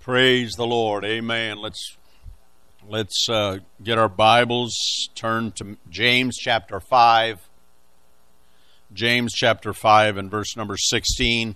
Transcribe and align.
Praise 0.00 0.52
the 0.54 0.66
Lord. 0.66 1.04
Amen. 1.04 1.58
Let's 1.58 1.98
let's 2.88 3.28
uh, 3.28 3.58
get 3.82 3.98
our 3.98 4.08
Bibles. 4.08 4.74
Turn 5.14 5.52
to 5.52 5.76
James 5.90 6.38
chapter 6.38 6.80
five. 6.80 7.46
James 8.94 9.34
chapter 9.34 9.74
five 9.74 10.16
and 10.16 10.30
verse 10.30 10.56
number 10.56 10.78
sixteen. 10.78 11.54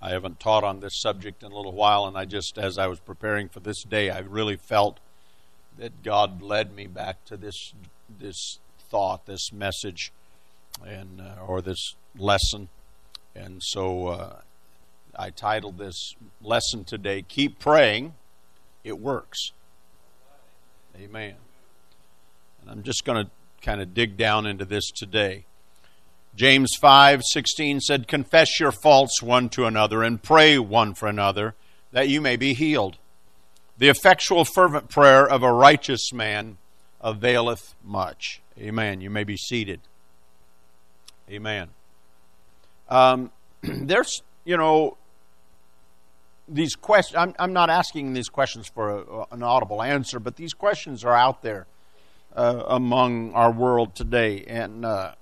I 0.00 0.08
haven't 0.08 0.40
taught 0.40 0.64
on 0.64 0.80
this 0.80 0.98
subject 0.98 1.42
in 1.42 1.52
a 1.52 1.54
little 1.54 1.72
while, 1.72 2.06
and 2.06 2.16
I 2.16 2.24
just, 2.24 2.56
as 2.56 2.78
I 2.78 2.86
was 2.86 2.98
preparing 2.98 3.50
for 3.50 3.60
this 3.60 3.82
day, 3.82 4.08
I 4.08 4.20
really 4.20 4.56
felt 4.56 5.00
that 5.76 6.02
God 6.02 6.40
led 6.40 6.74
me 6.74 6.86
back 6.86 7.26
to 7.26 7.36
this 7.36 7.74
this 8.08 8.58
thought, 8.88 9.26
this 9.26 9.52
message, 9.52 10.12
and 10.82 11.20
uh, 11.20 11.44
or 11.46 11.60
this 11.60 11.94
lesson 12.16 12.70
and 13.34 13.62
so 13.62 14.08
uh, 14.08 14.36
I 15.16 15.30
titled 15.30 15.78
this 15.78 16.14
lesson 16.42 16.84
today, 16.84 17.22
Keep 17.22 17.58
Praying, 17.58 18.14
It 18.84 18.98
Works. 18.98 19.52
Amen. 20.96 21.34
And 22.60 22.70
I'm 22.70 22.82
just 22.82 23.04
going 23.04 23.24
to 23.24 23.30
kind 23.62 23.80
of 23.80 23.94
dig 23.94 24.16
down 24.16 24.46
into 24.46 24.64
this 24.64 24.90
today. 24.90 25.44
James 26.34 26.70
5:16 26.80 27.80
said, 27.80 28.08
"Confess 28.08 28.60
your 28.60 28.72
faults 28.72 29.22
one 29.22 29.48
to 29.50 29.66
another 29.66 30.02
and 30.02 30.22
pray 30.22 30.58
one 30.58 30.94
for 30.94 31.08
another, 31.08 31.54
that 31.92 32.08
you 32.08 32.20
may 32.20 32.36
be 32.36 32.54
healed. 32.54 32.98
The 33.78 33.88
effectual 33.88 34.44
fervent 34.44 34.88
prayer 34.88 35.26
of 35.26 35.42
a 35.42 35.52
righteous 35.52 36.12
man 36.12 36.58
availeth 37.00 37.74
much." 37.82 38.40
Amen. 38.58 39.00
You 39.00 39.10
may 39.10 39.24
be 39.24 39.36
seated. 39.36 39.80
Amen. 41.28 41.70
Um, 42.90 43.30
there's, 43.62 44.22
you 44.44 44.56
know, 44.56 44.96
these 46.48 46.74
questions. 46.74 47.16
I'm, 47.16 47.34
I'm 47.38 47.52
not 47.52 47.70
asking 47.70 48.12
these 48.12 48.28
questions 48.28 48.68
for 48.68 49.00
a, 49.00 49.26
an 49.32 49.42
audible 49.42 49.82
answer, 49.82 50.18
but 50.18 50.36
these 50.36 50.52
questions 50.52 51.04
are 51.04 51.14
out 51.14 51.42
there 51.42 51.66
uh, 52.34 52.64
among 52.66 53.32
our 53.34 53.52
world 53.52 53.94
today, 53.94 54.44
and 54.46 54.84
uh, 54.84 55.12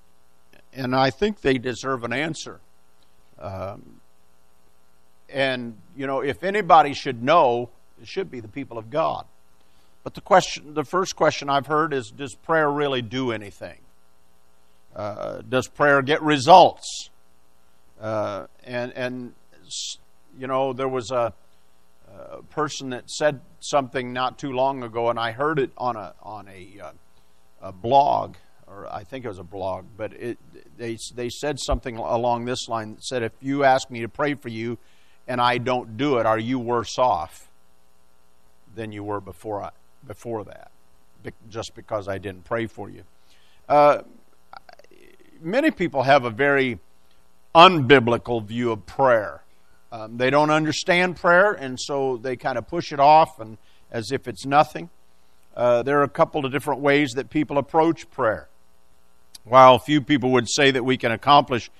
and 0.73 0.95
I 0.95 1.11
think 1.11 1.41
they 1.41 1.59
deserve 1.59 2.05
an 2.05 2.13
answer. 2.13 2.61
Um, 3.39 4.01
and 5.29 5.77
you 5.97 6.07
know, 6.07 6.21
if 6.21 6.43
anybody 6.43 6.95
should 6.95 7.23
know, 7.23 7.71
it 8.01 8.09
should 8.09 8.31
be 8.31 8.41
the 8.41 8.49
people 8.49 8.79
of 8.79 8.91
God. 8.91 9.27
But 10.05 10.15
the 10.15 10.21
question, 10.21 10.75
the 10.75 10.85
first 10.85 11.17
question 11.17 11.51
I've 11.51 11.67
heard 11.67 11.93
is, 11.93 12.11
does 12.11 12.35
prayer 12.35 12.71
really 12.71 13.03
do 13.03 13.33
anything? 13.33 13.79
Uh, 14.97 15.43
does 15.47 15.69
prayer 15.69 16.01
get 16.01 16.23
results? 16.23 17.11
Uh, 18.01 18.47
and 18.65 18.93
and 18.93 19.35
you 20.39 20.47
know 20.47 20.73
there 20.73 20.89
was 20.89 21.11
a, 21.11 21.33
a, 22.09 22.43
person 22.43 22.91
that 22.91 23.11
said 23.11 23.41
something 23.61 24.13
not 24.13 24.39
too 24.39 24.53
long 24.53 24.83
ago, 24.83 25.11
and 25.11 25.19
I 25.19 25.33
heard 25.33 25.59
it 25.59 25.71
on 25.77 25.97
a 25.97 26.15
on 26.23 26.49
a, 26.49 26.81
uh, 26.81 26.91
a 27.61 27.73
blog, 27.73 28.37
or 28.69 28.87
I 28.93 29.03
think 29.03 29.25
it 29.25 29.29
was 29.29 29.41
a 29.41 29.45
blog, 29.45 29.87
but 29.97 30.13
it 30.13 30.39
they 30.77 30.97
they 31.15 31.29
said 31.29 31.59
something 31.59 31.97
along 31.97 32.45
this 32.45 32.69
line 32.69 32.95
that 32.95 33.05
said, 33.05 33.23
if 33.23 33.33
you 33.41 33.65
ask 33.65 33.91
me 33.91 34.01
to 34.01 34.09
pray 34.09 34.35
for 34.35 34.49
you, 34.49 34.79
and 35.27 35.41
I 35.41 35.59
don't 35.59 35.97
do 35.97 36.19
it, 36.19 36.27
are 36.27 36.39
you 36.39 36.59
worse 36.59 36.99
off 36.99 37.51
than 38.77 38.93
you 38.93 39.03
were 39.03 39.21
before 39.21 39.63
I, 39.63 39.71
before 40.07 40.45
that? 40.45 40.71
Just 41.51 41.75
because 41.75 42.07
I 42.07 42.19
didn't 42.19 42.45
pray 42.45 42.67
for 42.67 42.89
you. 42.89 43.03
Uh, 43.69 44.03
many 45.41 45.73
people 45.73 46.05
have 46.05 46.25
a 46.25 46.31
very 46.31 46.79
unbiblical 47.55 48.45
view 48.45 48.71
of 48.73 48.87
prayer. 48.87 49.43
Um, 49.91 50.19
they 50.19 50.31
don't 50.31 50.51
understand 50.51 51.17
prayer, 51.17 51.53
and 51.53 51.81
so 51.81 52.19
they 52.19 52.37
kind 52.37 52.59
of 52.59 52.69
push 52.69 52.93
it 52.93 53.01
off 53.01 53.41
and 53.41 53.57
as 53.91 54.13
if 54.13 54.29
it's 54.29 54.45
nothing. 54.45 54.91
Uh, 55.57 55.83
there 55.83 55.99
are 55.99 56.05
a 56.05 56.09
couple 56.09 56.45
of 56.45 56.53
different 56.53 56.81
ways 56.81 57.13
that 57.13 57.31
people 57.31 57.59
approach 57.59 58.11
prayer. 58.11 58.49
While 59.45 59.79
few 59.79 60.03
people 60.03 60.31
would 60.33 60.49
say 60.49 60.71
that 60.71 60.85
we 60.85 60.99
can 60.99 61.11
accomplish 61.11 61.71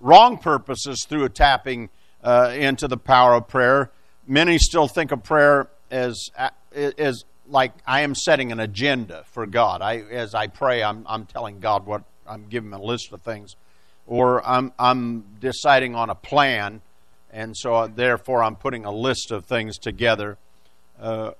wrong 0.00 0.38
purposes 0.38 1.04
through 1.08 1.28
tapping 1.30 1.90
uh, 2.22 2.52
into 2.54 2.86
the 2.86 2.96
power 2.96 3.34
of 3.34 3.48
prayer, 3.48 3.90
many 4.26 4.58
still 4.58 4.86
think 4.86 5.10
of 5.10 5.24
prayer 5.24 5.68
as 5.90 6.30
as 6.72 7.24
like 7.48 7.72
I 7.86 8.02
am 8.02 8.14
setting 8.14 8.52
an 8.52 8.60
agenda 8.60 9.24
for 9.32 9.44
God. 9.46 9.82
I 9.82 9.98
as 9.98 10.34
I 10.34 10.46
pray, 10.46 10.82
I'm 10.84 11.04
I'm 11.08 11.26
telling 11.26 11.58
God 11.58 11.84
what 11.84 12.04
I'm 12.28 12.46
giving 12.48 12.70
him 12.70 12.80
a 12.80 12.82
list 12.82 13.12
of 13.12 13.22
things 13.22 13.56
or 14.06 14.46
I'm, 14.46 14.72
I'm 14.78 15.24
deciding 15.40 15.94
on 15.94 16.10
a 16.10 16.14
plan, 16.14 16.80
and 17.32 17.56
so 17.56 17.86
therefore 17.86 18.42
I'm 18.42 18.56
putting 18.56 18.84
a 18.84 18.92
list 18.92 19.30
of 19.30 19.44
things 19.44 19.78
together. 19.78 20.38
Uh, 21.00 21.32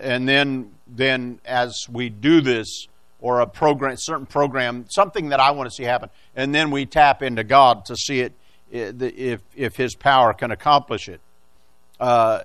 and 0.00 0.28
then, 0.28 0.72
then 0.86 1.40
as 1.44 1.86
we 1.90 2.08
do 2.08 2.40
this, 2.40 2.86
or 3.20 3.40
a 3.40 3.46
program, 3.46 3.96
certain 3.96 4.26
program, 4.26 4.84
something 4.90 5.28
that 5.30 5.40
I 5.40 5.52
want 5.52 5.70
to 5.70 5.74
see 5.74 5.84
happen, 5.84 6.10
and 6.34 6.54
then 6.54 6.70
we 6.70 6.84
tap 6.86 7.22
into 7.22 7.44
God 7.44 7.84
to 7.86 7.96
see 7.96 8.20
it 8.20 8.32
if 8.72 9.40
if 9.54 9.76
His 9.76 9.94
power 9.94 10.34
can 10.34 10.50
accomplish 10.50 11.08
it. 11.08 11.20
Uh, 12.00 12.40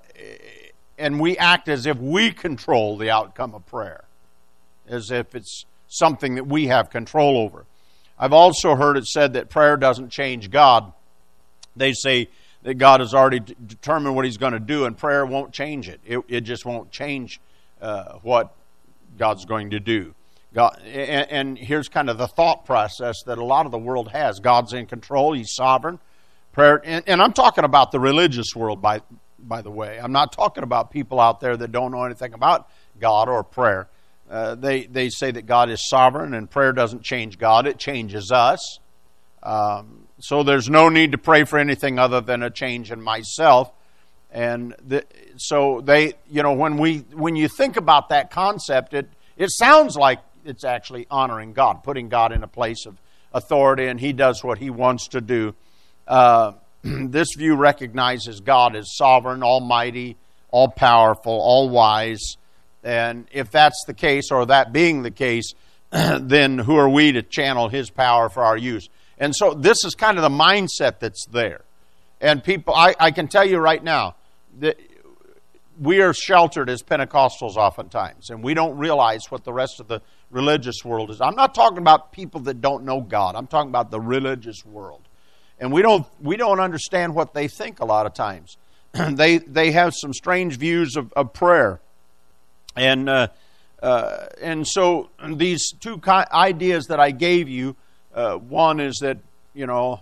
and 0.97 1.19
we 1.19 1.37
act 1.37 1.67
as 1.67 1.85
if 1.85 1.97
we 1.97 2.31
control 2.31 2.97
the 2.97 3.09
outcome 3.09 3.55
of 3.55 3.65
prayer, 3.65 4.03
as 4.87 5.09
if 5.09 5.33
it's 5.33 5.65
something 5.87 6.35
that 6.35 6.45
we 6.45 6.67
have 6.67 6.89
control 6.89 7.37
over. 7.37 7.65
I've 8.19 8.33
also 8.33 8.75
heard 8.75 8.97
it 8.97 9.05
said 9.05 9.33
that 9.33 9.49
prayer 9.49 9.77
doesn't 9.77 10.09
change 10.09 10.49
God. 10.49 10.91
They 11.75 11.93
say 11.93 12.29
that 12.63 12.75
God 12.75 12.99
has 12.99 13.13
already 13.13 13.39
determined 13.39 14.15
what 14.15 14.25
He's 14.25 14.37
going 14.37 14.53
to 14.53 14.59
do, 14.59 14.85
and 14.85 14.97
prayer 14.97 15.25
won't 15.25 15.53
change 15.53 15.87
it. 15.87 16.01
It, 16.05 16.19
it 16.27 16.41
just 16.41 16.65
won't 16.65 16.91
change 16.91 17.39
uh, 17.81 18.13
what 18.23 18.53
God's 19.17 19.45
going 19.45 19.69
to 19.71 19.79
do. 19.79 20.13
God, 20.53 20.81
and, 20.83 21.29
and 21.29 21.57
here's 21.57 21.87
kind 21.87 22.09
of 22.09 22.17
the 22.17 22.27
thought 22.27 22.65
process 22.65 23.21
that 23.25 23.37
a 23.37 23.43
lot 23.43 23.65
of 23.65 23.71
the 23.71 23.77
world 23.77 24.09
has 24.09 24.39
God's 24.39 24.73
in 24.73 24.87
control, 24.87 25.33
He's 25.33 25.53
sovereign. 25.53 25.99
Prayer, 26.51 26.81
and, 26.83 27.03
and 27.07 27.21
I'm 27.21 27.33
talking 27.33 27.63
about 27.63 27.91
the 27.91 27.99
religious 27.99 28.55
world, 28.55 28.81
by, 28.81 29.01
by 29.37 29.61
the 29.61 29.69
way. 29.69 29.99
I'm 30.01 30.11
not 30.11 30.31
talking 30.31 30.63
about 30.63 30.89
people 30.89 31.19
out 31.19 31.39
there 31.39 31.55
that 31.55 31.71
don't 31.71 31.91
know 31.91 32.03
anything 32.03 32.33
about 32.33 32.67
God 32.99 33.29
or 33.29 33.43
prayer. 33.43 33.87
Uh, 34.29 34.55
they, 34.55 34.85
they 34.85 35.09
say 35.09 35.31
that 35.31 35.45
God 35.45 35.69
is 35.69 35.87
sovereign 35.87 36.33
and 36.33 36.49
prayer 36.49 36.73
doesn't 36.73 37.03
change 37.03 37.37
God, 37.37 37.65
it 37.65 37.77
changes 37.77 38.31
us. 38.31 38.79
Um, 39.41 40.07
so 40.19 40.43
there's 40.43 40.69
no 40.69 40.89
need 40.89 41.13
to 41.13 41.17
pray 41.17 41.43
for 41.43 41.59
anything 41.59 41.99
other 41.99 42.21
than 42.21 42.43
a 42.43 42.49
change 42.49 42.91
in 42.91 43.01
myself. 43.01 43.71
And 44.31 44.75
the, 44.85 45.05
so 45.37 45.81
they, 45.81 46.13
you 46.29 46.43
know, 46.43 46.53
when 46.53 46.77
we 46.77 46.99
when 47.13 47.35
you 47.35 47.47
think 47.47 47.77
about 47.77 48.09
that 48.09 48.29
concept, 48.29 48.93
it 48.93 49.09
it 49.37 49.49
sounds 49.51 49.95
like 49.95 50.19
it's 50.43 50.63
actually 50.63 51.07
honoring 51.09 51.53
God, 51.53 51.83
putting 51.83 52.09
God 52.09 52.31
in 52.33 52.43
a 52.43 52.47
place 52.47 52.85
of 52.85 52.97
authority, 53.33 53.87
and 53.87 53.99
He 53.99 54.11
does 54.11 54.43
what 54.43 54.57
He 54.57 54.69
wants 54.69 55.09
to 55.09 55.21
do. 55.21 55.55
Uh, 56.07 56.53
this 56.83 57.29
view 57.37 57.55
recognizes 57.55 58.41
God 58.41 58.75
as 58.75 58.95
sovereign, 58.95 59.43
almighty, 59.43 60.17
all 60.49 60.69
powerful, 60.69 61.33
all 61.33 61.69
wise, 61.69 62.37
and 62.83 63.27
if 63.31 63.51
that's 63.51 63.83
the 63.85 63.93
case, 63.93 64.31
or 64.31 64.45
that 64.45 64.71
being 64.71 65.03
the 65.03 65.11
case, 65.11 65.53
then 65.91 66.59
who 66.59 66.75
are 66.75 66.89
we 66.89 67.11
to 67.13 67.21
channel 67.21 67.69
His 67.69 67.89
power 67.89 68.29
for 68.29 68.43
our 68.43 68.57
use? 68.57 68.89
And 69.17 69.35
so 69.35 69.53
this 69.53 69.83
is 69.83 69.95
kind 69.95 70.17
of 70.17 70.21
the 70.21 70.29
mindset 70.29 70.99
that's 70.99 71.25
there. 71.25 71.61
And 72.21 72.43
people, 72.43 72.73
I, 72.73 72.95
I 72.99 73.11
can 73.11 73.27
tell 73.27 73.45
you 73.45 73.57
right 73.57 73.83
now 73.83 74.15
that 74.59 74.79
we 75.79 76.01
are 76.01 76.13
sheltered 76.13 76.69
as 76.69 76.81
Pentecostals 76.81 77.55
oftentimes, 77.55 78.29
and 78.29 78.43
we 78.43 78.53
don't 78.53 78.77
realize 78.77 79.29
what 79.29 79.43
the 79.43 79.53
rest 79.53 79.79
of 79.79 79.87
the 79.87 80.01
religious 80.29 80.83
world 80.83 81.11
is. 81.11 81.21
I'm 81.21 81.35
not 81.35 81.53
talking 81.53 81.77
about 81.77 82.11
people 82.11 82.41
that 82.41 82.61
don't 82.61 82.83
know 82.83 83.01
God. 83.01 83.35
I'm 83.35 83.47
talking 83.47 83.69
about 83.69 83.91
the 83.91 83.99
religious 83.99 84.65
world. 84.65 85.01
And 85.59 85.71
we 85.71 85.81
don't 85.81 86.05
we 86.21 86.37
don't 86.37 86.59
understand 86.59 87.15
what 87.15 87.33
they 87.33 87.47
think 87.47 87.79
a 87.79 87.85
lot 87.85 88.05
of 88.05 88.13
times. 88.13 88.57
they 88.91 89.39
they 89.39 89.71
have 89.71 89.93
some 89.95 90.13
strange 90.13 90.57
views 90.57 90.95
of, 90.95 91.11
of 91.13 91.33
prayer. 91.33 91.79
And, 92.77 93.09
uh, 93.09 93.27
uh, 93.81 94.27
and 94.41 94.67
so 94.67 95.09
these 95.27 95.71
two 95.79 95.99
ideas 96.05 96.85
that 96.87 96.99
I 96.99 97.11
gave 97.11 97.49
you 97.49 97.75
uh, 98.13 98.35
one 98.35 98.79
is 98.79 98.97
that, 99.01 99.17
you 99.53 99.67
know, 99.67 100.01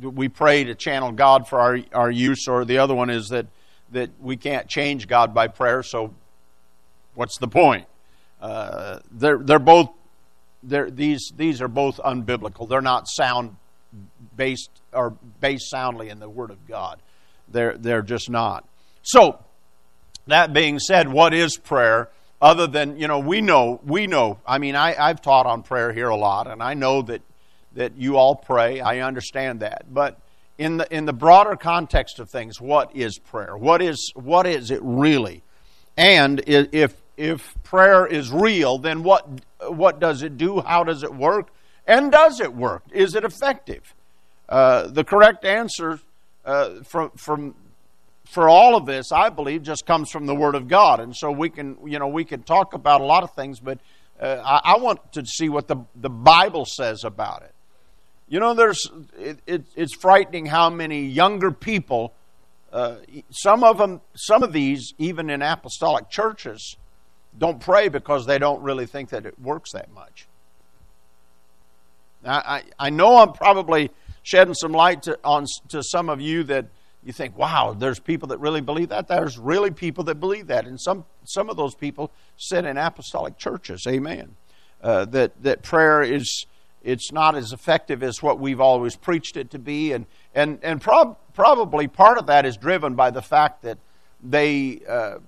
we 0.00 0.28
pray 0.28 0.64
to 0.64 0.74
channel 0.74 1.12
God 1.12 1.46
for 1.46 1.60
our, 1.60 1.78
our 1.92 2.10
use, 2.10 2.48
or 2.48 2.64
the 2.64 2.78
other 2.78 2.94
one 2.94 3.10
is 3.10 3.28
that, 3.28 3.46
that 3.92 4.10
we 4.20 4.36
can't 4.36 4.66
change 4.66 5.06
God 5.06 5.34
by 5.34 5.48
prayer, 5.48 5.82
so 5.82 6.14
what's 7.14 7.38
the 7.38 7.48
point? 7.48 7.86
Uh, 8.40 9.00
they're, 9.10 9.38
they're 9.38 9.58
both, 9.58 9.90
they're, 10.62 10.90
these, 10.90 11.32
these 11.36 11.60
are 11.60 11.68
both 11.68 11.98
unbiblical. 11.98 12.68
They're 12.68 12.80
not 12.80 13.08
sound 13.08 13.56
based 14.36 14.70
or 14.92 15.10
based 15.40 15.70
soundly 15.70 16.08
in 16.08 16.18
the 16.18 16.28
Word 16.28 16.50
of 16.50 16.66
God. 16.66 17.00
They're, 17.48 17.76
they're 17.76 18.02
just 18.02 18.30
not. 18.30 18.66
So, 19.02 19.43
that 20.26 20.52
being 20.52 20.78
said, 20.78 21.08
what 21.08 21.34
is 21.34 21.56
prayer? 21.56 22.08
Other 22.40 22.66
than, 22.66 22.98
you 22.98 23.08
know, 23.08 23.20
we 23.20 23.40
know, 23.40 23.80
we 23.84 24.06
know. 24.06 24.38
I 24.46 24.58
mean, 24.58 24.76
I, 24.76 24.94
I've 24.98 25.22
taught 25.22 25.46
on 25.46 25.62
prayer 25.62 25.92
here 25.92 26.08
a 26.08 26.16
lot, 26.16 26.46
and 26.46 26.62
I 26.62 26.74
know 26.74 27.02
that 27.02 27.22
that 27.74 27.96
you 27.96 28.16
all 28.16 28.34
pray. 28.34 28.80
I 28.80 29.00
understand 29.00 29.60
that. 29.60 29.92
But 29.92 30.18
in 30.58 30.78
the, 30.78 30.94
in 30.94 31.04
the 31.04 31.12
broader 31.12 31.56
context 31.56 32.18
of 32.18 32.30
things, 32.30 32.60
what 32.60 32.94
is 32.94 33.18
prayer? 33.18 33.56
What 33.56 33.82
is, 33.82 34.12
what 34.14 34.46
is 34.46 34.70
it 34.70 34.80
really? 34.82 35.42
And 35.96 36.42
if, 36.46 36.94
if 37.16 37.54
prayer 37.62 38.06
is 38.06 38.30
real, 38.32 38.78
then 38.78 39.02
what, 39.02 39.26
what 39.60 40.00
does 40.00 40.22
it 40.22 40.36
do? 40.36 40.60
How 40.60 40.84
does 40.84 41.02
it 41.02 41.14
work? 41.14 41.48
And 41.86 42.10
does 42.10 42.40
it 42.40 42.54
work? 42.54 42.82
Is 42.92 43.14
it 43.14 43.24
effective? 43.24 43.94
Uh, 44.48 44.88
the 44.88 45.04
correct 45.04 45.44
answer 45.44 46.00
uh, 46.44 46.82
from, 46.82 47.10
from, 47.10 47.54
for 48.24 48.48
all 48.48 48.76
of 48.76 48.86
this, 48.86 49.12
I 49.12 49.28
believe, 49.28 49.62
just 49.62 49.86
comes 49.86 50.10
from 50.10 50.26
the 50.26 50.34
Word 50.34 50.54
of 50.54 50.68
God. 50.68 51.00
And 51.00 51.14
so 51.14 51.30
we 51.30 51.50
can, 51.50 51.76
you 51.84 51.98
know, 51.98 52.08
we 52.08 52.24
can 52.24 52.42
talk 52.42 52.74
about 52.74 53.00
a 53.00 53.04
lot 53.04 53.22
of 53.22 53.34
things, 53.34 53.60
but 53.60 53.78
uh, 54.20 54.40
I, 54.44 54.74
I, 54.74 54.78
want 54.78 55.12
to 55.12 55.26
see 55.26 55.48
what 55.48 55.68
the, 55.68 55.76
the 55.94 56.08
Bible 56.08 56.64
says 56.64 57.04
about 57.04 57.42
it. 57.42 57.52
You 58.28 58.40
know, 58.40 58.54
there's 58.54 58.90
it, 59.18 59.38
it, 59.46 59.64
it's 59.76 59.94
frightening 59.94 60.46
how 60.46 60.70
many 60.70 61.04
younger 61.06 61.50
people, 61.50 62.14
uh, 62.72 62.96
some 63.30 63.62
of 63.62 63.78
them, 63.78 64.00
some 64.14 64.42
of 64.42 64.52
these, 64.52 64.94
even 64.98 65.30
in 65.30 65.42
apostolic 65.42 66.08
churches, 66.08 66.76
don't 67.36 67.60
pray 67.60 67.88
because 67.88 68.26
they 68.26 68.38
don't 68.38 68.62
really 68.62 68.86
think 68.86 69.10
that 69.10 69.26
it 69.26 69.38
works 69.38 69.72
that 69.72 69.92
much. 69.92 70.26
I, 72.24 72.62
I 72.78 72.90
know 72.90 73.18
I'm 73.18 73.32
probably 73.32 73.90
shedding 74.22 74.54
some 74.54 74.72
light 74.72 75.02
to, 75.02 75.18
on 75.22 75.44
to 75.68 75.82
some 75.82 76.08
of 76.08 76.20
you 76.20 76.42
that 76.44 76.66
you 77.04 77.12
think, 77.12 77.36
wow, 77.36 77.74
there's 77.78 77.98
people 77.98 78.28
that 78.28 78.38
really 78.38 78.62
believe 78.62 78.88
that. 78.88 79.08
There's 79.08 79.38
really 79.38 79.70
people 79.70 80.04
that 80.04 80.16
believe 80.16 80.46
that, 80.46 80.66
and 80.66 80.80
some 80.80 81.04
some 81.24 81.50
of 81.50 81.56
those 81.56 81.74
people 81.74 82.10
sit 82.36 82.64
in 82.64 82.78
apostolic 82.78 83.36
churches. 83.36 83.86
Amen. 83.86 84.36
Uh, 84.82 85.04
that 85.06 85.42
that 85.42 85.62
prayer 85.62 86.02
is 86.02 86.46
it's 86.82 87.12
not 87.12 87.34
as 87.34 87.52
effective 87.52 88.02
as 88.02 88.22
what 88.22 88.38
we've 88.38 88.60
always 88.60 88.96
preached 88.96 89.36
it 89.36 89.50
to 89.50 89.58
be, 89.58 89.92
and 89.92 90.06
and 90.34 90.58
and 90.62 90.80
prob- 90.80 91.18
probably 91.34 91.88
part 91.88 92.16
of 92.18 92.26
that 92.26 92.46
is 92.46 92.56
driven 92.56 92.94
by 92.94 93.10
the 93.10 93.22
fact 93.22 93.62
that 93.62 93.78
they. 94.22 94.80
Uh, 94.88 95.18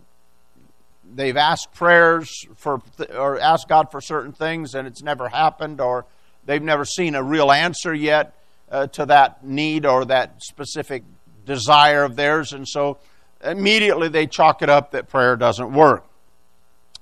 they've 1.14 1.36
asked 1.36 1.72
prayers 1.72 2.46
for 2.56 2.82
or 3.14 3.38
asked 3.38 3.68
God 3.68 3.92
for 3.92 4.00
certain 4.00 4.32
things 4.32 4.74
and 4.74 4.88
it's 4.88 5.04
never 5.04 5.28
happened 5.28 5.80
or 5.80 6.04
they've 6.46 6.60
never 6.60 6.84
seen 6.84 7.14
a 7.14 7.22
real 7.22 7.52
answer 7.52 7.94
yet 7.94 8.34
uh, 8.72 8.88
to 8.88 9.06
that 9.06 9.44
need 9.44 9.86
or 9.86 10.04
that 10.04 10.42
specific 10.42 11.04
desire 11.46 12.04
of 12.04 12.16
theirs 12.16 12.52
and 12.52 12.68
so 12.68 12.98
immediately 13.42 14.08
they 14.08 14.26
chalk 14.26 14.62
it 14.62 14.68
up 14.68 14.90
that 14.90 15.08
prayer 15.08 15.36
doesn't 15.36 15.72
work. 15.72 16.04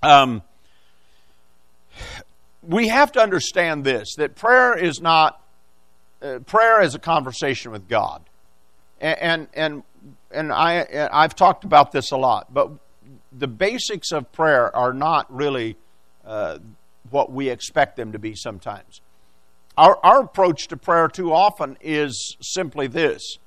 Um, 0.02 0.42
we 2.62 2.88
have 2.88 3.12
to 3.12 3.20
understand 3.20 3.84
this 3.84 4.14
that 4.16 4.36
prayer 4.36 4.76
is 4.76 5.00
not 5.00 5.40
uh, 6.22 6.38
prayer 6.40 6.82
is 6.82 6.94
a 6.94 6.98
conversation 6.98 7.72
with 7.72 7.88
God. 7.88 8.22
And 9.00 9.18
and 9.20 9.48
and, 9.54 9.82
and 10.30 10.52
I 10.52 11.08
I've 11.12 11.34
talked 11.34 11.64
about 11.64 11.92
this 11.92 12.10
a 12.10 12.16
lot 12.16 12.52
but 12.52 12.70
the 13.36 13.48
basics 13.48 14.12
of 14.12 14.30
prayer 14.32 14.74
are 14.74 14.92
not 14.92 15.32
really 15.34 15.76
uh, 16.24 16.58
what 17.10 17.32
we 17.32 17.48
expect 17.48 17.96
them 17.96 18.12
to 18.12 18.18
be 18.18 18.34
sometimes. 18.34 19.00
Our, 19.76 19.98
our 20.04 20.20
approach 20.20 20.68
to 20.68 20.76
prayer 20.76 21.08
too 21.08 21.32
often 21.32 21.76
is 21.80 22.36
simply 22.40 22.86
this 22.86 23.38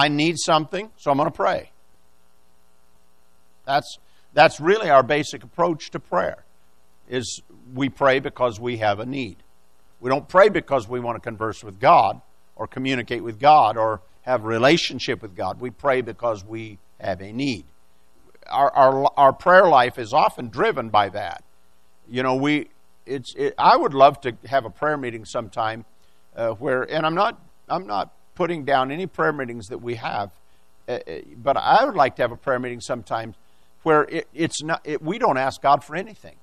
I 0.00 0.08
need 0.08 0.36
something, 0.38 0.90
so 0.96 1.10
I'm 1.10 1.16
going 1.16 1.28
to 1.28 1.34
pray. 1.34 1.70
That's, 3.66 3.98
that's 4.32 4.60
really 4.60 4.90
our 4.90 5.02
basic 5.02 5.44
approach 5.44 5.90
to 5.90 6.00
prayer 6.00 6.44
is 7.08 7.42
we 7.74 7.88
pray 7.88 8.20
because 8.20 8.58
we 8.58 8.78
have 8.78 9.00
a 9.00 9.06
need. 9.06 9.36
We 10.00 10.10
don't 10.10 10.28
pray 10.28 10.48
because 10.48 10.88
we 10.88 11.00
want 11.00 11.16
to 11.16 11.20
converse 11.20 11.62
with 11.62 11.78
God 11.78 12.20
or 12.56 12.66
communicate 12.66 13.22
with 13.22 13.38
God 13.38 13.76
or 13.76 14.00
have 14.22 14.44
relationship 14.44 15.22
with 15.22 15.36
God. 15.36 15.60
We 15.60 15.70
pray 15.70 16.00
because 16.00 16.44
we 16.44 16.78
have 16.98 17.20
a 17.20 17.32
need 17.32 17.64
our, 18.50 18.74
our, 18.74 19.10
our 19.16 19.32
prayer 19.32 19.68
life 19.68 19.98
is 19.98 20.12
often 20.12 20.48
driven 20.48 20.88
by 20.90 21.08
that. 21.10 21.42
You 22.08 22.22
know, 22.22 22.34
we, 22.34 22.68
it's, 23.06 23.34
it, 23.36 23.54
I 23.56 23.76
would 23.76 23.94
love 23.94 24.20
to 24.22 24.36
have 24.46 24.64
a 24.64 24.70
prayer 24.70 24.96
meeting 24.96 25.24
sometime 25.24 25.84
uh, 26.36 26.50
where, 26.50 26.82
and 26.82 27.06
I'm 27.06 27.14
not, 27.14 27.40
I'm 27.68 27.86
not 27.86 28.12
putting 28.34 28.64
down 28.64 28.90
any 28.90 29.06
prayer 29.06 29.32
meetings 29.32 29.68
that 29.68 29.78
we 29.78 29.96
have, 29.96 30.30
uh, 30.88 30.92
uh 30.92 30.98
but 31.36 31.56
I 31.56 31.84
would 31.84 31.94
like 31.94 32.16
to 32.16 32.22
have 32.22 32.32
a 32.32 32.36
prayer 32.36 32.58
meeting 32.58 32.80
sometimes 32.80 33.36
where 33.82 34.02
it, 34.04 34.28
it's 34.34 34.62
not, 34.62 34.80
it, 34.84 35.02
we 35.02 35.18
don't 35.18 35.38
ask 35.38 35.62
God 35.62 35.82
for 35.82 35.96
anything. 35.96 36.36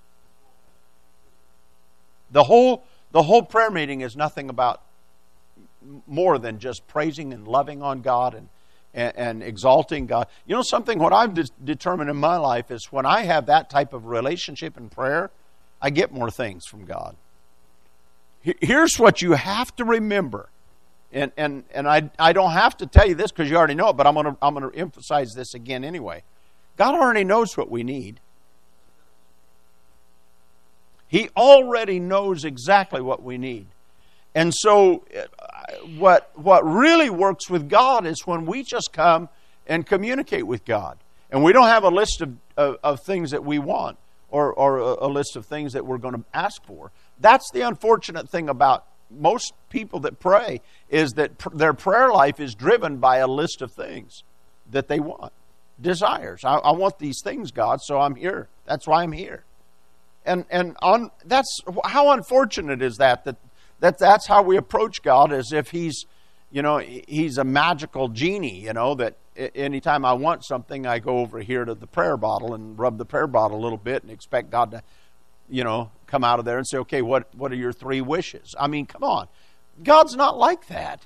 The 2.32 2.44
whole, 2.44 2.84
the 3.12 3.24
whole 3.24 3.44
prayer 3.44 3.72
meeting 3.72 4.02
is 4.02 4.16
nothing 4.16 4.50
about 4.50 4.82
more 6.06 6.38
than 6.38 6.60
just 6.60 6.88
praising 6.88 7.34
and 7.34 7.48
loving 7.48 7.82
on 7.82 8.02
God 8.02 8.34
and 8.34 8.50
and, 8.98 9.16
and 9.16 9.44
exalting 9.44 10.08
God. 10.08 10.28
You 10.46 10.56
know 10.56 10.64
something? 10.64 11.00
What 11.00 11.14
I've 11.14 11.34
de- 11.34 11.46
determined 11.64 12.10
in 12.10 12.18
my 12.18 12.38
life 12.38 12.72
is 12.72 12.92
when 12.92 13.06
I 13.06 13.22
have 13.22 13.46
that 13.46 13.70
type 13.70 13.94
of 13.94 14.08
relationship 14.08 14.76
and 14.76 14.92
prayer, 14.92 15.30
I 15.82 15.92
get 15.92 16.12
more 16.12 16.32
things 16.32 16.66
from 16.66 16.84
God. 16.86 17.16
Here's 18.42 18.98
what 18.98 19.22
you 19.22 19.34
have 19.34 19.76
to 19.76 19.86
remember. 19.86 20.50
And, 21.12 21.32
and, 21.38 21.64
and 21.74 21.88
I, 21.88 22.10
I 22.20 22.34
don't 22.34 22.52
have 22.52 22.76
to 22.78 22.86
tell 22.86 23.08
you 23.08 23.16
this 23.16 23.32
because 23.32 23.50
you 23.50 23.56
already 23.56 23.76
know 23.76 23.90
it, 23.90 23.94
but 23.94 24.06
I'm 24.06 24.16
to 24.16 24.38
I'm 24.42 24.56
to 24.56 24.72
emphasize 24.78 25.34
this 25.34 25.54
again 25.54 25.84
anyway. 25.84 26.24
God 26.76 26.96
already 26.96 27.24
knows 27.24 27.58
what 27.58 27.72
we 27.72 27.84
need. 27.84 28.20
He 31.08 31.30
already 31.38 32.00
knows 32.00 32.44
exactly 32.44 33.02
what 33.02 33.24
we 33.24 33.38
need. 33.38 33.68
And 34.36 34.54
so, 34.54 35.04
uh, 35.18 35.26
what, 35.98 36.30
what 36.36 36.64
really 36.64 37.10
works 37.10 37.50
with 37.50 37.70
God 37.70 38.06
is 38.06 38.28
when 38.28 38.46
we 38.46 38.62
just 38.62 38.92
come 38.94 39.30
and 39.66 39.86
communicate 39.86 40.46
with 40.46 40.64
God. 40.66 40.98
And 41.32 41.44
we 41.44 41.54
don't 41.54 41.68
have 41.68 41.84
a 41.84 41.90
list 41.90 42.22
of, 42.22 42.36
of, 42.56 42.78
of 42.84 43.00
things 43.02 43.32
that 43.32 43.44
we 43.44 43.58
want 43.58 43.98
or, 44.30 44.54
or 44.54 44.78
a, 44.78 45.06
a 45.06 45.08
list 45.08 45.36
of 45.36 45.46
things 45.46 45.74
that 45.74 45.86
we're 45.86 45.98
going 45.98 46.14
to 46.14 46.24
ask 46.34 46.64
for. 46.66 46.92
That's 47.20 47.50
the 47.52 47.62
unfortunate 47.62 48.30
thing 48.30 48.50
about 48.50 48.86
most 49.10 49.54
people 49.70 50.00
that 50.02 50.20
pray 50.20 50.62
is 50.90 51.12
that 51.12 51.38
pr- 51.38 51.56
their 51.56 51.74
prayer 51.74 52.10
life 52.10 52.40
is 52.40 52.56
driven 52.56 52.98
by 52.98 53.18
a 53.18 53.28
list 53.28 53.62
of 53.62 53.72
things 53.72 54.24
that 54.72 54.88
they 54.88 55.00
want, 55.00 55.32
desires. 55.80 56.44
I, 56.44 56.56
I, 56.56 56.72
want 56.72 57.00
these 57.00 57.22
things, 57.24 57.52
God, 57.52 57.80
so 57.82 58.00
I'm 58.00 58.16
here. 58.16 58.48
That's 58.66 58.88
why 58.88 59.04
I'm 59.04 59.12
here. 59.12 59.44
And 60.26 60.46
and 60.50 60.76
on 60.82 61.12
that's 61.24 61.62
how 61.86 62.12
unfortunate 62.12 62.82
is 62.82 62.98
that 62.98 63.24
that 63.24 63.38
that 63.80 63.98
that's 63.98 64.28
how 64.28 64.42
we 64.42 64.58
approach 64.58 65.02
God, 65.02 65.32
as 65.32 65.54
if 65.54 65.70
He's, 65.70 66.06
you 66.52 66.62
know, 66.62 66.80
He's 66.80 67.38
a 67.38 67.46
magical 67.46 68.10
genie. 68.10 68.60
You 68.60 68.74
know 68.74 68.96
that 68.96 69.16
anytime 69.56 70.04
I 70.04 70.14
want 70.14 70.44
something, 70.44 70.86
I 70.86 71.00
go 71.00 71.20
over 71.20 71.40
here 71.40 71.64
to 71.64 71.74
the 71.74 71.88
prayer 71.88 72.18
bottle 72.18 72.54
and 72.54 72.78
rub 72.78 72.98
the 72.98 73.06
prayer 73.06 73.28
bottle 73.28 73.58
a 73.58 73.62
little 73.62 73.78
bit 73.78 74.04
and 74.04 74.12
expect 74.12 74.50
God 74.50 74.72
to, 74.72 74.84
you 75.50 75.64
know, 75.64 75.92
come 76.08 76.24
out 76.24 76.40
of 76.40 76.46
there 76.46 76.58
and 76.58 76.68
say, 76.68 76.78
okay, 76.80 77.02
what 77.02 77.34
what 77.36 77.52
are 77.52 77.56
your 77.56 77.74
three 77.74 78.02
wishes? 78.02 78.56
I 78.60 78.68
mean, 78.68 78.86
come 78.86 79.04
on, 79.04 79.28
God's 79.84 80.16
not 80.16 80.38
like 80.38 80.68
that. 80.68 81.06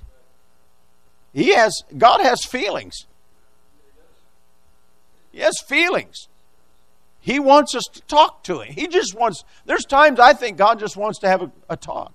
He 1.32 1.54
has 1.54 1.82
God 1.96 2.20
has 2.20 2.44
feelings. 2.44 3.06
He 5.32 5.40
has 5.40 5.58
feelings. 5.66 6.28
He 7.22 7.38
wants 7.38 7.74
us 7.76 7.84
to 7.84 8.00
talk 8.02 8.42
to 8.44 8.60
him. 8.60 8.74
He 8.74 8.88
just 8.88 9.14
wants, 9.14 9.44
there's 9.64 9.84
times 9.84 10.18
I 10.18 10.32
think 10.32 10.58
God 10.58 10.80
just 10.80 10.96
wants 10.96 11.20
to 11.20 11.28
have 11.28 11.42
a, 11.42 11.52
a 11.70 11.76
talk. 11.76 12.12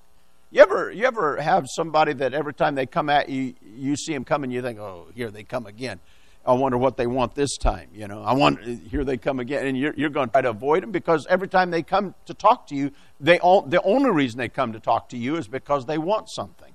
You 0.52 0.62
ever, 0.62 0.92
you 0.92 1.06
ever 1.06 1.42
have 1.42 1.66
somebody 1.76 2.12
that 2.14 2.34
every 2.34 2.54
time 2.54 2.76
they 2.76 2.86
come 2.86 3.10
at 3.10 3.30
you, 3.30 3.54
you 3.76 3.96
see 3.96 4.14
them 4.14 4.26
coming, 4.26 4.52
you 4.52 4.62
think, 4.62 4.80
oh, 4.80 5.08
here 5.16 5.32
they 5.32 5.44
come 5.44 5.66
again. 5.66 6.02
I 6.48 6.54
wonder 6.54 6.78
what 6.78 6.96
they 6.96 7.08
want 7.08 7.36
this 7.36 7.58
time. 7.58 7.90
You 7.94 8.08
know, 8.08 8.24
I 8.24 8.34
want 8.34 8.64
here 8.64 9.04
they 9.04 9.18
come 9.18 9.42
again, 9.42 9.68
and 9.68 9.78
you're, 9.78 9.94
you're 9.98 10.10
going 10.10 10.30
to 10.30 10.32
try 10.32 10.42
to 10.42 10.52
avoid 10.52 10.82
them 10.82 10.92
because 10.92 11.28
every 11.30 11.50
time 11.50 11.72
they 11.72 11.84
come 11.84 12.16
to 12.26 12.34
talk 12.34 12.68
to 12.68 12.76
you, 12.76 12.92
they 13.20 13.38
all, 13.40 13.64
the 13.64 13.82
only 13.82 14.12
reason 14.12 14.38
they 14.38 14.48
come 14.48 14.72
to 14.72 14.80
talk 14.80 15.10
to 15.10 15.18
you 15.18 15.36
is 15.36 15.50
because 15.50 15.86
they 15.86 15.98
want 15.98 16.30
something. 16.30 16.74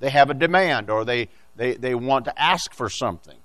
They 0.00 0.08
have 0.08 0.30
a 0.30 0.34
demand, 0.34 0.88
or 0.88 1.04
they 1.04 1.28
they, 1.56 1.74
they 1.74 1.94
want 1.94 2.24
to 2.24 2.40
ask 2.40 2.72
for 2.72 2.88
something. 2.88 3.38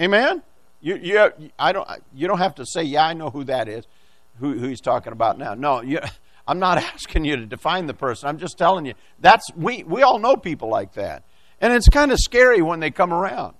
Amen. 0.00 0.42
You, 0.80 0.96
you 0.96 1.50
I 1.58 1.72
don't 1.72 1.88
you 2.14 2.28
don't 2.28 2.38
have 2.38 2.56
to 2.56 2.66
say 2.66 2.82
yeah 2.82 3.06
I 3.06 3.12
know 3.14 3.30
who 3.30 3.44
that 3.44 3.68
is, 3.68 3.86
who, 4.40 4.58
who 4.58 4.68
he's 4.68 4.80
talking 4.80 5.12
about 5.12 5.38
now. 5.38 5.54
No, 5.54 5.82
you 5.82 6.00
I'm 6.48 6.58
not 6.58 6.78
asking 6.94 7.24
you 7.24 7.36
to 7.36 7.46
define 7.46 7.86
the 7.86 7.94
person. 7.94 8.28
I'm 8.28 8.38
just 8.38 8.58
telling 8.58 8.86
you 8.86 8.94
that's 9.20 9.48
we 9.54 9.84
we 9.84 10.02
all 10.02 10.18
know 10.18 10.36
people 10.36 10.68
like 10.68 10.94
that. 10.94 11.22
And 11.60 11.72
it's 11.72 11.88
kind 11.88 12.12
of 12.12 12.18
scary 12.18 12.60
when 12.60 12.80
they 12.80 12.90
come 12.90 13.12
around. 13.12 13.54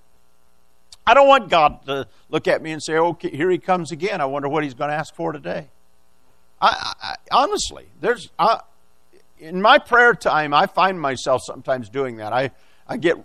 I 1.07 1.15
don't 1.15 1.29
want 1.29 1.49
God 1.49 1.87
to 1.87 2.09
look 2.29 2.49
at 2.49 2.63
me 2.63 2.73
and 2.73 2.83
say, 2.83 2.97
"Okay, 2.97 3.31
here 3.31 3.51
he 3.51 3.59
comes 3.59 3.93
again. 3.93 4.21
I 4.21 4.25
wonder 4.25 4.49
what 4.49 4.65
he's 4.65 4.75
going 4.75 4.91
to 4.91 4.97
ask 4.97 5.15
for 5.15 5.33
today." 5.33 5.69
I, 6.61 6.93
I 7.03 7.15
honestly, 7.31 7.87
there's 8.01 8.31
I, 8.39 8.61
in 9.39 9.61
my 9.61 9.79
prayer 9.79 10.15
time, 10.15 10.55
I 10.55 10.67
find 10.67 11.01
myself 11.01 11.43
sometimes 11.45 11.89
doing 11.89 12.17
that. 12.17 12.33
I 12.33 12.51
I 12.89 12.97
get, 12.97 13.17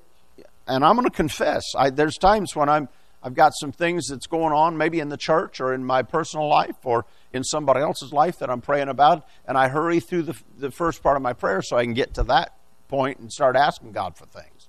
and 0.67 0.83
I'm 0.83 0.95
going 0.95 1.05
to 1.05 1.15
confess, 1.15 1.63
I, 1.77 1.89
there's 1.89 2.17
times 2.17 2.55
when 2.55 2.69
I'm 2.69 2.89
I've 3.23 3.35
got 3.35 3.53
some 3.55 3.71
things 3.71 4.07
that's 4.07 4.25
going 4.25 4.51
on, 4.51 4.77
maybe 4.77 4.99
in 4.99 5.09
the 5.09 5.17
church 5.17 5.61
or 5.61 5.73
in 5.73 5.85
my 5.85 6.01
personal 6.01 6.47
life 6.47 6.77
or 6.83 7.05
in 7.31 7.43
somebody 7.43 7.79
else's 7.79 8.11
life 8.11 8.39
that 8.39 8.49
I'm 8.49 8.61
praying 8.61 8.89
about, 8.89 9.25
and 9.47 9.57
I 9.57 9.67
hurry 9.67 9.99
through 9.99 10.23
the, 10.23 10.35
the 10.57 10.71
first 10.71 11.03
part 11.03 11.17
of 11.17 11.21
my 11.21 11.33
prayer 11.33 11.61
so 11.61 11.77
I 11.77 11.83
can 11.83 11.93
get 11.93 12.15
to 12.15 12.23
that 12.23 12.55
point 12.87 13.19
and 13.19 13.31
start 13.31 13.55
asking 13.55 13.91
God 13.91 14.17
for 14.17 14.25
things. 14.25 14.67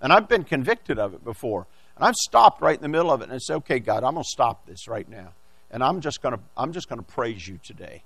And 0.00 0.12
I've 0.12 0.28
been 0.28 0.44
convicted 0.44 0.98
of 0.98 1.14
it 1.14 1.24
before. 1.24 1.66
And 1.96 2.04
I've 2.04 2.14
stopped 2.14 2.60
right 2.60 2.76
in 2.76 2.82
the 2.82 2.88
middle 2.88 3.10
of 3.10 3.20
it 3.20 3.24
and 3.24 3.32
I 3.32 3.38
said, 3.38 3.56
okay, 3.56 3.78
God, 3.78 4.04
I'm 4.04 4.14
going 4.14 4.24
to 4.24 4.28
stop 4.28 4.66
this 4.66 4.88
right 4.88 5.08
now. 5.08 5.32
And 5.70 5.82
I'm 5.82 6.00
just 6.00 6.22
going 6.22 6.34
to, 6.34 6.40
I'm 6.56 6.72
just 6.72 6.88
going 6.88 7.00
to 7.00 7.04
praise 7.04 7.46
you 7.46 7.58
today. 7.62 8.02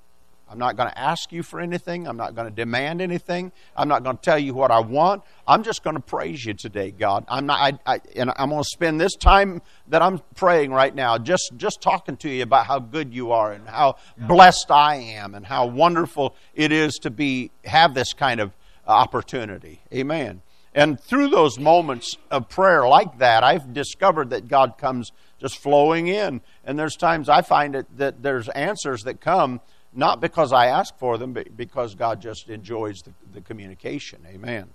I'm 0.51 0.59
not 0.59 0.77
going 0.77 0.89
to 0.89 0.99
ask 0.99 1.31
you 1.31 1.45
for 1.45 1.61
anything. 1.61 2.09
I'm 2.09 2.17
not 2.17 2.35
going 2.35 2.49
to 2.49 2.55
demand 2.55 3.01
anything. 3.01 3.53
I'm 3.77 3.87
not 3.87 4.03
going 4.03 4.17
to 4.17 4.23
tell 4.23 4.39
you 4.39 4.53
what 4.53 4.73
I 4.73 4.81
want. 4.81 5.23
I'm 5.47 5.63
just 5.63 5.85
going 5.85 5.95
to 5.95 6.03
praise 6.03 6.45
you 6.45 6.55
today, 6.55 6.91
God. 6.91 7.25
I'm 7.29 7.47
not, 7.47 7.79
I, 7.87 7.95
I, 7.95 8.01
and 8.17 8.33
I'm 8.37 8.51
going 8.51 8.63
to 8.63 8.69
spend 8.69 9.01
this 9.01 9.15
time 9.15 9.63
that 9.87 10.03
I'm 10.03 10.21
praying 10.35 10.73
right 10.73 10.93
now 10.93 11.19
just, 11.19 11.53
just 11.57 11.81
talking 11.81 12.17
to 12.19 12.29
you 12.29 12.43
about 12.43 12.67
how 12.67 12.81
good 12.81 13.15
you 13.15 13.31
are 13.31 13.53
and 13.53 13.69
how 13.69 13.97
blessed 14.19 14.73
I 14.73 14.97
am 14.97 15.37
and 15.37 15.47
how 15.47 15.67
wonderful 15.67 16.35
it 16.55 16.73
is 16.73 16.95
to 17.03 17.11
be, 17.11 17.53
have 17.65 17.95
this 17.95 18.13
kind 18.13 18.41
of 18.41 18.51
opportunity. 18.89 19.81
Amen. 19.95 20.43
And 20.75 21.01
through 21.01 21.29
those 21.29 21.59
moments 21.59 22.17
of 22.31 22.49
prayer 22.49 22.87
like 22.87 23.19
that, 23.19 23.43
I've 23.43 23.73
discovered 23.73 24.31
that 24.31 24.47
God 24.47 24.79
comes 24.79 25.11
just 25.41 25.59
flowing 25.59 26.07
in. 26.07 26.41
And 26.65 26.79
there's 26.79 26.97
times 26.97 27.29
I 27.29 27.43
find 27.43 27.75
it 27.75 27.87
that 27.97 28.23
there's 28.23 28.49
answers 28.51 29.03
that 29.03 29.21
come 29.21 29.61
not 29.93 30.21
because 30.21 30.53
I 30.53 30.67
ask 30.67 30.97
for 30.99 31.19
them, 31.19 31.33
but 31.33 31.57
because 31.57 31.95
God 31.95 32.21
just 32.21 32.49
enjoys 32.49 33.03
the, 33.03 33.13
the 33.33 33.41
communication. 33.41 34.21
Amen. 34.29 34.69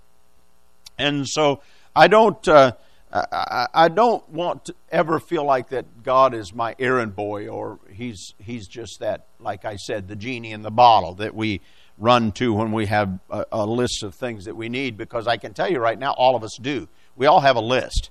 And 0.98 1.26
so 1.26 1.62
I 1.94 2.08
don't. 2.08 2.46
Uh, 2.46 2.72
I, 3.12 3.88
don't 3.88 4.28
want 4.28 4.66
to 4.66 4.74
ever 4.90 5.20
feel 5.20 5.44
like 5.44 5.68
that 5.68 6.02
God 6.02 6.34
is 6.34 6.52
my 6.52 6.74
errand 6.78 7.14
boy 7.14 7.48
or 7.48 7.78
he's 7.90 8.34
he's 8.38 8.66
just 8.66 8.98
that 8.98 9.26
like 9.38 9.64
I 9.64 9.76
said 9.76 10.08
the 10.08 10.16
genie 10.16 10.52
in 10.52 10.62
the 10.62 10.72
bottle 10.72 11.14
that 11.14 11.34
we 11.34 11.62
run 11.98 12.32
to 12.32 12.52
when 12.52 12.72
we 12.72 12.86
have 12.86 13.18
a, 13.30 13.44
a 13.52 13.66
list 13.66 14.02
of 14.02 14.14
things 14.14 14.44
that 14.44 14.56
we 14.56 14.68
need 14.68 14.96
because 14.96 15.26
I 15.26 15.36
can 15.36 15.54
tell 15.54 15.70
you 15.70 15.78
right 15.78 15.98
now 15.98 16.12
all 16.12 16.36
of 16.36 16.44
us 16.44 16.58
do 16.60 16.88
we 17.16 17.26
all 17.26 17.40
have 17.40 17.56
a 17.56 17.60
list 17.60 18.10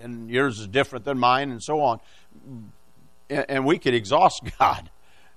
and 0.00 0.28
yours 0.28 0.58
is 0.58 0.66
different 0.66 1.04
than 1.04 1.18
mine 1.18 1.50
and 1.50 1.62
so 1.62 1.80
on 1.80 2.00
and, 3.30 3.46
and 3.48 3.66
we 3.66 3.78
could 3.78 3.94
exhaust 3.94 4.42
God 4.58 4.90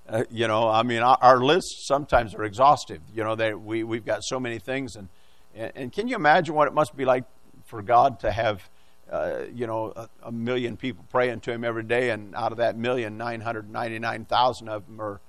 uh, 0.09 0.24
you 0.31 0.48
know, 0.48 0.67
I 0.67 0.81
mean, 0.83 1.03
our, 1.03 1.17
our, 1.21 1.39
lists 1.39 1.86
sometimes 1.86 2.33
are 2.33 2.43
exhaustive. 2.43 3.00
You 3.13 3.24
know, 3.24 3.36
they, 3.36 3.53
we, 3.53 3.83
we've 3.83 4.05
got 4.05 4.24
so 4.24 4.39
many 4.39 4.57
things. 4.57 4.95
And, 4.95 5.07
and, 5.53 5.71
and, 5.75 5.93
can 5.93 6.07
you 6.07 6.15
imagine 6.15 6.55
what 6.55 6.67
it 6.67 6.74
must 6.74 6.95
be 6.95 7.05
like 7.05 7.25
for 7.65 7.83
God 7.83 8.21
to 8.21 8.31
have, 8.31 8.67
uh, 9.12 9.41
you 9.53 9.67
know, 9.67 9.93
a, 9.95 10.09
a, 10.24 10.31
million 10.31 10.77
people 10.77 11.05
praying 11.12 11.41
to 11.41 11.51
Him 11.51 11.63
every 11.63 11.83
day, 11.83 12.09
and 12.09 12.33
out 12.33 12.51
of 12.51 12.57
that 12.57 12.75
million, 12.75 13.17
999,000 13.17 14.67
of 14.67 14.88
them 14.88 15.00
are 15.00 15.21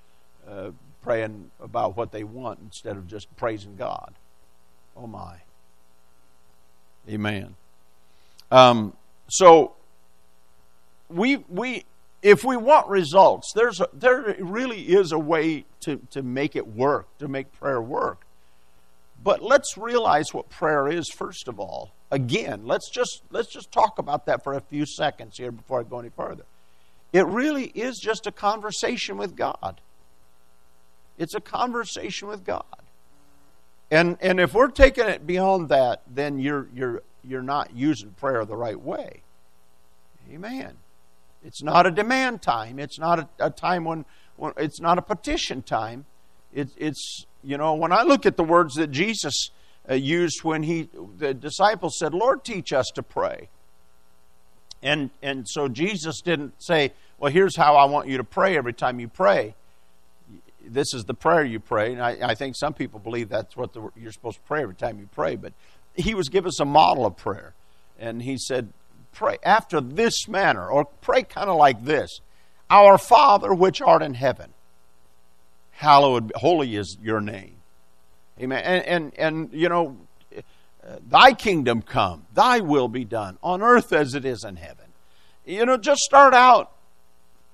uh, 0.49 0.71
praying 1.03 1.51
about 1.61 1.97
what 1.97 2.13
they 2.13 2.25
want 2.25 2.61
instead 2.61 2.97
of 2.97 3.07
just 3.07 3.35
praising 3.37 3.77
God? 3.77 4.15
Oh, 4.97 5.07
my. 5.07 5.37
Amen. 7.09 7.57
Um, 8.51 8.95
so, 9.29 9.75
we, 11.09 11.37
we 11.49 11.85
if 12.23 12.45
we 12.45 12.57
want 12.57 12.89
results, 12.89 13.53
there's 13.55 13.81
a, 13.81 13.89
there 13.93 14.37
really 14.39 14.81
is 14.81 15.13
a 15.13 15.19
way 15.19 15.65
to, 15.81 16.01
to 16.11 16.23
make 16.23 16.55
it 16.55 16.67
work, 16.67 17.07
to 17.19 17.29
make 17.29 17.53
prayer 17.53 17.81
work. 17.81 18.27
But 19.23 19.43
let's 19.43 19.77
realize 19.77 20.33
what 20.33 20.49
prayer 20.49 20.89
is 20.89 21.09
first 21.11 21.49
of 21.49 21.59
all. 21.59 21.93
Again, 22.11 22.63
let's 22.65 22.91
just 22.91 23.23
let's 23.31 23.53
just 23.53 23.71
talk 23.71 23.99
about 23.99 24.27
that 24.27 24.43
for 24.43 24.55
a 24.55 24.61
few 24.61 24.85
seconds 24.87 25.37
here 25.37 25.53
before 25.53 25.81
I 25.81 25.83
go 25.85 26.01
any 26.01 26.09
further. 26.09 26.45
It 27.13 27.27
really 27.27 27.67
is 27.67 27.99
just 27.99 28.27
a 28.27 28.33
conversation 28.33 29.17
with 29.17 29.37
God. 29.37 29.81
It's 31.21 31.35
a 31.35 31.41
conversation 31.41 32.29
with 32.29 32.45
God. 32.45 32.65
And 33.91 34.17
and 34.23 34.41
if 34.41 34.55
we're 34.55 34.71
taking 34.71 35.07
it 35.07 35.27
beyond 35.27 35.69
that, 35.69 36.01
then 36.09 36.39
you're 36.39 36.67
you're 36.75 37.03
you're 37.23 37.43
not 37.43 37.77
using 37.77 38.13
prayer 38.13 38.45
the 38.47 38.57
right 38.57 38.81
way. 38.81 39.21
Amen. 40.33 40.79
It's 41.45 41.63
not 41.63 41.87
a 41.87 41.91
demand 41.91 42.41
time. 42.41 42.79
It's 42.79 42.99
not 42.99 43.19
a, 43.19 43.29
a 43.39 43.51
time 43.51 43.85
when, 43.85 44.07
when, 44.37 44.55
it's 44.57 44.81
not 44.81 44.97
a 44.97 45.03
petition 45.03 45.61
time. 45.61 46.07
It, 46.55 46.71
it's 46.79 47.27
you 47.45 47.59
know 47.59 47.75
when 47.75 47.93
I 47.93 48.03
look 48.03 48.25
at 48.25 48.39
the 48.39 48.45
words 48.45 48.77
that 48.77 48.91
Jesus 48.91 49.51
uh, 49.91 49.95
used 49.95 50.43
when 50.43 50.63
he 50.63 50.89
the 51.19 51.35
disciples 51.35 51.99
said, 51.99 52.15
"Lord, 52.15 52.45
teach 52.45 52.73
us 52.73 52.87
to 52.95 53.03
pray." 53.03 53.51
And 54.83 55.11
and 55.23 55.47
so 55.47 55.69
Jesus 55.69 56.23
didn't 56.23 56.55
say, 56.63 56.93
"Well, 57.19 57.31
here's 57.31 57.57
how 57.57 57.77
I 57.77 57.85
want 57.85 58.09
you 58.09 58.17
to 58.17 58.25
pray 58.25 58.57
every 58.57 58.73
time 58.73 59.01
you 59.01 59.09
pray." 59.09 59.55
This 60.67 60.95
is 60.95 61.05
the 61.05 61.15
prayer 61.15 61.45
you 61.45 61.61
pray, 61.61 61.93
and 61.93 62.03
I, 62.03 62.17
I 62.23 62.35
think 62.35 62.57
some 62.57 62.75
people 62.75 63.01
believe 63.01 63.29
that's 63.29 63.57
what 63.57 63.73
the, 63.73 63.91
you're 63.97 64.13
supposed 64.13 64.37
to 64.37 64.43
pray 64.43 64.63
every 64.63 64.75
time 64.75 64.99
you 64.99 65.09
pray. 65.13 65.37
But 65.37 65.53
he 65.95 66.15
was 66.15 66.29
giving 66.29 66.49
us 66.49 66.61
a 66.61 66.65
model 66.65 67.07
of 67.07 67.17
prayer, 67.17 67.55
and 67.99 68.23
he 68.23 68.37
said, 68.39 68.73
pray 69.13 69.39
after 69.43 69.81
this 69.81 70.29
manner, 70.29 70.69
or 70.69 70.85
pray 70.85 71.23
kind 71.23 71.49
of 71.49 71.57
like 71.57 71.85
this 71.85 72.21
Our 72.69 72.99
Father 72.99 73.55
which 73.55 73.81
art 73.81 74.03
in 74.03 74.15
heaven, 74.15 74.53
hallowed, 75.73 76.33
holy 76.37 76.77
is 76.77 76.99
your 77.03 77.21
name. 77.21 77.57
Amen. 78.41 78.63
And, 78.65 78.85
and, 78.87 79.19
and 79.19 79.51
you 79.53 79.69
know, 79.69 79.97
thy 81.09 81.33
kingdom 81.33 81.83
come, 81.83 82.27
thy 82.35 82.61
will 82.61 82.89
be 82.89 83.05
done 83.05 83.39
on 83.43 83.63
earth 83.63 83.93
as 83.93 84.15
it 84.15 84.25
is 84.25 84.45
in 84.45 84.57
heaven. 84.57 84.87
You 85.45 85.67
know, 85.67 85.77
just 85.77 86.03
start 86.03 86.35
out 86.35 86.73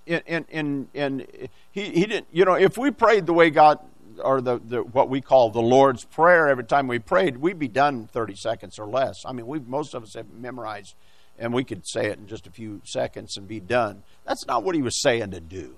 in, 0.07 0.45
in, 0.49 0.89
in 0.95 1.27
he, 1.73 1.91
he 1.91 2.07
didn't, 2.07 2.29
you 2.33 2.45
know, 2.45 2.55
if 2.55 2.79
we 2.79 2.91
prayed 2.91 3.27
the 3.27 3.33
way 3.33 3.51
God, 3.51 3.79
or 4.23 4.41
the, 4.41 4.59
the 4.59 4.83
what 4.83 5.09
we 5.09 5.21
call 5.21 5.51
the 5.51 5.61
Lord's 5.61 6.05
Prayer 6.05 6.49
every 6.49 6.65
time 6.65 6.89
we 6.89 6.99
prayed, 6.99 7.37
we'd 7.37 7.59
be 7.59 7.69
done 7.69 8.09
30 8.13 8.35
seconds 8.37 8.79
or 8.79 8.87
less. 8.87 9.25
I 9.27 9.33
mean, 9.33 9.47
we 9.47 9.59
most 9.59 9.95
of 9.95 10.03
us 10.03 10.15
have 10.15 10.33
memorized 10.33 10.95
and 11.39 11.53
we 11.53 11.65
could 11.65 11.87
say 11.87 12.07
it 12.07 12.19
in 12.19 12.27
just 12.27 12.47
a 12.47 12.51
few 12.51 12.81
seconds 12.85 13.37
and 13.37 13.47
be 13.47 13.61
done. 13.61 14.03
That's 14.25 14.47
not 14.47 14.63
what 14.63 14.75
he 14.75 14.83
was 14.83 15.01
saying 15.03 15.33
to 15.33 15.41
do. 15.41 15.77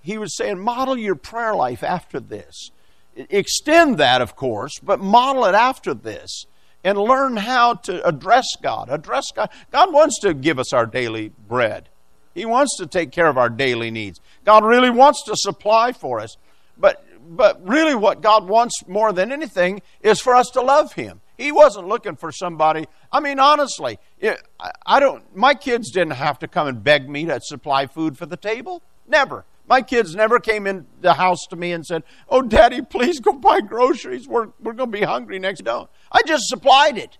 He 0.00 0.18
was 0.18 0.36
saying, 0.36 0.58
model 0.58 0.96
your 0.96 1.14
prayer 1.14 1.54
life 1.54 1.82
after 1.82 2.20
this. 2.20 2.70
Extend 3.16 3.98
that, 3.98 4.20
of 4.20 4.36
course, 4.36 4.78
but 4.80 5.00
model 5.00 5.44
it 5.44 5.54
after 5.54 5.94
this 5.94 6.46
and 6.84 6.98
learn 6.98 7.36
how 7.36 7.74
to 7.74 8.06
address 8.06 8.46
God. 8.60 8.88
Address 8.90 9.32
God. 9.32 9.50
God 9.70 9.92
wants 9.92 10.18
to 10.20 10.34
give 10.34 10.58
us 10.58 10.72
our 10.72 10.86
daily 10.86 11.32
bread. 11.48 11.88
He 12.34 12.44
wants 12.44 12.76
to 12.78 12.86
take 12.86 13.10
care 13.10 13.28
of 13.28 13.38
our 13.38 13.50
daily 13.50 13.90
needs. 13.90 14.20
God 14.44 14.64
really 14.64 14.90
wants 14.90 15.24
to 15.24 15.36
supply 15.36 15.92
for 15.92 16.20
us. 16.20 16.36
But 16.76 17.04
but 17.36 17.66
really 17.66 17.94
what 17.94 18.20
God 18.20 18.48
wants 18.48 18.86
more 18.88 19.12
than 19.12 19.32
anything 19.32 19.82
is 20.00 20.20
for 20.20 20.34
us 20.34 20.50
to 20.50 20.60
love 20.60 20.94
him. 20.94 21.20
He 21.36 21.52
wasn't 21.52 21.88
looking 21.88 22.16
for 22.16 22.30
somebody. 22.30 22.86
I 23.10 23.20
mean, 23.20 23.38
honestly, 23.38 23.98
it, 24.20 24.42
I 24.86 25.00
don't. 25.00 25.24
My 25.36 25.54
kids 25.54 25.90
didn't 25.90 26.12
have 26.14 26.38
to 26.40 26.48
come 26.48 26.68
and 26.68 26.82
beg 26.82 27.08
me 27.08 27.24
to 27.26 27.40
supply 27.40 27.86
food 27.86 28.18
for 28.18 28.26
the 28.26 28.36
table. 28.36 28.82
Never. 29.08 29.44
My 29.68 29.80
kids 29.82 30.14
never 30.14 30.38
came 30.38 30.66
in 30.66 30.86
the 31.00 31.14
house 31.14 31.46
to 31.50 31.56
me 31.56 31.72
and 31.72 31.86
said, 31.86 32.02
"Oh, 32.28 32.42
Daddy, 32.42 32.82
please 32.82 33.20
go 33.20 33.32
buy 33.32 33.60
groceries. 33.60 34.28
We're 34.28 34.48
we're 34.60 34.72
going 34.72 34.92
to 34.92 34.98
be 34.98 35.04
hungry 35.04 35.38
next." 35.38 35.62
Don't. 35.62 35.88
I 36.10 36.22
just 36.26 36.48
supplied 36.48 36.98
it. 36.98 37.18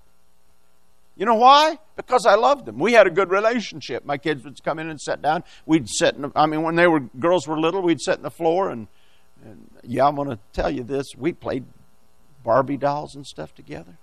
You 1.16 1.26
know 1.26 1.34
why? 1.34 1.78
Because 1.96 2.24
I 2.26 2.36
loved 2.36 2.66
them. 2.66 2.78
We 2.78 2.94
had 2.94 3.06
a 3.06 3.10
good 3.10 3.30
relationship. 3.30 4.04
My 4.04 4.16
kids 4.16 4.44
would 4.44 4.62
come 4.64 4.78
in 4.78 4.88
and 4.88 5.00
sit 5.00 5.20
down. 5.20 5.44
We'd 5.66 5.88
sit. 5.88 6.14
In 6.14 6.22
the, 6.22 6.32
I 6.34 6.46
mean, 6.46 6.62
when 6.62 6.74
they 6.74 6.86
were 6.86 7.00
girls 7.00 7.46
were 7.46 7.58
little, 7.58 7.82
we'd 7.82 8.00
sit 8.00 8.16
in 8.16 8.22
the 8.22 8.30
floor 8.30 8.70
and, 8.70 8.88
and 9.44 9.70
yeah, 9.82 10.06
I'm 10.06 10.16
going 10.16 10.30
to 10.30 10.38
tell 10.52 10.70
you 10.70 10.82
this. 10.82 11.06
We 11.16 11.32
played 11.32 11.64
Barbie 12.42 12.78
dolls 12.78 13.14
and 13.14 13.26
stuff 13.26 13.54
together 13.54 13.98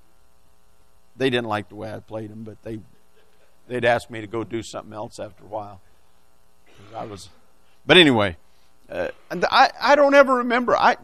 they 1.19 1.29
didn't 1.29 1.47
like 1.47 1.69
the 1.69 1.75
way 1.75 1.93
I 1.93 1.99
played 1.99 2.31
them, 2.31 2.43
but 2.43 2.63
they 2.63 2.79
they'd 3.67 3.85
ask 3.85 4.09
me 4.09 4.21
to 4.21 4.27
go 4.27 4.43
do 4.43 4.63
something 4.63 4.93
else 4.93 5.19
after 5.19 5.43
a 5.43 5.47
while. 5.47 5.81
I 6.95 7.05
was, 7.05 7.29
but 7.85 7.97
anyway, 7.97 8.37
uh, 8.89 9.09
I 9.29 9.69
I 9.79 9.95
don't 9.95 10.15
ever 10.15 10.35
remember. 10.35 10.75
I 10.75 10.95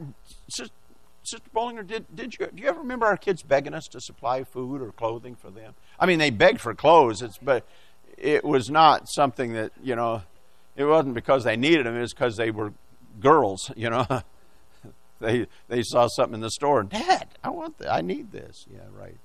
Sister, 1.26 1.50
Bolinger, 1.56 1.86
did 1.86 2.06
did 2.16 2.38
you 2.38 2.48
do 2.54 2.62
you 2.62 2.70
ever 2.70 2.80
remember 2.80 3.08
our 3.08 3.18
kids 3.18 3.42
begging 3.42 3.74
us 3.74 3.88
to 3.90 4.00
supply 4.00 4.44
food 4.44 4.82
or 4.82 4.92
clothing 4.92 5.36
for 5.36 5.50
them? 5.50 5.74
I 6.00 6.06
mean, 6.06 6.20
they 6.20 6.30
begged 6.30 6.62
for 6.62 6.76
clothes. 6.76 7.22
It's 7.22 7.38
but 7.38 7.66
it 8.18 8.44
was 8.44 8.70
not 8.70 9.10
something 9.10 9.54
that 9.54 9.72
you 9.84 9.96
know. 9.96 10.22
It 10.76 10.84
wasn't 10.84 11.16
because 11.16 11.46
they 11.46 11.56
needed 11.56 11.86
them. 11.86 11.96
It 11.96 12.02
was 12.02 12.14
because 12.14 12.36
they 12.36 12.52
were 12.52 12.74
girls. 13.20 13.72
You 13.76 13.90
know, 13.90 14.06
they 15.20 15.48
they 15.68 15.82
saw 15.82 16.08
something 16.08 16.36
in 16.36 16.42
the 16.42 16.52
store 16.52 16.84
Dad, 16.84 17.28
I 17.44 17.50
want 17.50 17.78
that. 17.80 17.92
I 17.92 18.02
need 18.02 18.32
this. 18.32 18.66
Yeah, 18.72 18.80
right. 18.94 19.18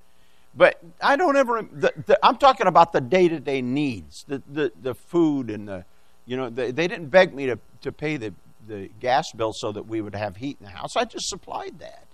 But 0.55 0.81
I 1.01 1.15
don't 1.15 1.37
ever. 1.37 1.61
The, 1.61 1.93
the, 2.07 2.19
I'm 2.23 2.37
talking 2.37 2.67
about 2.67 2.93
the 2.93 3.01
day 3.01 3.27
to 3.27 3.39
day 3.39 3.61
needs, 3.61 4.25
the, 4.27 4.41
the 4.51 4.71
the 4.81 4.95
food 4.95 5.49
and 5.49 5.67
the, 5.67 5.85
you 6.25 6.35
know, 6.35 6.49
they, 6.49 6.71
they 6.71 6.87
didn't 6.87 7.07
beg 7.07 7.33
me 7.33 7.45
to 7.45 7.59
to 7.81 7.91
pay 7.91 8.17
the 8.17 8.33
the 8.67 8.89
gas 8.99 9.31
bill 9.35 9.53
so 9.53 9.71
that 9.71 9.87
we 9.87 10.01
would 10.01 10.15
have 10.15 10.37
heat 10.37 10.57
in 10.59 10.65
the 10.65 10.71
house. 10.71 10.95
I 10.95 11.05
just 11.05 11.27
supplied 11.27 11.79
that. 11.79 12.05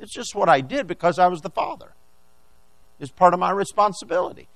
It's 0.00 0.12
just 0.12 0.34
what 0.34 0.48
I 0.48 0.60
did 0.60 0.86
because 0.86 1.18
I 1.18 1.26
was 1.26 1.40
the 1.40 1.50
father. 1.50 1.92
It's 3.00 3.10
part 3.10 3.34
of 3.34 3.40
my 3.40 3.50
responsibility. 3.50 4.48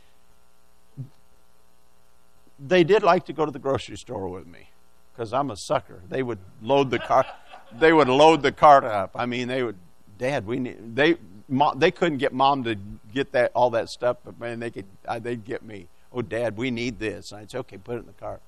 They 2.59 2.85
did 2.85 3.03
like 3.03 3.27
to 3.27 3.33
go 3.33 3.45
to 3.45 3.51
the 3.51 3.59
grocery 3.59 3.97
store 3.97 4.29
with 4.29 4.47
me 4.47 4.71
because 5.13 5.33
I'm 5.33 5.51
a 5.51 5.57
sucker. 5.57 6.01
They 6.09 6.23
would 6.23 6.39
load 6.61 6.91
the 6.91 6.99
car. 6.99 7.27
They 7.81 7.91
would 7.91 8.09
load 8.09 8.43
the 8.43 8.53
cart 8.53 8.85
up. 8.85 9.13
I 9.15 9.25
mean, 9.25 9.49
they 9.49 9.63
would. 9.63 9.79
Dad, 10.19 10.47
we 10.47 10.59
need. 10.59 10.95
They 10.95 11.17
mom, 11.49 11.79
they 11.79 11.91
couldn't 11.91 12.19
get 12.19 12.35
mom 12.35 12.65
to 12.65 12.77
get 13.15 13.33
that 13.33 13.51
all 13.55 13.71
that 13.71 13.89
stuff, 13.89 14.19
but 14.23 14.39
man, 14.39 14.61
they 14.61 14.71
could. 14.71 14.85
Uh, 15.09 15.19
they'd 15.19 15.43
get 15.43 15.63
me. 15.63 15.87
Oh, 16.13 16.21
Dad, 16.21 16.59
we 16.59 16.71
need 16.71 16.99
this. 16.99 17.33
And 17.33 17.41
I'd 17.41 17.51
say, 17.51 17.57
okay, 17.61 17.79
put 17.79 17.97
it 17.97 18.01
in 18.01 18.07
the 18.07 18.13
car. 18.13 18.41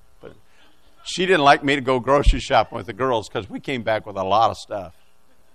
She 1.05 1.27
didn't 1.27 1.43
like 1.43 1.63
me 1.63 1.75
to 1.75 1.81
go 1.81 1.99
grocery 1.99 2.39
shopping 2.39 2.77
with 2.77 2.87
the 2.87 2.93
girls 2.93 3.29
because 3.29 3.47
we 3.47 3.59
came 3.59 3.83
back 3.83 4.07
with 4.07 4.17
a 4.17 4.23
lot 4.23 4.49
of 4.49 4.57
stuff. 4.57 4.95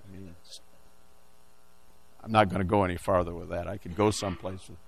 I 0.04 0.16
mean, 0.16 0.34
I'm 2.22 2.30
not 2.30 2.48
going 2.48 2.60
to 2.60 2.64
go 2.64 2.84
any 2.84 2.96
farther 2.96 3.34
with 3.34 3.48
that. 3.48 3.66
I 3.66 3.76
could 3.76 3.96
go 3.96 4.12
someplace. 4.12 4.68
With, 4.68 4.78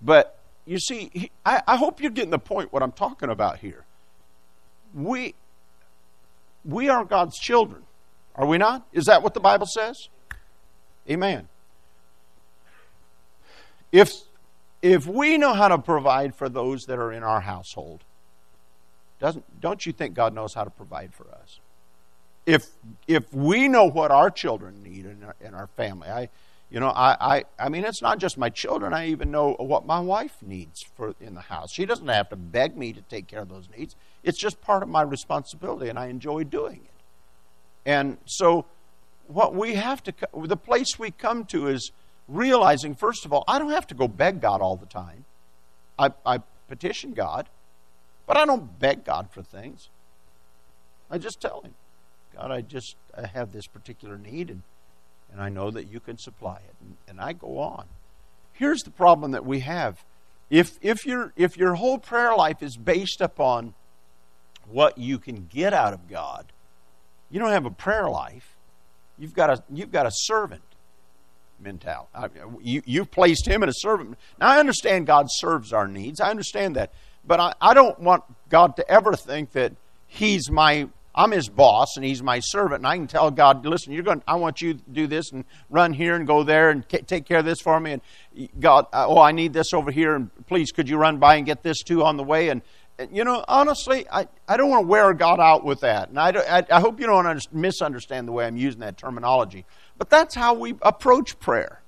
but 0.00 0.38
you 0.64 0.78
see, 0.78 1.30
I, 1.44 1.62
I 1.66 1.76
hope 1.76 2.00
you're 2.00 2.10
getting 2.10 2.30
the 2.30 2.38
point 2.38 2.72
what 2.72 2.82
I'm 2.82 2.92
talking 2.92 3.28
about 3.28 3.58
here. 3.58 3.84
We 4.94 5.34
we 6.64 6.88
are 6.88 7.04
God's 7.04 7.38
children, 7.38 7.82
are 8.36 8.46
we 8.46 8.56
not? 8.56 8.86
Is 8.92 9.04
that 9.04 9.22
what 9.22 9.34
the 9.34 9.40
Bible 9.40 9.66
says? 9.66 10.08
Amen. 11.08 11.48
If 13.92 14.12
if 14.80 15.06
we 15.06 15.36
know 15.36 15.52
how 15.52 15.68
to 15.68 15.76
provide 15.76 16.34
for 16.34 16.48
those 16.48 16.84
that 16.84 16.98
are 16.98 17.12
in 17.12 17.22
our 17.22 17.42
household, 17.42 18.04
doesn't 19.20 19.60
don't 19.60 19.84
you 19.86 19.92
think 19.92 20.14
God 20.14 20.34
knows 20.34 20.54
how 20.54 20.64
to 20.64 20.70
provide 20.70 21.14
for 21.14 21.28
us? 21.28 21.60
If 22.46 22.66
if 23.06 23.32
we 23.32 23.68
know 23.68 23.84
what 23.84 24.10
our 24.10 24.30
children 24.30 24.82
need 24.82 25.06
in 25.06 25.22
our, 25.22 25.36
in 25.40 25.54
our 25.54 25.68
family, 25.68 26.08
I 26.08 26.28
you 26.70 26.78
know, 26.78 26.88
I, 26.88 27.16
I, 27.20 27.44
I 27.58 27.68
mean, 27.68 27.84
it's 27.84 28.00
not 28.00 28.18
just 28.18 28.38
my 28.38 28.48
children. 28.48 28.94
I 28.94 29.08
even 29.08 29.32
know 29.32 29.54
what 29.58 29.86
my 29.86 29.98
wife 29.98 30.36
needs 30.40 30.84
for 30.94 31.16
in 31.20 31.34
the 31.34 31.40
house. 31.40 31.72
She 31.72 31.84
doesn't 31.84 32.06
have 32.06 32.28
to 32.28 32.36
beg 32.36 32.76
me 32.76 32.92
to 32.92 33.02
take 33.02 33.26
care 33.26 33.40
of 33.40 33.48
those 33.48 33.68
needs. 33.76 33.96
It's 34.22 34.38
just 34.38 34.60
part 34.60 34.84
of 34.84 34.88
my 34.88 35.02
responsibility, 35.02 35.88
and 35.88 35.98
I 35.98 36.06
enjoy 36.06 36.44
doing 36.44 36.82
it. 36.84 37.02
And 37.84 38.18
so, 38.24 38.66
what 39.26 39.52
we 39.52 39.74
have 39.74 40.02
to, 40.04 40.14
the 40.44 40.56
place 40.56 40.96
we 40.96 41.10
come 41.10 41.44
to 41.46 41.66
is 41.66 41.90
realizing, 42.28 42.94
first 42.94 43.24
of 43.24 43.32
all, 43.32 43.42
I 43.48 43.58
don't 43.58 43.70
have 43.70 43.88
to 43.88 43.94
go 43.94 44.06
beg 44.06 44.40
God 44.40 44.60
all 44.60 44.76
the 44.76 44.86
time. 44.86 45.24
I, 45.98 46.12
I 46.24 46.38
petition 46.68 47.14
God, 47.14 47.48
but 48.30 48.36
I 48.36 48.46
don't 48.46 48.78
beg 48.78 49.02
God 49.04 49.28
for 49.32 49.42
things. 49.42 49.88
I 51.10 51.18
just 51.18 51.40
tell 51.40 51.62
Him, 51.62 51.74
God, 52.32 52.52
I 52.52 52.60
just 52.60 52.94
I 53.12 53.26
have 53.26 53.50
this 53.50 53.66
particular 53.66 54.16
need, 54.16 54.50
and 54.50 54.62
and 55.32 55.42
I 55.42 55.48
know 55.48 55.72
that 55.72 55.90
you 55.90 55.98
can 55.98 56.16
supply 56.16 56.58
it. 56.58 56.74
And, 56.80 56.96
and 57.08 57.20
I 57.20 57.32
go 57.32 57.58
on. 57.58 57.86
Here's 58.52 58.82
the 58.82 58.90
problem 58.92 59.32
that 59.32 59.44
we 59.44 59.60
have. 59.60 60.04
If, 60.48 60.78
if, 60.80 61.04
your, 61.04 61.32
if 61.36 61.56
your 61.56 61.74
whole 61.74 61.98
prayer 61.98 62.36
life 62.36 62.62
is 62.62 62.76
based 62.76 63.20
upon 63.20 63.74
what 64.70 64.96
you 64.96 65.18
can 65.18 65.46
get 65.46 65.72
out 65.72 65.92
of 65.92 66.08
God, 66.08 66.52
you 67.30 67.40
don't 67.40 67.50
have 67.50 67.66
a 67.66 67.70
prayer 67.70 68.08
life. 68.08 68.54
You've 69.18 69.34
got 69.34 69.50
a, 69.50 69.64
you've 69.72 69.92
got 69.92 70.06
a 70.06 70.12
servant 70.12 70.62
mentality. 71.60 72.08
Uh, 72.14 72.28
you, 72.60 72.82
you've 72.84 73.10
placed 73.10 73.46
him 73.46 73.62
in 73.62 73.68
a 73.68 73.74
servant. 73.74 74.16
Now, 74.38 74.48
I 74.48 74.58
understand 74.58 75.06
God 75.06 75.26
serves 75.28 75.72
our 75.72 75.86
needs. 75.86 76.20
I 76.20 76.30
understand 76.30 76.76
that. 76.76 76.92
But 77.24 77.40
I, 77.40 77.54
I 77.60 77.74
don't 77.74 77.98
want 78.00 78.24
God 78.48 78.76
to 78.76 78.90
ever 78.90 79.14
think 79.14 79.52
that 79.52 79.72
he's 80.06 80.50
my 80.50 80.88
I'm 81.14 81.32
his 81.32 81.48
boss 81.48 81.96
and 81.96 82.04
he's 82.04 82.22
my 82.22 82.38
servant, 82.40 82.80
and 82.80 82.86
I 82.86 82.96
can 82.96 83.06
tell 83.06 83.30
God, 83.30 83.66
listen, 83.66 83.92
you're 83.92 84.04
going. 84.04 84.22
I 84.28 84.36
want 84.36 84.62
you 84.62 84.74
to 84.74 84.80
do 84.90 85.06
this 85.06 85.32
and 85.32 85.44
run 85.68 85.92
here 85.92 86.14
and 86.14 86.26
go 86.26 86.44
there 86.44 86.70
and 86.70 86.88
take 86.88 87.26
care 87.26 87.38
of 87.38 87.44
this 87.44 87.60
for 87.60 87.80
me. 87.80 87.92
And 87.92 88.02
God, 88.60 88.86
uh, 88.92 89.06
oh, 89.08 89.18
I 89.18 89.32
need 89.32 89.52
this 89.52 89.74
over 89.74 89.90
here, 89.90 90.14
and 90.14 90.30
please, 90.46 90.70
could 90.70 90.88
you 90.88 90.96
run 90.96 91.18
by 91.18 91.34
and 91.34 91.44
get 91.44 91.62
this 91.62 91.82
too 91.82 92.04
on 92.04 92.16
the 92.16 92.22
way? 92.22 92.48
And, 92.48 92.62
and 92.98 93.14
you 93.14 93.24
know, 93.24 93.44
honestly, 93.48 94.06
I, 94.10 94.28
I 94.46 94.56
don't 94.56 94.70
want 94.70 94.84
to 94.84 94.86
wear 94.86 95.12
God 95.12 95.40
out 95.40 95.64
with 95.64 95.80
that. 95.80 96.10
And 96.10 96.18
I, 96.18 96.30
I, 96.30 96.66
I 96.70 96.80
hope 96.80 97.00
you 97.00 97.06
don't 97.06 97.52
misunderstand 97.52 98.28
the 98.28 98.32
way 98.32 98.46
I'm 98.46 98.56
using 98.56 98.80
that 98.80 98.96
terminology. 98.96 99.66
But 99.98 100.10
that's 100.10 100.36
how 100.36 100.54
we 100.54 100.76
approach 100.80 101.40
prayer. 101.40 101.82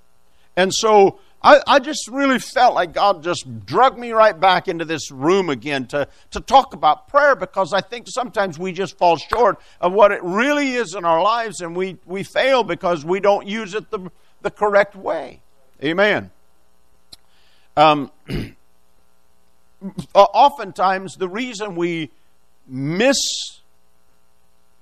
And 0.56 0.74
so 0.74 1.20
I, 1.44 1.61
I 1.66 1.78
just 1.80 2.08
really 2.08 2.38
felt 2.38 2.75
like 2.75 2.92
God 2.92 3.22
just 3.22 3.66
drug 3.66 3.99
me 3.99 4.12
right 4.12 4.38
back 4.38 4.68
into 4.68 4.84
this 4.84 5.11
room 5.11 5.50
again 5.50 5.87
to, 5.88 6.06
to 6.30 6.40
talk 6.40 6.73
about 6.73 7.08
prayer 7.08 7.34
because 7.34 7.73
I 7.73 7.80
think 7.80 8.06
sometimes 8.08 8.58
we 8.58 8.73
just 8.73 8.97
fall 8.97 9.17
short 9.17 9.60
of 9.80 9.93
what 9.93 10.12
it 10.12 10.23
really 10.23 10.75
is 10.75 10.95
in 10.95 11.04
our 11.04 11.21
lives 11.23 11.60
and 11.60 11.75
we, 11.75 11.99
we 12.06 12.23
fail 12.23 12.62
because 12.62 13.04
we 13.04 13.19
don't 13.19 13.47
use 13.47 13.75
it 13.75 13.90
the, 13.90 14.10
the 14.43 14.50
correct 14.50 14.95
way. 14.95 15.40
Amen. 15.82 16.30
Um, 17.76 18.12
oftentimes, 20.14 21.17
the 21.17 21.28
reason 21.28 21.75
we 21.75 22.10
miss 22.69 23.17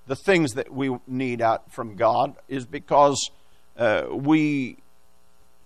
the 0.07 0.17
things 0.17 0.55
that 0.55 0.73
we 0.73 0.95
need 1.07 1.41
out 1.41 1.73
from 1.73 1.95
God 1.95 2.35
is 2.49 2.67
because 2.67 3.31
uh, 3.79 4.05
we 4.11 4.77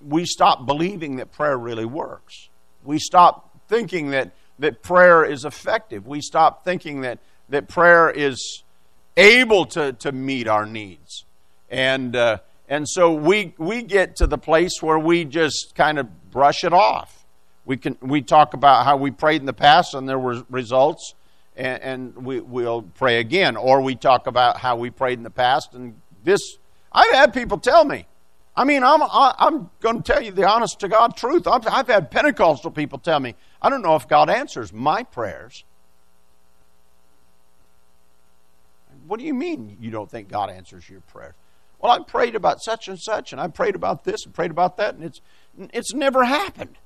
we 0.07 0.25
stop 0.25 0.67
believing 0.67 1.17
that 1.17 1.33
prayer 1.33 1.57
really 1.57 1.85
works. 1.85 2.49
We 2.85 2.99
stop 2.99 3.51
thinking 3.69 4.11
that, 4.11 4.33
that 4.59 4.83
prayer 4.83 5.25
is 5.25 5.45
effective. 5.45 6.07
We 6.07 6.21
stop 6.21 6.65
thinking 6.65 7.01
that, 7.03 7.19
that 7.49 7.69
prayer 7.69 8.11
is 8.11 8.63
able 9.17 9.67
to, 9.67 9.93
to 9.95 10.13
meet 10.13 10.49
our 10.49 10.67
needs. 10.67 11.25
And, 11.71 12.15
uh, 12.15 12.39
and 12.69 12.89
so 12.89 13.13
we, 13.13 13.55
we 13.59 13.83
get 13.83 14.17
to 14.17 14.27
the 14.27 14.39
place 14.39 14.83
where 14.83 14.99
we 14.99 15.25
just 15.25 15.75
kind 15.75 15.99
of 15.99 16.31
brush 16.31 16.65
it 16.65 16.73
off. 16.73 17.25
We, 17.65 17.77
can, 17.77 17.97
we 18.01 18.21
talk 18.21 18.55
about 18.55 18.85
how 18.85 18.97
we 18.97 19.11
prayed 19.11 19.41
in 19.41 19.47
the 19.47 19.53
past 19.55 19.95
and 19.95 20.09
there 20.09 20.19
were 20.19 20.45
results, 20.51 21.15
and, 21.57 21.83
and 21.83 22.27
we, 22.27 22.41
we'll 22.41 22.83
pray 22.83 23.19
again. 23.21 23.57
Or 23.57 23.81
we 23.81 23.95
talk 23.95 24.27
about 24.27 24.59
how 24.59 24.77
we 24.77 24.91
prayed 24.91 25.19
in 25.19 25.25
the 25.25 25.31
past, 25.31 25.75
and 25.75 25.95
this, 26.23 26.59
I've 26.93 27.13
had 27.13 27.33
people 27.33 27.59
tell 27.59 27.85
me, 27.85 28.07
I 28.57 28.65
mean, 28.65 28.85
I'm, 28.85 29.03
I'm 29.03 29.71
going 29.81 30.03
to 30.03 30.13
tell 30.13 30.23
you 30.23 30.31
the 30.31 30.49
honest 30.49 30.79
to 30.81 30.89
God 30.89 31.17
truth. 31.17 31.47
I've 31.47 31.89
had 31.89 32.11
Pentecostal 32.11 32.71
people 32.71 32.99
tell 32.99 33.19
me, 33.19 33.35
I 33.61 33.69
don't 33.69 33.83
know 33.83 33.97
if 33.97 34.07
God 34.07 34.31
answers 34.31 34.73
my 34.73 35.03
prayers. 35.03 35.65
What 39.07 39.19
do 39.19 39.27
you 39.27 39.35
mean 39.35 39.77
you 39.81 39.91
don't 39.91 40.11
think 40.11 40.29
God 40.29 40.51
answers 40.51 40.89
your 40.89 41.01
prayers? 41.01 41.35
Well, 41.81 41.93
I 41.93 41.99
prayed 42.03 42.35
about 42.35 42.63
such 42.63 42.89
and 42.89 42.99
such, 42.99 43.33
and 43.33 43.41
I 43.41 43.49
prayed 43.49 43.75
about 43.75 44.05
this 44.05 44.25
and 44.25 44.33
prayed 44.33 44.51
about 44.51 44.77
that, 44.79 44.95
and 44.95 45.05
it's, 45.05 45.21
it's 45.73 45.93
never 45.93 46.25
happened. 46.25 46.79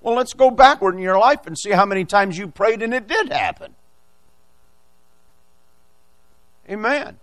Well, 0.00 0.14
let's 0.14 0.34
go 0.34 0.50
backward 0.50 0.94
in 0.94 1.00
your 1.00 1.18
life 1.18 1.46
and 1.46 1.58
see 1.58 1.70
how 1.70 1.86
many 1.86 2.04
times 2.04 2.36
you 2.36 2.46
prayed 2.46 2.82
and 2.82 2.92
it 2.92 3.08
did 3.08 3.32
happen. 3.32 3.74
Amen. 6.68 7.18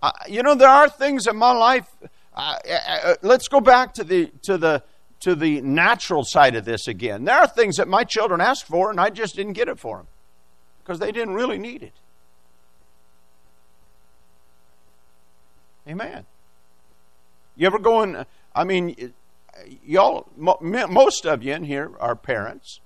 Uh, 0.00 0.12
you 0.28 0.42
know, 0.42 0.54
there 0.54 0.68
are 0.68 0.88
things 0.88 1.26
in 1.26 1.36
my 1.36 1.52
life 1.52 1.86
let's 2.36 3.48
go 3.48 3.60
back 3.60 3.94
to 3.94 4.04
the 4.04 4.26
to 4.42 4.58
the 4.58 4.82
to 5.20 5.34
the 5.34 5.60
natural 5.60 6.24
side 6.24 6.56
of 6.56 6.64
this 6.64 6.88
again. 6.88 7.24
There 7.24 7.38
are 7.38 7.46
things 7.46 7.76
that 7.76 7.86
my 7.86 8.04
children 8.04 8.40
asked 8.40 8.66
for, 8.66 8.90
and 8.90 9.00
I 9.00 9.10
just 9.10 9.36
didn't 9.36 9.52
get 9.52 9.68
it 9.68 9.78
for 9.78 9.98
them 9.98 10.06
because 10.82 10.98
they 10.98 11.12
didn't 11.12 11.34
really 11.34 11.58
need 11.58 11.82
it. 11.82 11.92
Amen. 15.86 16.26
You 17.56 17.66
ever 17.66 17.78
go 17.78 18.02
in? 18.02 18.24
I 18.54 18.64
mean, 18.64 19.12
y'all, 19.84 20.28
most 20.36 21.26
of 21.26 21.42
you 21.42 21.52
in 21.54 21.64
here 21.64 21.92
are 22.00 22.16
parents. 22.16 22.80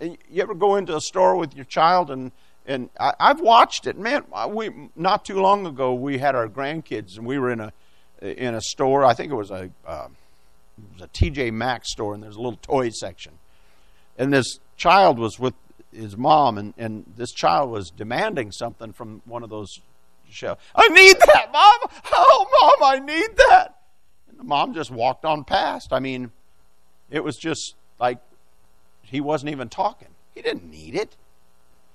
You 0.00 0.42
ever 0.42 0.54
go 0.54 0.76
into 0.76 0.96
a 0.96 1.00
store 1.00 1.36
with 1.36 1.54
your 1.54 1.64
child 1.64 2.10
and 2.10 2.32
and 2.66 2.88
I, 2.98 3.12
have 3.20 3.40
watched 3.40 3.86
it, 3.86 3.98
man. 3.98 4.24
We 4.48 4.70
not 4.96 5.24
too 5.24 5.38
long 5.40 5.66
ago 5.66 5.92
we 5.92 6.18
had 6.18 6.34
our 6.34 6.48
grandkids 6.48 7.16
and 7.18 7.26
we 7.26 7.38
were 7.38 7.50
in 7.50 7.60
a 7.60 7.72
in 8.24 8.54
a 8.54 8.60
store. 8.60 9.04
I 9.04 9.14
think 9.14 9.32
it 9.32 9.36
was 9.36 9.50
a 9.50 9.70
uh, 9.86 10.08
it 10.78 10.92
was 10.92 11.02
a 11.02 11.08
TJ 11.08 11.52
Maxx 11.52 11.92
store, 11.92 12.14
and 12.14 12.22
there's 12.22 12.36
a 12.36 12.40
little 12.40 12.58
toy 12.60 12.90
section. 12.90 13.32
And 14.18 14.32
this 14.32 14.58
child 14.76 15.18
was 15.18 15.38
with 15.38 15.54
his 15.92 16.16
mom, 16.16 16.58
and, 16.58 16.74
and 16.76 17.04
this 17.16 17.32
child 17.32 17.70
was 17.70 17.90
demanding 17.90 18.50
something 18.52 18.92
from 18.92 19.22
one 19.24 19.42
of 19.42 19.50
those 19.50 19.80
shelves. 20.28 20.60
I 20.74 20.88
need 20.88 21.16
that, 21.18 21.52
mom. 21.52 21.90
Oh, 22.12 22.76
mom, 22.80 22.88
I 22.88 22.98
need 22.98 23.36
that. 23.48 23.76
And 24.28 24.38
the 24.38 24.44
mom 24.44 24.74
just 24.74 24.90
walked 24.90 25.24
on 25.24 25.44
past. 25.44 25.92
I 25.92 26.00
mean, 26.00 26.32
it 27.10 27.22
was 27.22 27.36
just 27.36 27.74
like 28.00 28.18
he 29.02 29.20
wasn't 29.20 29.52
even 29.52 29.68
talking. 29.68 30.08
He 30.34 30.42
didn't 30.42 30.68
need 30.68 30.94
it. 30.94 31.16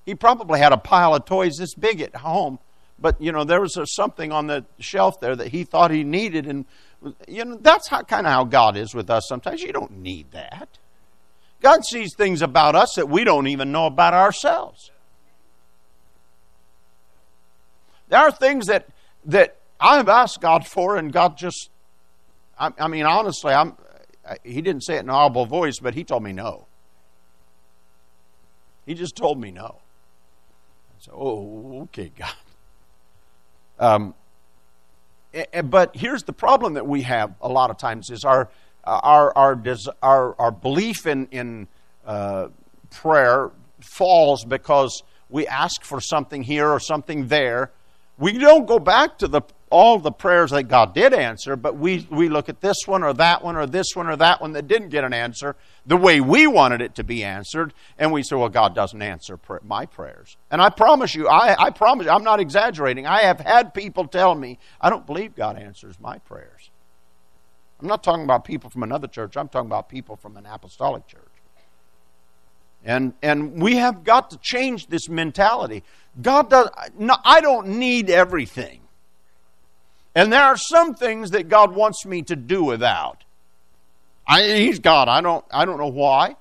He 0.06 0.16
probably 0.16 0.60
had 0.60 0.72
a 0.72 0.78
pile 0.78 1.14
of 1.14 1.26
toys 1.26 1.58
this 1.58 1.76
big 1.76 2.02
at 2.02 2.16
home 2.16 2.60
but 3.02 3.20
you 3.22 3.32
know 3.32 3.44
there 3.44 3.62
was 3.62 3.78
something 3.94 4.32
on 4.32 4.48
the 4.48 4.66
shelf 4.80 5.20
there 5.20 5.36
that 5.36 5.50
he 5.50 5.64
thought 5.64 5.92
he 5.92 6.04
needed 6.04 6.48
and 6.48 6.66
you 7.28 7.46
know 7.46 7.58
that's 7.62 7.88
how 7.88 8.02
kind 8.02 8.28
of 8.28 8.34
how 8.34 8.44
god 8.44 8.76
is 8.76 8.94
with 8.94 9.10
us 9.10 9.28
sometimes. 9.28 9.62
You 9.62 9.74
don't 9.74 10.00
need 10.00 10.32
that. 10.32 10.78
God 11.62 11.84
sees 11.86 12.16
things 12.16 12.42
about 12.42 12.76
us 12.76 12.94
that 12.96 13.10
we 13.10 13.24
don't 13.24 13.48
even 13.48 13.72
know 13.72 13.86
about 13.86 14.14
ourselves. 14.14 14.92
There 18.08 18.20
are 18.20 18.32
things 18.32 18.68
that 18.68 18.88
that 19.26 19.56
i've 19.80 20.10
asked 20.10 20.42
god 20.42 20.68
for 20.68 20.98
and 20.98 21.14
god 21.14 21.38
just 21.38 21.70
i, 22.58 22.72
I 22.80 22.88
mean 22.88 23.06
honestly 23.06 23.54
i'm 23.54 23.76
he 24.44 24.62
didn't 24.62 24.84
say 24.84 24.96
it 24.96 25.00
in 25.00 25.10
an 25.10 25.16
audible 25.16 25.46
voice 25.46 25.80
but 25.80 25.94
he 25.94 26.04
told 26.04 26.24
me 26.24 26.34
no. 26.34 26.68
He 28.86 28.94
just 28.96 29.16
told 29.16 29.40
me 29.40 29.52
no. 29.52 29.80
So 31.00 31.12
oh 31.14 31.82
okay 31.84 32.12
god 32.18 32.34
um, 33.80 34.14
but 35.64 35.96
here's 35.96 36.24
the 36.24 36.34
problem 36.34 36.74
that 36.74 36.88
we 36.88 37.04
have 37.04 37.34
a 37.42 37.50
lot 37.50 37.70
of 37.70 37.78
times 37.78 38.10
is 38.10 38.24
our 38.26 38.50
our 38.84 39.36
our 39.38 39.62
our, 40.02 40.36
our 40.40 40.52
belief 40.52 41.06
in 41.06 41.28
in 41.32 41.68
uh, 42.06 42.48
prayer 42.90 43.52
falls 43.80 44.44
because 44.44 45.04
we 45.30 45.46
ask 45.48 45.84
for 45.84 46.02
something 46.02 46.44
here 46.44 46.68
or 46.68 46.80
something 46.80 47.28
there. 47.28 47.72
We 48.18 48.34
don't 48.38 48.66
go 48.66 48.80
back 48.80 49.20
to 49.20 49.28
the 49.28 49.42
all 49.70 50.00
the 50.00 50.12
prayers 50.12 50.52
that 50.52 50.64
God 50.64 50.94
did 50.94 51.14
answer, 51.14 51.56
but 51.56 51.78
we, 51.78 52.08
we 52.10 52.30
look 52.30 52.50
at 52.50 52.62
this 52.62 52.78
one 52.86 53.04
or 53.04 53.14
that 53.14 53.44
one 53.44 53.56
or 53.56 53.66
this 53.66 53.96
one 53.96 54.08
or 54.08 54.16
that 54.16 54.42
one 54.42 54.54
that 54.54 54.68
didn't 54.68 54.90
get 54.90 55.04
an 55.04 55.14
answer 55.14 55.56
the 55.86 55.98
way 55.98 56.22
we 56.22 56.48
wanted 56.48 56.82
it 56.82 56.96
to 56.96 57.04
be 57.04 57.24
answered, 57.24 57.74
and 57.98 58.12
we 58.12 58.24
say, 58.24 58.36
well, 58.36 58.50
God 58.50 58.76
doesn't 58.76 59.02
answer 59.02 59.40
my 59.64 59.86
prayers. 59.86 60.38
And 60.52 60.62
I 60.62 60.70
promise 60.70 61.16
you, 61.16 61.28
I, 61.28 61.56
I 61.58 61.70
promise 61.70 62.06
you, 62.06 62.12
I'm 62.12 62.24
not 62.24 62.40
exaggerating. 62.40 63.06
I 63.08 63.22
have 63.22 63.40
had 63.40 63.74
people 63.74 64.08
tell 64.08 64.36
me, 64.36 64.60
I 64.82 64.90
don't 64.90 65.06
believe 65.06 65.36
God 65.36 65.58
answers 65.58 66.00
my 66.00 66.18
prayers. 66.20 66.70
I'm 67.80 67.88
not 67.88 68.04
talking 68.04 68.24
about 68.24 68.44
people 68.44 68.70
from 68.70 68.84
another 68.84 69.08
church, 69.08 69.38
I'm 69.38 69.50
talking 69.50 69.70
about 69.70 69.90
people 69.90 70.16
from 70.16 70.38
an 70.38 70.46
apostolic 70.46 71.08
church. 71.08 71.24
And, 72.84 73.14
and 73.22 73.62
we 73.62 73.76
have 73.76 74.04
got 74.04 74.30
to 74.32 74.38
change 74.38 74.88
this 74.88 75.10
mentality. 75.10 75.84
God 76.22 76.50
does, 76.50 76.70
no, 76.98 77.16
I 77.24 77.42
don't 77.42 77.68
need 77.68 78.10
everything. 78.10 78.82
And 80.20 80.34
there 80.34 80.44
are 80.44 80.58
some 80.58 80.96
things 80.96 81.32
that 81.32 81.48
God 81.48 81.74
wants 81.74 82.06
me 82.06 82.24
to 82.24 82.36
do 82.36 82.62
without. 82.62 83.24
I, 84.28 84.42
he's 84.44 84.80
God. 84.80 85.08
I 85.08 85.22
don't, 85.22 85.46
I 85.50 85.64
don't 85.64 85.78
know 85.78 85.88
why. 85.88 86.36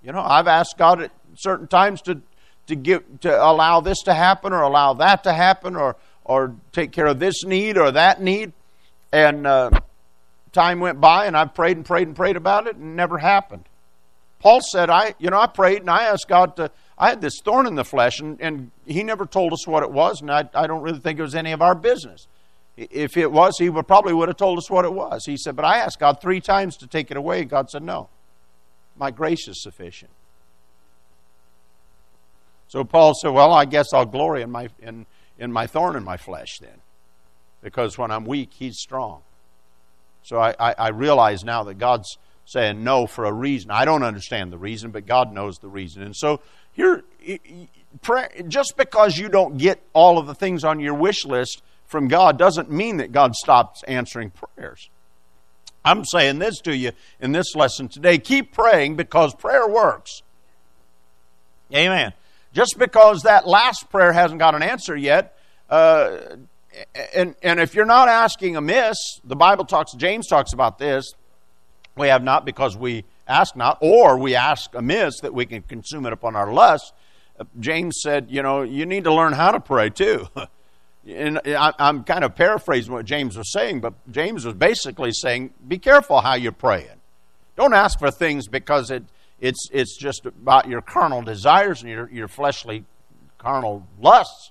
You 0.00 0.12
know, 0.12 0.20
I've 0.20 0.46
asked 0.46 0.78
God 0.78 1.02
at 1.02 1.10
certain 1.34 1.66
times 1.66 2.00
to, 2.02 2.20
to, 2.68 2.76
give, 2.76 3.02
to 3.22 3.44
allow 3.44 3.80
this 3.80 4.02
to 4.02 4.14
happen 4.14 4.52
or 4.52 4.62
allow 4.62 4.92
that 4.94 5.24
to 5.24 5.32
happen 5.32 5.74
or, 5.74 5.96
or 6.24 6.54
take 6.70 6.92
care 6.92 7.06
of 7.06 7.18
this 7.18 7.42
need 7.42 7.76
or 7.76 7.90
that 7.90 8.22
need. 8.22 8.52
And 9.10 9.44
uh, 9.44 9.70
time 10.52 10.78
went 10.78 11.00
by 11.00 11.26
and 11.26 11.36
I 11.36 11.44
prayed 11.46 11.76
and 11.76 11.84
prayed 11.84 12.06
and 12.06 12.14
prayed 12.14 12.36
about 12.36 12.68
it 12.68 12.76
and 12.76 12.84
it 12.84 12.94
never 12.94 13.18
happened. 13.18 13.64
Paul 14.38 14.60
said, 14.60 14.90
I, 14.90 15.16
you 15.18 15.28
know, 15.28 15.40
I 15.40 15.48
prayed 15.48 15.80
and 15.80 15.90
I 15.90 16.04
asked 16.04 16.28
God 16.28 16.54
to, 16.54 16.70
I 16.96 17.08
had 17.08 17.20
this 17.20 17.40
thorn 17.40 17.66
in 17.66 17.74
the 17.74 17.84
flesh, 17.84 18.20
and, 18.20 18.40
and 18.40 18.70
he 18.86 19.02
never 19.02 19.26
told 19.26 19.52
us 19.52 19.66
what 19.66 19.82
it 19.82 19.90
was, 19.90 20.20
and 20.20 20.30
I, 20.30 20.48
I 20.54 20.66
don't 20.66 20.82
really 20.82 21.00
think 21.00 21.18
it 21.18 21.22
was 21.22 21.34
any 21.34 21.52
of 21.52 21.60
our 21.60 21.74
business. 21.74 22.28
If 22.76 23.16
it 23.16 23.30
was, 23.30 23.58
he 23.58 23.68
would 23.68 23.86
probably 23.86 24.12
would 24.12 24.28
have 24.28 24.36
told 24.36 24.58
us 24.58 24.70
what 24.70 24.84
it 24.84 24.92
was. 24.92 25.26
He 25.26 25.36
said, 25.36 25.56
But 25.56 25.64
I 25.64 25.78
asked 25.78 25.98
God 25.98 26.20
three 26.20 26.40
times 26.40 26.76
to 26.78 26.86
take 26.86 27.10
it 27.10 27.16
away, 27.16 27.40
and 27.42 27.50
God 27.50 27.70
said, 27.70 27.82
No. 27.82 28.08
My 28.96 29.10
grace 29.10 29.48
is 29.48 29.60
sufficient. 29.60 30.10
So 32.68 32.84
Paul 32.84 33.14
said, 33.14 33.30
Well, 33.30 33.52
I 33.52 33.64
guess 33.64 33.92
I'll 33.92 34.06
glory 34.06 34.42
in 34.42 34.50
my 34.50 34.68
in, 34.80 35.06
in 35.38 35.52
my 35.52 35.66
thorn 35.66 35.96
in 35.96 36.04
my 36.04 36.16
flesh 36.16 36.58
then. 36.58 36.80
Because 37.62 37.96
when 37.96 38.10
I'm 38.10 38.24
weak, 38.24 38.50
he's 38.52 38.78
strong. 38.78 39.22
So 40.22 40.38
I, 40.38 40.54
I, 40.58 40.74
I 40.78 40.88
realize 40.88 41.44
now 41.44 41.64
that 41.64 41.78
God's 41.78 42.18
saying 42.44 42.84
no 42.84 43.06
for 43.06 43.24
a 43.24 43.32
reason. 43.32 43.70
I 43.70 43.84
don't 43.84 44.02
understand 44.02 44.52
the 44.52 44.58
reason, 44.58 44.90
but 44.90 45.06
God 45.06 45.32
knows 45.32 45.58
the 45.58 45.68
reason. 45.68 46.02
And 46.02 46.14
so 46.14 46.40
here, 46.74 47.02
just 48.48 48.76
because 48.76 49.16
you 49.16 49.28
don't 49.28 49.56
get 49.56 49.80
all 49.92 50.18
of 50.18 50.26
the 50.26 50.34
things 50.34 50.64
on 50.64 50.80
your 50.80 50.94
wish 50.94 51.24
list 51.24 51.62
from 51.86 52.08
God 52.08 52.38
doesn't 52.38 52.70
mean 52.70 52.98
that 52.98 53.12
God 53.12 53.34
stops 53.34 53.82
answering 53.84 54.30
prayers. 54.30 54.90
I'm 55.84 56.04
saying 56.04 56.38
this 56.38 56.60
to 56.62 56.74
you 56.74 56.92
in 57.20 57.32
this 57.32 57.54
lesson 57.54 57.88
today. 57.88 58.18
Keep 58.18 58.52
praying 58.52 58.96
because 58.96 59.34
prayer 59.34 59.68
works. 59.68 60.22
Amen. 61.72 62.12
Just 62.52 62.78
because 62.78 63.22
that 63.22 63.46
last 63.46 63.90
prayer 63.90 64.12
hasn't 64.12 64.38
got 64.38 64.54
an 64.54 64.62
answer 64.62 64.96
yet, 64.96 65.36
uh, 65.68 66.18
and, 67.14 67.34
and 67.42 67.60
if 67.60 67.74
you're 67.74 67.84
not 67.84 68.08
asking 68.08 68.56
amiss, 68.56 68.96
the 69.24 69.36
Bible 69.36 69.64
talks, 69.64 69.92
James 69.92 70.26
talks 70.26 70.52
about 70.52 70.78
this, 70.78 71.12
we 71.96 72.08
have 72.08 72.22
not 72.22 72.44
because 72.44 72.76
we 72.76 73.04
ask 73.26 73.56
not, 73.56 73.78
or 73.80 74.18
we 74.18 74.34
ask 74.34 74.74
amiss 74.74 75.20
that 75.20 75.34
we 75.34 75.46
can 75.46 75.62
consume 75.62 76.06
it 76.06 76.12
upon 76.12 76.36
our 76.36 76.52
lust. 76.52 76.92
James 77.58 78.00
said, 78.00 78.28
you 78.30 78.42
know, 78.42 78.62
you 78.62 78.86
need 78.86 79.04
to 79.04 79.12
learn 79.12 79.32
how 79.32 79.50
to 79.50 79.60
pray 79.60 79.90
too. 79.90 80.28
and 81.06 81.40
I'm 81.44 82.04
kind 82.04 82.24
of 82.24 82.34
paraphrasing 82.34 82.92
what 82.92 83.04
James 83.04 83.36
was 83.36 83.52
saying, 83.52 83.80
but 83.80 83.94
James 84.10 84.44
was 84.44 84.54
basically 84.54 85.12
saying, 85.12 85.52
be 85.66 85.78
careful 85.78 86.20
how 86.20 86.34
you're 86.34 86.52
praying. 86.52 87.00
Don't 87.56 87.74
ask 87.74 87.98
for 87.98 88.10
things 88.10 88.48
because 88.48 88.90
it, 88.90 89.04
it's, 89.40 89.68
it's 89.72 89.96
just 89.96 90.26
about 90.26 90.68
your 90.68 90.80
carnal 90.80 91.22
desires 91.22 91.82
and 91.82 91.90
your, 91.90 92.10
your 92.10 92.28
fleshly 92.28 92.84
carnal 93.38 93.86
lusts. 94.00 94.50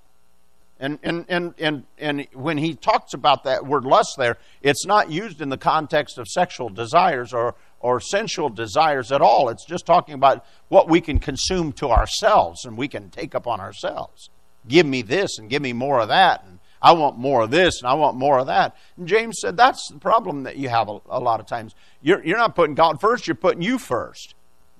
And, 0.79 0.99
and, 1.01 1.25
and, 1.29 1.53
and, 1.59 1.83
and 1.97 2.27
when 2.33 2.57
he 2.57 2.75
talks 2.75 3.13
about 3.13 3.45
that 3.45 3.65
word 3.65 3.85
lust 3.85 4.17
there, 4.17 4.37
it's 4.61 4.85
not 4.85 5.09
used 5.09 5.41
in 5.41 5.49
the 5.49 5.57
context 5.57 6.17
of 6.17 6.27
sexual 6.27 6.69
desires 6.69 7.33
or, 7.33 7.55
or 7.83 7.99
sensual 7.99 8.49
desires 8.49 9.11
at 9.11 9.21
all. 9.21 9.49
It's 9.49 9.65
just 9.65 9.85
talking 9.85 10.15
about 10.15 10.45
what 10.69 10.89
we 10.89 11.01
can 11.01 11.19
consume 11.19 11.73
to 11.73 11.89
ourselves 11.89 12.63
and 12.65 12.77
we 12.77 12.87
can 12.87 13.09
take 13.09 13.33
upon 13.33 13.59
ourselves. 13.59 14.29
Give 14.67 14.85
me 14.85 15.01
this 15.01 15.37
and 15.37 15.49
give 15.49 15.61
me 15.61 15.73
more 15.73 15.99
of 15.99 16.07
that. 16.07 16.45
And 16.47 16.59
I 16.81 16.93
want 16.93 17.17
more 17.17 17.41
of 17.41 17.51
this 17.51 17.81
and 17.81 17.89
I 17.89 17.93
want 17.95 18.15
more 18.15 18.39
of 18.39 18.47
that. 18.47 18.75
And 18.95 19.05
James 19.05 19.37
said 19.41 19.57
that's 19.57 19.89
the 19.91 19.99
problem 19.99 20.43
that 20.43 20.55
you 20.55 20.69
have 20.69 20.87
a, 20.87 20.99
a 21.09 21.19
lot 21.19 21.41
of 21.41 21.45
times. 21.45 21.75
You're, 22.01 22.25
you're 22.25 22.37
not 22.37 22.55
putting 22.55 22.73
God 22.73 23.01
first, 23.01 23.27
you're 23.27 23.35
putting 23.35 23.61
you 23.61 23.77
first. 23.77 24.33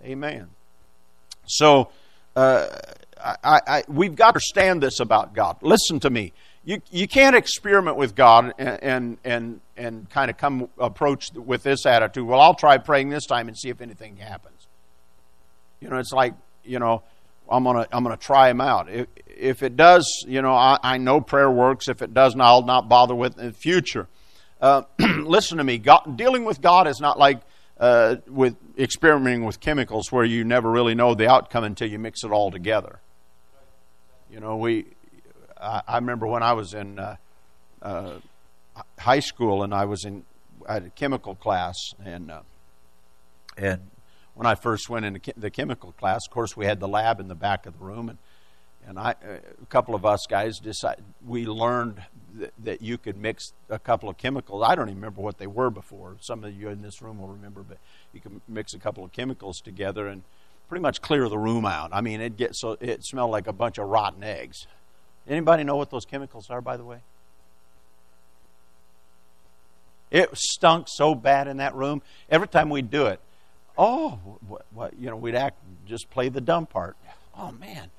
Amen. 0.04 0.48
So, 1.46 1.90
uh, 2.38 2.68
I, 3.22 3.62
I, 3.68 3.84
we've 3.88 4.16
got 4.16 4.32
to 4.32 4.36
understand 4.36 4.84
this 4.84 5.00
about 5.00 5.34
God. 5.34 5.58
Listen 5.62 6.00
to 6.02 6.10
me. 6.10 6.34
You, 6.66 6.82
you 6.92 7.08
can't 7.08 7.36
experiment 7.36 7.98
with 7.98 8.16
God 8.16 8.54
and, 8.58 8.84
and, 8.84 9.18
and, 9.26 9.62
and 9.76 10.10
kind 10.10 10.32
of 10.32 10.38
come 10.38 10.70
approach 10.78 11.34
with 11.34 11.64
this 11.64 11.86
attitude. 11.86 12.26
Well, 12.26 12.40
I'll 12.40 12.56
try 12.56 12.78
praying 12.78 13.10
this 13.10 13.26
time 13.26 13.50
and 13.50 13.58
see 13.58 13.70
if 13.70 13.82
anything 13.82 14.18
happens. 14.18 14.68
You 15.82 15.90
know, 15.90 15.98
it's 15.98 16.14
like, 16.14 16.34
you 16.64 16.80
know, 16.80 17.04
I'm 17.50 17.64
gonna 17.66 17.88
I'm 17.92 18.04
gonna 18.04 18.18
try 18.18 18.50
him 18.50 18.62
out. 18.62 18.90
If, 18.90 19.08
if 19.28 19.64
it 19.64 19.76
does, 19.76 20.24
you 20.28 20.42
know, 20.42 20.54
I, 20.54 20.80
I 20.82 20.98
know 20.98 21.20
prayer 21.22 21.52
works. 21.52 21.88
If 21.90 22.02
it 22.02 22.14
doesn't, 22.14 22.40
I'll 22.40 22.64
not 22.64 22.88
bother 22.88 23.14
with 23.14 23.38
it 23.38 23.42
in 23.42 23.48
the 23.48 23.54
future. 23.54 24.08
Uh, 24.62 24.84
listen 25.00 25.58
to 25.58 25.64
me. 25.64 25.78
God, 25.78 26.16
dealing 26.16 26.46
with 26.46 26.62
God 26.62 26.88
is 26.88 27.02
not 27.02 27.20
like 27.20 27.42
uh, 27.78 28.16
with 28.28 28.56
experimenting 28.78 29.46
with 29.46 29.60
chemicals, 29.60 30.12
where 30.12 30.24
you 30.24 30.44
never 30.44 30.72
really 30.72 30.96
know 30.96 31.16
the 31.16 31.30
outcome 31.30 31.64
until 31.66 31.90
you 31.90 32.00
mix 32.00 32.24
it 32.24 32.32
all 32.32 32.52
together. 32.52 33.00
You 34.32 34.40
know, 34.40 34.58
we. 34.58 34.86
I, 35.64 35.96
remember 35.96 36.28
when 36.28 36.44
I 36.44 36.54
was 36.54 36.74
in 36.74 37.00
uh, 37.00 37.16
uh, 37.82 38.20
high 39.00 39.20
school 39.20 39.64
and 39.64 39.74
I 39.74 39.86
was 39.86 40.06
in 40.06 40.26
I 40.68 40.76
had 40.76 40.84
a 40.84 40.90
chemical 40.90 41.36
class 41.36 41.76
and 42.04 42.32
uh, 42.32 42.42
and 43.58 43.82
when 44.34 44.48
I 44.48 44.56
first 44.56 44.90
went 44.90 45.06
into 45.06 45.34
the 45.38 45.52
chemical 45.52 45.92
class, 45.92 46.22
of 46.28 46.34
course, 46.34 46.58
we 46.58 46.66
had 46.66 46.80
the 46.80 46.88
lab 46.88 47.20
in 47.20 47.28
the 47.28 47.36
back 47.36 47.66
of 47.66 47.78
the 47.78 47.84
room 47.84 48.10
and 48.10 48.18
and 48.86 49.00
I, 49.00 49.12
a 49.12 49.66
couple 49.68 49.96
of 49.96 50.06
us 50.06 50.26
guys 50.30 50.60
decided 50.60 51.06
we 51.26 51.46
learned 51.46 52.02
that, 52.36 52.54
that, 52.64 52.82
you 52.82 52.98
could 52.98 53.16
mix 53.16 53.54
a 53.70 53.80
couple 53.80 54.10
of 54.10 54.18
chemicals. 54.18 54.62
I 54.66 54.76
don't 54.76 54.90
even 54.90 54.98
remember 54.98 55.22
what 55.22 55.38
they 55.38 55.48
were 55.48 55.70
before. 55.70 56.18
Some 56.20 56.44
of 56.44 56.54
you 56.54 56.68
in 56.68 56.82
this 56.82 57.02
room 57.02 57.20
will 57.20 57.30
remember, 57.30 57.64
but 57.64 57.78
you 58.12 58.20
can 58.20 58.42
mix 58.48 58.74
a 58.74 58.80
couple 58.80 59.06
of 59.06 59.14
chemicals 59.14 59.62
together 59.62 60.08
and 60.08 60.24
pretty 60.68 60.82
much 60.82 61.02
clear 61.02 61.30
the 61.30 61.38
room 61.38 61.66
out. 61.66 61.92
I 61.94 62.02
mean, 62.02 62.20
it 62.20 62.36
gets 62.36 62.60
so 62.60 62.78
it 62.82 63.06
smelled 63.06 63.32
like 63.32 63.48
a 63.48 63.54
bunch 63.54 63.78
of 63.78 63.88
rotten 63.88 64.24
eggs. 64.24 64.68
Anybody 65.28 65.64
know 65.64 65.76
what 65.76 65.90
those 65.90 66.06
chemicals 66.06 66.50
are, 66.50 66.62
by 66.62 66.78
the 66.78 66.84
way? 66.84 67.00
It 70.12 70.30
stunk 70.34 70.88
so 70.90 71.16
bad 71.16 71.48
in 71.48 71.58
that 71.58 71.74
room. 71.74 72.02
Every 72.30 72.48
time 72.48 72.70
we'd 72.70 72.92
do 72.92 73.08
it, 73.08 73.20
oh, 73.78 74.20
what, 74.48 74.66
what, 74.74 74.94
you 75.00 75.10
know, 75.10 75.16
we'd 75.16 75.36
act 75.36 75.58
just 75.88 76.10
play 76.10 76.30
the 76.30 76.42
dumb 76.42 76.66
part. 76.66 76.96
Oh 77.38 77.52
man. 77.52 77.90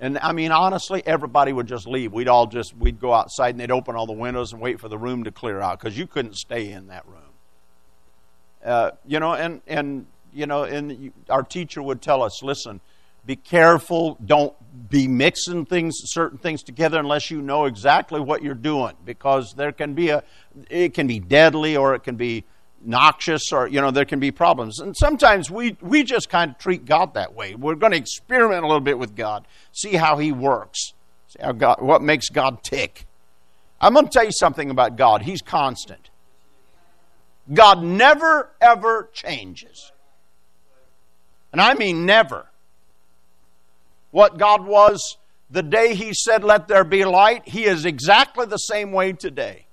And 0.00 0.18
I 0.18 0.32
mean, 0.32 0.52
honestly, 0.52 1.02
everybody 1.06 1.52
would 1.52 1.66
just 1.66 1.86
leave. 1.86 2.12
We'd 2.12 2.28
all 2.28 2.46
just 2.46 2.76
we'd 2.76 3.00
go 3.00 3.12
outside 3.12 3.50
and 3.50 3.60
they'd 3.60 3.70
open 3.70 3.96
all 3.96 4.06
the 4.06 4.12
windows 4.12 4.52
and 4.52 4.60
wait 4.60 4.80
for 4.80 4.88
the 4.88 4.98
room 4.98 5.24
to 5.24 5.32
clear 5.32 5.60
out 5.60 5.78
because 5.78 5.96
you 5.96 6.06
couldn't 6.06 6.36
stay 6.36 6.70
in 6.70 6.88
that 6.88 7.06
room. 7.06 7.20
Uh, 8.64 8.90
you 9.06 9.18
know, 9.20 9.34
and 9.34 9.60
and 9.66 10.06
you 10.32 10.46
know, 10.46 10.64
and 10.64 11.12
our 11.28 11.42
teacher 11.42 11.82
would 11.82 12.02
tell 12.02 12.22
us, 12.22 12.42
listen, 12.42 12.80
be 13.26 13.36
careful, 13.36 14.18
don't 14.24 14.54
be 14.90 15.08
mixing 15.08 15.66
things, 15.66 15.96
certain 16.04 16.38
things 16.38 16.62
together 16.62 16.98
unless 16.98 17.30
you 17.30 17.40
know 17.40 17.64
exactly 17.64 18.20
what 18.20 18.42
you're 18.42 18.54
doing, 18.54 18.94
because 19.04 19.54
there 19.54 19.72
can 19.72 19.94
be 19.94 20.10
a, 20.10 20.22
it 20.68 20.94
can 20.94 21.06
be 21.06 21.20
deadly 21.20 21.76
or 21.76 21.94
it 21.94 22.02
can 22.02 22.16
be 22.16 22.44
noxious 22.86 23.52
or 23.52 23.66
you 23.66 23.80
know 23.80 23.90
there 23.90 24.04
can 24.04 24.20
be 24.20 24.30
problems. 24.30 24.80
And 24.80 24.96
sometimes 24.96 25.50
we 25.50 25.76
we 25.80 26.02
just 26.02 26.28
kind 26.28 26.50
of 26.50 26.58
treat 26.58 26.84
god 26.84 27.14
that 27.14 27.34
way. 27.34 27.54
We're 27.54 27.74
going 27.74 27.92
to 27.92 27.98
experiment 27.98 28.62
a 28.64 28.66
little 28.66 28.80
bit 28.80 28.98
with 28.98 29.16
god 29.16 29.46
see 29.72 29.94
how 29.94 30.18
he 30.18 30.32
works 30.32 30.92
see 31.28 31.42
how 31.42 31.52
god 31.52 31.80
what 31.80 32.02
makes 32.02 32.28
god 32.28 32.62
tick. 32.62 33.06
I'm 33.80 33.94
going 33.94 34.06
to 34.06 34.10
tell 34.10 34.24
you 34.24 34.32
something 34.32 34.70
about 34.70 34.96
god. 34.96 35.22
He's 35.22 35.42
constant. 35.42 36.10
God 37.52 37.82
never 37.82 38.50
ever 38.60 39.10
changes. 39.12 39.92
And 41.52 41.60
I 41.60 41.74
mean 41.74 42.06
never. 42.06 42.46
What 44.14 44.38
God 44.38 44.64
was 44.64 45.16
the 45.50 45.64
day 45.64 45.96
He 45.96 46.14
said, 46.14 46.44
Let 46.44 46.68
there 46.68 46.84
be 46.84 47.04
light, 47.04 47.48
He 47.48 47.64
is 47.64 47.84
exactly 47.84 48.46
the 48.46 48.58
same 48.58 48.92
way 48.92 49.12
today. 49.12 49.66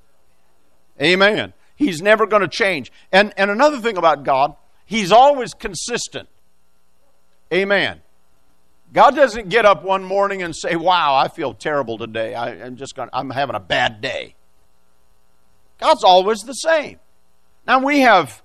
Amen. 0.99 1.53
He's 1.75 2.01
never 2.01 2.25
going 2.25 2.41
to 2.41 2.47
change. 2.47 2.91
And, 3.11 3.35
and 3.37 3.51
another 3.51 3.79
thing 3.79 3.97
about 3.97 4.23
God, 4.23 4.55
He's 4.83 5.11
always 5.11 5.53
consistent. 5.53 6.27
Amen. 7.53 8.01
God 8.91 9.15
doesn't 9.15 9.49
get 9.49 9.63
up 9.63 9.83
one 9.83 10.03
morning 10.03 10.41
and 10.41 10.55
say, 10.55 10.75
Wow, 10.75 11.13
I 11.13 11.27
feel 11.27 11.53
terrible 11.53 11.99
today. 11.99 12.33
I, 12.33 12.65
am 12.65 12.77
just 12.77 12.95
going 12.95 13.09
I'm 13.13 13.29
having 13.29 13.55
a 13.55 13.59
bad 13.59 14.01
day. 14.01 14.33
God's 15.79 16.03
always 16.03 16.39
the 16.39 16.53
same. 16.53 16.97
Now 17.67 17.77
we 17.77 17.99
have, 17.99 18.41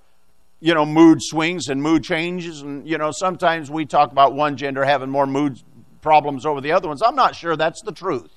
you 0.59 0.75
know, 0.75 0.85
mood 0.85 1.23
swings 1.23 1.69
and 1.69 1.81
mood 1.81 2.03
changes, 2.03 2.61
and 2.61 2.87
you 2.87 2.99
know, 2.99 3.09
sometimes 3.09 3.71
we 3.71 3.87
talk 3.87 4.11
about 4.11 4.35
one 4.35 4.57
gender 4.57 4.85
having 4.85 5.09
more 5.09 5.25
mood 5.25 5.59
problems 6.01 6.45
over 6.45 6.61
the 6.61 6.71
other 6.71 6.87
ones. 6.87 7.01
I'm 7.01 7.15
not 7.15 7.35
sure 7.35 7.55
that's 7.55 7.81
the 7.81 7.91
truth. 7.91 8.31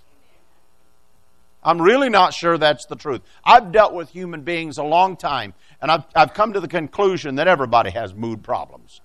I'm 1.63 1.81
really 1.81 2.09
not 2.09 2.33
sure 2.33 2.57
that's 2.57 2.87
the 2.87 2.97
truth. 2.97 3.21
I've 3.45 3.71
dealt 3.71 3.93
with 3.93 4.09
human 4.09 4.43
beings 4.43 4.79
a 4.79 4.83
long 4.83 5.17
time, 5.17 5.53
and 5.83 5.91
I've, 5.91 6.05
I've 6.15 6.33
come 6.33 6.55
to 6.55 6.61
the 6.61 6.69
conclusion 6.69 7.35
that 7.35 7.49
everybody 7.49 7.91
has 7.91 8.15
mood 8.15 8.43
problems. 8.43 9.01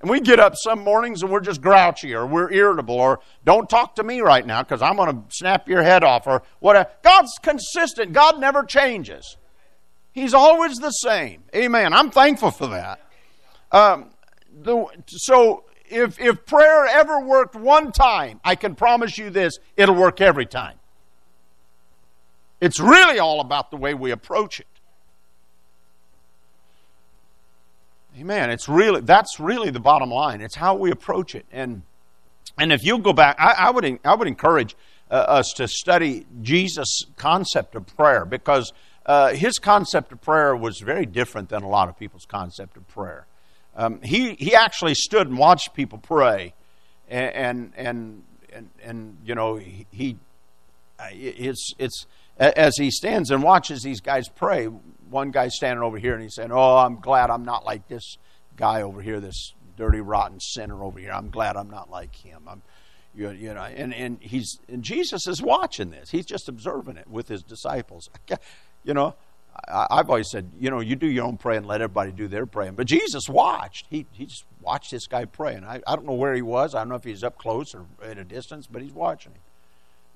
And 0.00 0.10
we 0.10 0.20
get 0.20 0.38
up 0.38 0.54
some 0.56 0.80
mornings 0.80 1.22
and 1.22 1.32
we're 1.32 1.40
just 1.40 1.62
grouchy 1.62 2.14
or 2.14 2.26
we're 2.26 2.52
irritable 2.52 2.96
or 2.96 3.20
don't 3.44 3.68
talk 3.68 3.96
to 3.96 4.04
me 4.04 4.20
right 4.20 4.46
now 4.46 4.62
because 4.62 4.82
I'm 4.82 4.96
going 4.96 5.10
to 5.10 5.22
snap 5.34 5.68
your 5.68 5.82
head 5.82 6.04
off 6.04 6.26
or 6.26 6.42
whatever. 6.60 6.90
God's 7.02 7.32
consistent. 7.42 8.12
God 8.12 8.38
never 8.38 8.62
changes. 8.62 9.36
He's 10.12 10.34
always 10.34 10.76
the 10.76 10.90
same. 10.90 11.44
Amen. 11.54 11.94
I'm 11.94 12.10
thankful 12.10 12.50
for 12.50 12.66
that. 12.68 13.00
Um, 13.72 14.10
the, 14.62 14.86
so 15.08 15.64
if, 15.90 16.20
if 16.20 16.46
prayer 16.46 16.86
ever 16.86 17.20
worked 17.20 17.54
one 17.54 17.92
time, 17.92 18.40
I 18.44 18.54
can 18.54 18.74
promise 18.74 19.18
you 19.18 19.30
this, 19.30 19.58
it'll 19.76 19.94
work 19.94 20.20
every 20.20 20.46
time. 20.46 20.78
It's 22.60 22.80
really 22.80 23.18
all 23.18 23.40
about 23.40 23.70
the 23.70 23.76
way 23.76 23.94
we 23.94 24.10
approach 24.10 24.60
it. 24.60 24.66
Amen. 28.18 28.48
It's 28.50 28.66
really 28.66 29.02
that's 29.02 29.38
really 29.38 29.70
the 29.70 29.80
bottom 29.80 30.10
line. 30.10 30.40
It's 30.40 30.54
how 30.54 30.74
we 30.74 30.90
approach 30.90 31.34
it. 31.34 31.44
And 31.52 31.82
and 32.58 32.72
if 32.72 32.82
you 32.82 32.98
go 32.98 33.12
back, 33.12 33.36
I, 33.38 33.66
I 33.66 33.70
would 33.70 33.98
I 34.04 34.14
would 34.14 34.26
encourage 34.26 34.74
uh, 35.10 35.14
us 35.14 35.52
to 35.54 35.68
study 35.68 36.26
Jesus' 36.40 37.04
concept 37.16 37.74
of 37.74 37.86
prayer 37.94 38.24
because 38.24 38.72
uh, 39.04 39.34
his 39.34 39.58
concept 39.58 40.12
of 40.12 40.22
prayer 40.22 40.56
was 40.56 40.80
very 40.80 41.04
different 41.04 41.50
than 41.50 41.62
a 41.62 41.68
lot 41.68 41.90
of 41.90 41.98
people's 41.98 42.24
concept 42.24 42.76
of 42.78 42.88
prayer. 42.88 43.26
Um, 43.76 44.00
he 44.02 44.34
he 44.34 44.54
actually 44.54 44.94
stood 44.94 45.28
and 45.28 45.38
watched 45.38 45.74
people 45.74 45.98
pray, 45.98 46.54
and 47.08 47.72
and 47.76 48.22
and 48.52 48.70
and, 48.82 49.18
you 49.24 49.34
know 49.34 49.56
he, 49.56 49.86
he 49.90 50.16
it's 50.98 51.74
it's 51.78 52.06
as 52.38 52.78
he 52.78 52.90
stands 52.90 53.30
and 53.30 53.42
watches 53.42 53.82
these 53.82 54.00
guys 54.00 54.28
pray 54.28 54.68
one 55.10 55.30
guy 55.30 55.48
standing 55.48 55.82
over 55.82 55.98
here 55.98 56.14
and 56.14 56.22
he's 56.22 56.34
saying, 56.34 56.52
Oh, 56.52 56.76
I'm 56.76 57.00
glad 57.00 57.30
I'm 57.30 57.44
not 57.44 57.64
like 57.64 57.88
this 57.88 58.18
guy 58.56 58.82
over 58.82 59.00
here, 59.00 59.20
this 59.20 59.52
dirty, 59.76 60.00
rotten 60.00 60.40
sinner 60.40 60.82
over 60.82 60.98
here. 60.98 61.12
I'm 61.12 61.30
glad 61.30 61.56
I'm 61.56 61.70
not 61.70 61.90
like 61.90 62.14
him. 62.14 62.42
I'm, 62.48 62.62
you, 63.14 63.30
you 63.30 63.54
know, 63.54 63.62
and, 63.62 63.94
and 63.94 64.18
he's 64.20 64.58
and 64.68 64.82
Jesus 64.82 65.26
is 65.26 65.40
watching 65.40 65.90
this. 65.90 66.10
He's 66.10 66.26
just 66.26 66.48
observing 66.48 66.96
it 66.96 67.08
with 67.08 67.28
his 67.28 67.42
disciples. 67.42 68.08
You 68.84 68.94
know, 68.94 69.16
I've 69.68 70.08
always 70.08 70.30
said, 70.30 70.50
you 70.58 70.70
know, 70.70 70.80
you 70.80 70.96
do 70.96 71.06
your 71.06 71.24
own 71.24 71.36
praying, 71.36 71.64
let 71.64 71.80
everybody 71.80 72.12
do 72.12 72.28
their 72.28 72.46
praying. 72.46 72.74
But 72.74 72.86
Jesus 72.86 73.28
watched. 73.28 73.86
He 73.90 74.06
he 74.12 74.26
just 74.26 74.44
watched 74.60 74.90
this 74.90 75.06
guy 75.06 75.24
praying. 75.24 75.64
I, 75.64 75.80
I 75.86 75.96
don't 75.96 76.06
know 76.06 76.14
where 76.14 76.34
he 76.34 76.42
was. 76.42 76.74
I 76.74 76.80
don't 76.80 76.88
know 76.88 76.94
if 76.96 77.04
he's 77.04 77.24
up 77.24 77.38
close 77.38 77.74
or 77.74 77.86
at 78.02 78.18
a 78.18 78.24
distance, 78.24 78.66
but 78.66 78.82
he's 78.82 78.92
watching 78.92 79.32
him. 79.32 79.40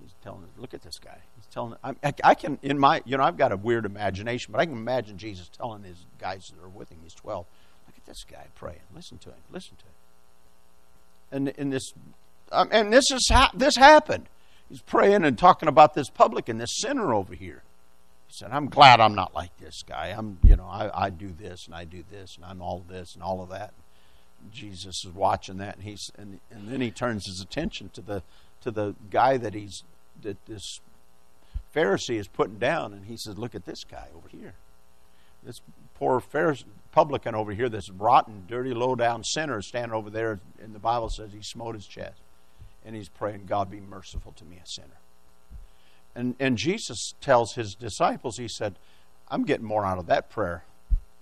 He's 0.01 0.15
telling 0.23 0.47
look 0.57 0.75
at 0.75 0.83
this 0.83 0.99
guy. 0.99 1.19
He's 1.37 1.47
telling, 1.47 1.77
I, 1.85 1.95
I 2.25 2.35
can, 2.35 2.59
in 2.63 2.79
my, 2.79 3.03
you 3.05 3.17
know, 3.17 3.23
I've 3.23 3.37
got 3.37 3.53
a 3.53 3.57
weird 3.57 3.85
imagination, 3.85 4.53
but 4.53 4.61
I 4.61 4.67
can 4.67 4.75
imagine 4.75 5.19
Jesus 5.19 5.49
telling 5.49 5.83
his 5.83 6.07
guys 6.19 6.51
that 6.55 6.65
are 6.65 6.69
with 6.69 6.91
him, 6.91 6.99
he's 7.03 7.15
12, 7.15 7.47
look 7.87 7.97
at 7.97 8.07
this 8.07 8.25
guy 8.25 8.47
praying. 8.55 8.81
Listen 8.95 9.19
to 9.19 9.31
him. 9.31 9.39
Listen 9.51 9.77
to 9.77 9.85
him. 9.85 9.93
And, 11.33 11.49
in 11.59 11.71
this, 11.71 11.93
um, 12.51 12.69
and 12.73 12.93
this 12.93 13.11
is 13.11 13.29
ha- 13.31 13.53
this 13.55 13.77
happened. 13.77 14.27
He's 14.69 14.83
praying 14.83 15.25
and 15.25 15.39
talking 15.39 15.69
about 15.69 15.95
this 15.95 16.09
publican, 16.09 16.59
this 16.59 16.79
sinner 16.79 17.13
over 17.13 17.35
here. 17.35 17.63
He 18.31 18.37
said, 18.37 18.53
I'm 18.53 18.69
glad 18.69 19.01
I'm 19.01 19.17
not 19.17 19.35
like 19.35 19.51
this 19.59 19.83
guy. 19.83 20.15
I'm, 20.17 20.39
you 20.45 20.55
know, 20.55 20.69
I, 20.69 21.07
I 21.07 21.11
do 21.11 21.33
this 21.37 21.67
and 21.67 21.75
I 21.75 21.83
do 21.83 22.05
this 22.09 22.37
and 22.37 22.45
I'm 22.45 22.63
all 22.63 22.85
this 22.89 23.15
and 23.15 23.25
all 23.25 23.43
of 23.43 23.49
that. 23.49 23.75
And 24.41 24.53
Jesus 24.53 25.05
is 25.05 25.13
watching 25.13 25.57
that 25.59 25.75
and 25.75 25.85
he's 25.85 26.13
and, 26.17 26.39
and 26.49 26.69
then 26.69 26.81
he 26.81 26.93
turns 26.93 27.27
his 27.27 27.41
attention 27.41 27.91
to 27.95 28.01
the 28.01 28.23
to 28.61 28.71
the 28.71 28.95
guy 29.11 29.37
that 29.37 29.53
he's 29.55 29.83
that 30.23 30.47
this 30.47 30.79
Pharisee 31.75 32.19
is 32.19 32.29
putting 32.29 32.59
down, 32.59 32.93
and 32.93 33.07
he 33.07 33.17
says, 33.17 33.37
"Look 33.37 33.57
at 33.57 33.65
this 33.65 33.83
guy 33.83 34.09
over 34.15 34.29
here, 34.29 34.55
this 35.43 35.61
poor 35.95 36.21
Pharisee, 36.21 36.65
publican 36.93 37.35
over 37.35 37.53
here, 37.53 37.69
this 37.69 37.91
rotten, 37.91 38.45
dirty, 38.49 38.75
low-down 38.75 39.25
sinner 39.25 39.61
standing 39.61 39.93
over 39.93 40.11
there." 40.11 40.39
And 40.63 40.73
the 40.73 40.81
Bible 40.81 41.11
says 41.11 41.33
he 41.33 41.43
smote 41.43 41.75
his 41.75 41.87
chest, 41.87 42.21
and 42.85 42.95
he's 42.95 43.09
praying, 43.09 43.47
"God, 43.47 43.71
be 43.71 43.81
merciful 43.81 44.33
to 44.33 44.45
me, 44.45 44.59
a 44.63 44.67
sinner." 44.67 44.99
And 46.15 46.35
and 46.41 46.57
Jesus 46.57 47.15
tells 47.21 47.55
his 47.55 47.75
disciples, 47.75 48.37
he 48.37 48.49
said, 48.49 48.77
"I'm 49.29 49.45
getting 49.45 49.67
more 49.67 49.85
out 49.85 49.99
of 49.99 50.07
that 50.07 50.31
prayer 50.31 50.65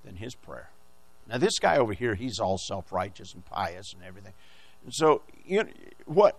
than 0.05 0.17
his 0.17 0.35
prayer." 0.35 0.71
Now 1.29 1.39
this 1.39 1.59
guy 1.59 1.77
over 1.77 1.93
here, 1.93 2.15
he's 2.15 2.39
all 2.39 2.59
self-righteous 2.59 3.35
and 3.35 3.45
pious 3.45 3.93
and 3.93 4.03
everything. 4.03 4.33
And 4.85 4.95
so 4.95 5.23
you 5.45 5.65
know, 5.65 5.71
what 6.07 6.39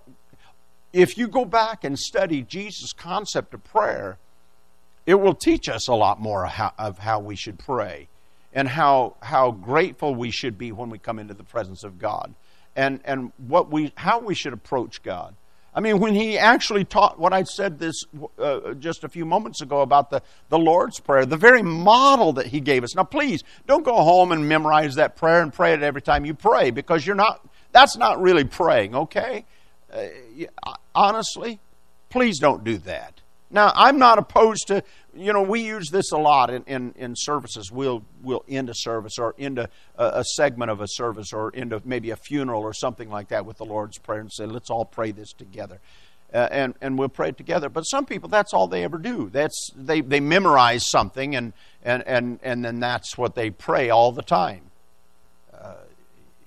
if 0.94 1.18
you 1.18 1.28
go 1.28 1.46
back 1.46 1.84
and 1.84 1.98
study 1.98 2.42
Jesus' 2.42 2.94
concept 2.94 3.54
of 3.54 3.64
prayer, 3.64 4.18
it 5.06 5.16
will 5.16 5.36
teach 5.36 5.70
us 5.70 5.88
a 5.88 5.94
lot 5.94 6.20
more 6.20 6.50
of 6.78 7.00
how 7.00 7.20
we 7.20 7.36
should 7.36 7.60
pray 7.60 8.08
and 8.54 8.68
how, 8.68 9.16
how 9.22 9.52
grateful 9.52 10.16
we 10.16 10.32
should 10.32 10.58
be 10.58 10.72
when 10.72 10.90
we 10.90 10.98
come 10.98 11.20
into 11.20 11.34
the 11.34 11.44
presence 11.44 11.84
of 11.84 12.00
God 12.00 12.34
and, 12.76 13.00
and 13.06 13.32
what 13.38 13.72
we, 13.72 13.94
how 13.96 14.20
we 14.20 14.34
should 14.34 14.54
approach 14.54 15.04
God. 15.04 15.36
I 15.74 15.82
mean, 15.82 16.00
when 16.00 16.16
he 16.16 16.38
actually 16.38 16.84
taught 16.84 17.20
what 17.20 17.32
I 17.32 17.44
said 17.44 17.80
this 17.80 18.04
uh, 18.40 18.74
just 18.74 19.04
a 19.04 19.10
few 19.10 19.26
moments 19.26 19.62
ago 19.62 19.82
about 19.82 20.10
the, 20.10 20.22
the 20.50 20.58
Lord's 20.58 21.00
Prayer, 21.00 21.26
the 21.26 21.38
very 21.38 21.62
model 21.62 22.34
that 22.34 22.48
he 22.48 22.60
gave 22.60 22.84
us. 22.84 22.96
Now, 22.96 23.04
please 23.04 23.44
don't 23.68 23.84
go 23.84 23.96
home 24.02 24.32
and 24.32 24.48
memorize 24.50 24.96
that 24.96 25.16
prayer 25.16 25.42
and 25.42 25.54
pray 25.54 25.74
it 25.74 25.84
every 25.84 26.02
time 26.02 26.26
you 26.26 26.34
pray 26.34 26.72
because 26.72 27.06
you're 27.06 27.16
not, 27.16 27.48
that's 27.72 27.98
not 27.98 28.22
really 28.22 28.44
praying, 28.44 28.96
okay? 28.96 29.46
Uh, 29.94 30.08
honestly, 30.96 31.60
please 32.10 32.40
don't 32.40 32.64
do 32.64 32.78
that. 32.80 33.22
Now, 33.52 33.72
I'm 33.76 33.98
not 33.98 34.20
opposed 34.20 34.68
to, 34.68 34.84
you 35.20 35.34
know, 35.34 35.42
we 35.42 35.62
use 35.62 35.90
this 35.90 36.12
a 36.12 36.18
lot 36.18 36.50
in, 36.50 36.64
in, 36.64 36.94
in 36.98 37.16
services. 37.16 37.72
We'll, 37.72 38.04
we'll 38.24 38.44
end 38.48 38.70
a 38.70 38.74
service 38.74 39.18
or 39.20 39.36
end 39.38 39.60
a, 39.60 39.70
a, 39.98 40.24
segment 40.24 40.72
of 40.72 40.80
a 40.82 40.88
service 40.88 41.34
or 41.34 41.50
into 41.52 41.82
maybe 41.84 42.12
a 42.12 42.16
funeral 42.16 42.62
or 42.62 42.74
something 42.74 43.10
like 43.10 43.28
that 43.30 43.46
with 43.46 43.58
the 43.58 43.66
Lord's 43.66 43.98
Prayer 43.98 44.22
and 44.22 44.32
say, 44.32 44.46
let's 44.46 44.70
all 44.70 44.86
pray 44.86 45.12
this 45.12 45.34
together. 45.34 45.80
Uh, 46.34 46.48
and, 46.52 46.76
and 46.80 46.98
we'll 46.98 47.10
pray 47.10 47.32
together. 47.32 47.70
But 47.70 47.84
some 47.84 48.06
people, 48.06 48.30
that's 48.30 48.54
all 48.54 48.68
they 48.68 48.84
ever 48.84 48.98
do. 48.98 49.30
That's, 49.30 49.72
they, 49.76 50.02
they 50.02 50.20
memorize 50.20 50.90
something 50.90 51.36
and, 51.36 51.54
and, 51.84 52.04
and, 52.08 52.40
and 52.42 52.64
then 52.64 52.80
that's 52.80 53.18
what 53.18 53.36
they 53.36 53.50
pray 53.50 53.90
all 53.90 54.12
the 54.12 54.22
time. 54.22 54.62
Uh, 55.54 55.74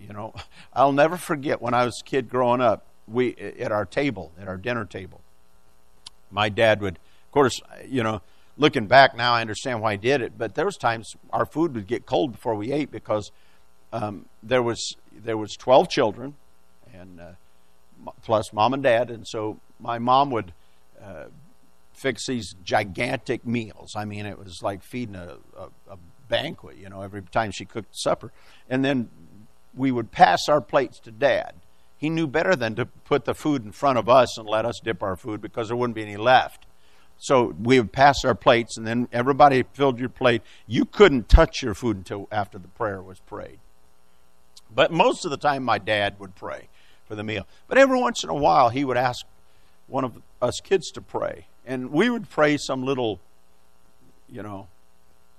you 0.00 0.12
know, 0.12 0.34
I'll 0.72 0.92
never 0.92 1.16
forget 1.16 1.60
when 1.60 1.74
I 1.74 1.84
was 1.84 2.00
a 2.00 2.08
kid 2.08 2.28
growing 2.28 2.60
up 2.60 2.86
we 3.06 3.34
at 3.36 3.72
our 3.72 3.84
table, 3.84 4.32
at 4.40 4.48
our 4.48 4.56
dinner 4.56 4.84
table. 4.84 5.20
My 6.30 6.48
dad 6.48 6.80
would, 6.80 6.94
of 6.94 7.32
course, 7.32 7.60
you 7.86 8.02
know, 8.02 8.22
looking 8.56 8.86
back 8.86 9.16
now, 9.16 9.32
I 9.32 9.40
understand 9.40 9.80
why 9.80 9.92
he 9.92 9.98
did 9.98 10.20
it. 10.20 10.36
But 10.36 10.54
there 10.54 10.64
was 10.64 10.76
times 10.76 11.16
our 11.32 11.46
food 11.46 11.74
would 11.74 11.86
get 11.86 12.06
cold 12.06 12.32
before 12.32 12.54
we 12.54 12.72
ate 12.72 12.90
because 12.90 13.30
um, 13.92 14.26
there 14.42 14.62
was 14.62 14.96
there 15.12 15.36
was 15.36 15.56
twelve 15.56 15.88
children, 15.88 16.34
and 16.92 17.20
uh, 17.20 18.10
plus 18.22 18.52
mom 18.52 18.74
and 18.74 18.82
dad, 18.82 19.10
and 19.10 19.26
so 19.26 19.58
my 19.78 19.98
mom 19.98 20.30
would 20.30 20.52
uh, 21.02 21.24
fix 21.92 22.26
these 22.26 22.54
gigantic 22.64 23.46
meals. 23.46 23.94
I 23.96 24.04
mean, 24.04 24.26
it 24.26 24.38
was 24.38 24.62
like 24.62 24.82
feeding 24.82 25.16
a, 25.16 25.36
a, 25.56 25.92
a 25.92 25.98
banquet, 26.28 26.78
you 26.78 26.88
know, 26.88 27.02
every 27.02 27.22
time 27.22 27.50
she 27.50 27.64
cooked 27.64 27.96
supper, 27.96 28.32
and 28.68 28.84
then 28.84 29.10
we 29.74 29.90
would 29.90 30.10
pass 30.10 30.48
our 30.48 30.60
plates 30.60 30.98
to 31.00 31.10
dad 31.10 31.54
he 32.02 32.10
knew 32.10 32.26
better 32.26 32.56
than 32.56 32.74
to 32.74 32.84
put 32.84 33.26
the 33.26 33.32
food 33.32 33.64
in 33.64 33.70
front 33.70 33.96
of 33.96 34.08
us 34.08 34.36
and 34.36 34.48
let 34.48 34.66
us 34.66 34.80
dip 34.82 35.04
our 35.04 35.14
food 35.14 35.40
because 35.40 35.68
there 35.68 35.76
wouldn't 35.76 35.94
be 35.94 36.02
any 36.02 36.16
left. 36.16 36.66
So 37.22 37.54
we 37.62 37.78
would 37.78 37.92
pass 37.92 38.24
our 38.24 38.34
plates, 38.34 38.76
and 38.76 38.84
then 38.84 39.06
everybody 39.12 39.62
filled 39.74 40.00
your 40.00 40.08
plate. 40.08 40.42
You 40.66 40.84
couldn't 40.84 41.28
touch 41.28 41.62
your 41.62 41.72
food 41.72 41.96
until 41.96 42.26
after 42.32 42.58
the 42.58 42.66
prayer 42.66 43.00
was 43.00 43.20
prayed. 43.20 43.60
But 44.74 44.90
most 44.90 45.24
of 45.24 45.30
the 45.30 45.36
time, 45.36 45.62
my 45.62 45.78
dad 45.78 46.18
would 46.18 46.34
pray 46.34 46.68
for 47.06 47.14
the 47.14 47.22
meal. 47.22 47.46
But 47.68 47.78
every 47.78 47.96
once 48.00 48.24
in 48.24 48.28
a 48.28 48.34
while, 48.34 48.70
he 48.70 48.84
would 48.84 48.96
ask 48.96 49.24
one 49.86 50.02
of 50.02 50.20
us 50.40 50.60
kids 50.60 50.90
to 50.90 51.00
pray. 51.00 51.46
And 51.64 51.92
we 51.92 52.10
would 52.10 52.28
pray 52.28 52.56
some 52.56 52.82
little, 52.82 53.20
you 54.28 54.42
know, 54.42 54.66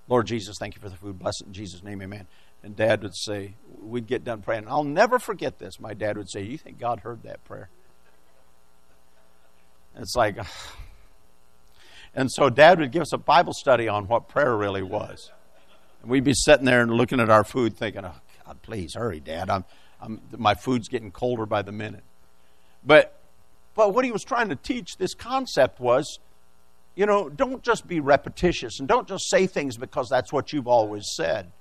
Lord 0.08 0.26
Jesus, 0.26 0.56
thank 0.58 0.76
you 0.76 0.82
for 0.82 0.88
the 0.88 0.96
food. 0.96 1.20
Bless 1.20 1.42
it 1.42 1.48
in 1.48 1.54
Jesus' 1.54 1.84
name, 1.84 2.02
amen. 2.02 2.28
And 2.64 2.78
dad 2.78 3.04
would 3.04 3.14
say, 3.14 3.56
we'd 3.82 4.08
get 4.08 4.24
done 4.24 4.42
praying. 4.42 4.70
I'll 4.70 4.86
never 4.86 5.20
forget 5.20 5.60
this. 5.60 5.82
My 5.82 5.94
dad 5.94 6.16
would 6.16 6.30
say, 6.30 6.44
You 6.44 6.58
think 6.58 6.80
God 6.80 7.02
heard 7.02 7.24
that 7.24 7.44
prayer? 7.44 7.68
It's 9.98 10.16
like, 10.16 10.38
and 12.16 12.32
so 12.32 12.50
Dad 12.50 12.80
would 12.80 12.92
give 12.92 13.02
us 13.02 13.14
a 13.14 13.18
Bible 13.18 13.54
study 13.54 13.88
on 13.88 14.08
what 14.08 14.28
prayer 14.28 14.56
really 14.56 14.84
was. 14.84 15.32
And 16.02 16.12
we'd 16.12 16.24
be 16.24 16.34
sitting 16.34 16.66
there 16.66 16.82
and 16.82 16.92
looking 16.92 17.20
at 17.20 17.30
our 17.30 17.44
food, 17.44 17.76
thinking, 17.76 18.06
"Oh 18.06 18.16
God, 18.46 18.62
please 18.62 18.94
hurry, 18.96 19.20
Dad! 19.20 19.50
I'm, 19.50 19.66
I'm, 20.02 20.22
my 20.38 20.54
food's 20.54 20.88
getting 20.88 21.12
colder 21.12 21.46
by 21.46 21.62
the 21.62 21.72
minute." 21.72 22.04
But, 22.86 23.18
but 23.76 23.94
what 23.94 24.06
he 24.06 24.12
was 24.12 24.24
trying 24.24 24.50
to 24.50 24.56
teach 24.56 24.98
this 24.98 25.14
concept 25.14 25.80
was, 25.80 26.20
you 26.96 27.06
know, 27.06 27.30
don't 27.30 27.64
just 27.64 27.88
be 27.88 28.00
repetitious 28.00 28.80
and 28.80 28.88
don't 28.88 29.08
just 29.08 29.30
say 29.30 29.48
things 29.48 29.78
because 29.78 30.10
that's 30.10 30.32
what 30.32 30.54
you've 30.54 30.68
always 30.68 31.06
said. 31.16 31.52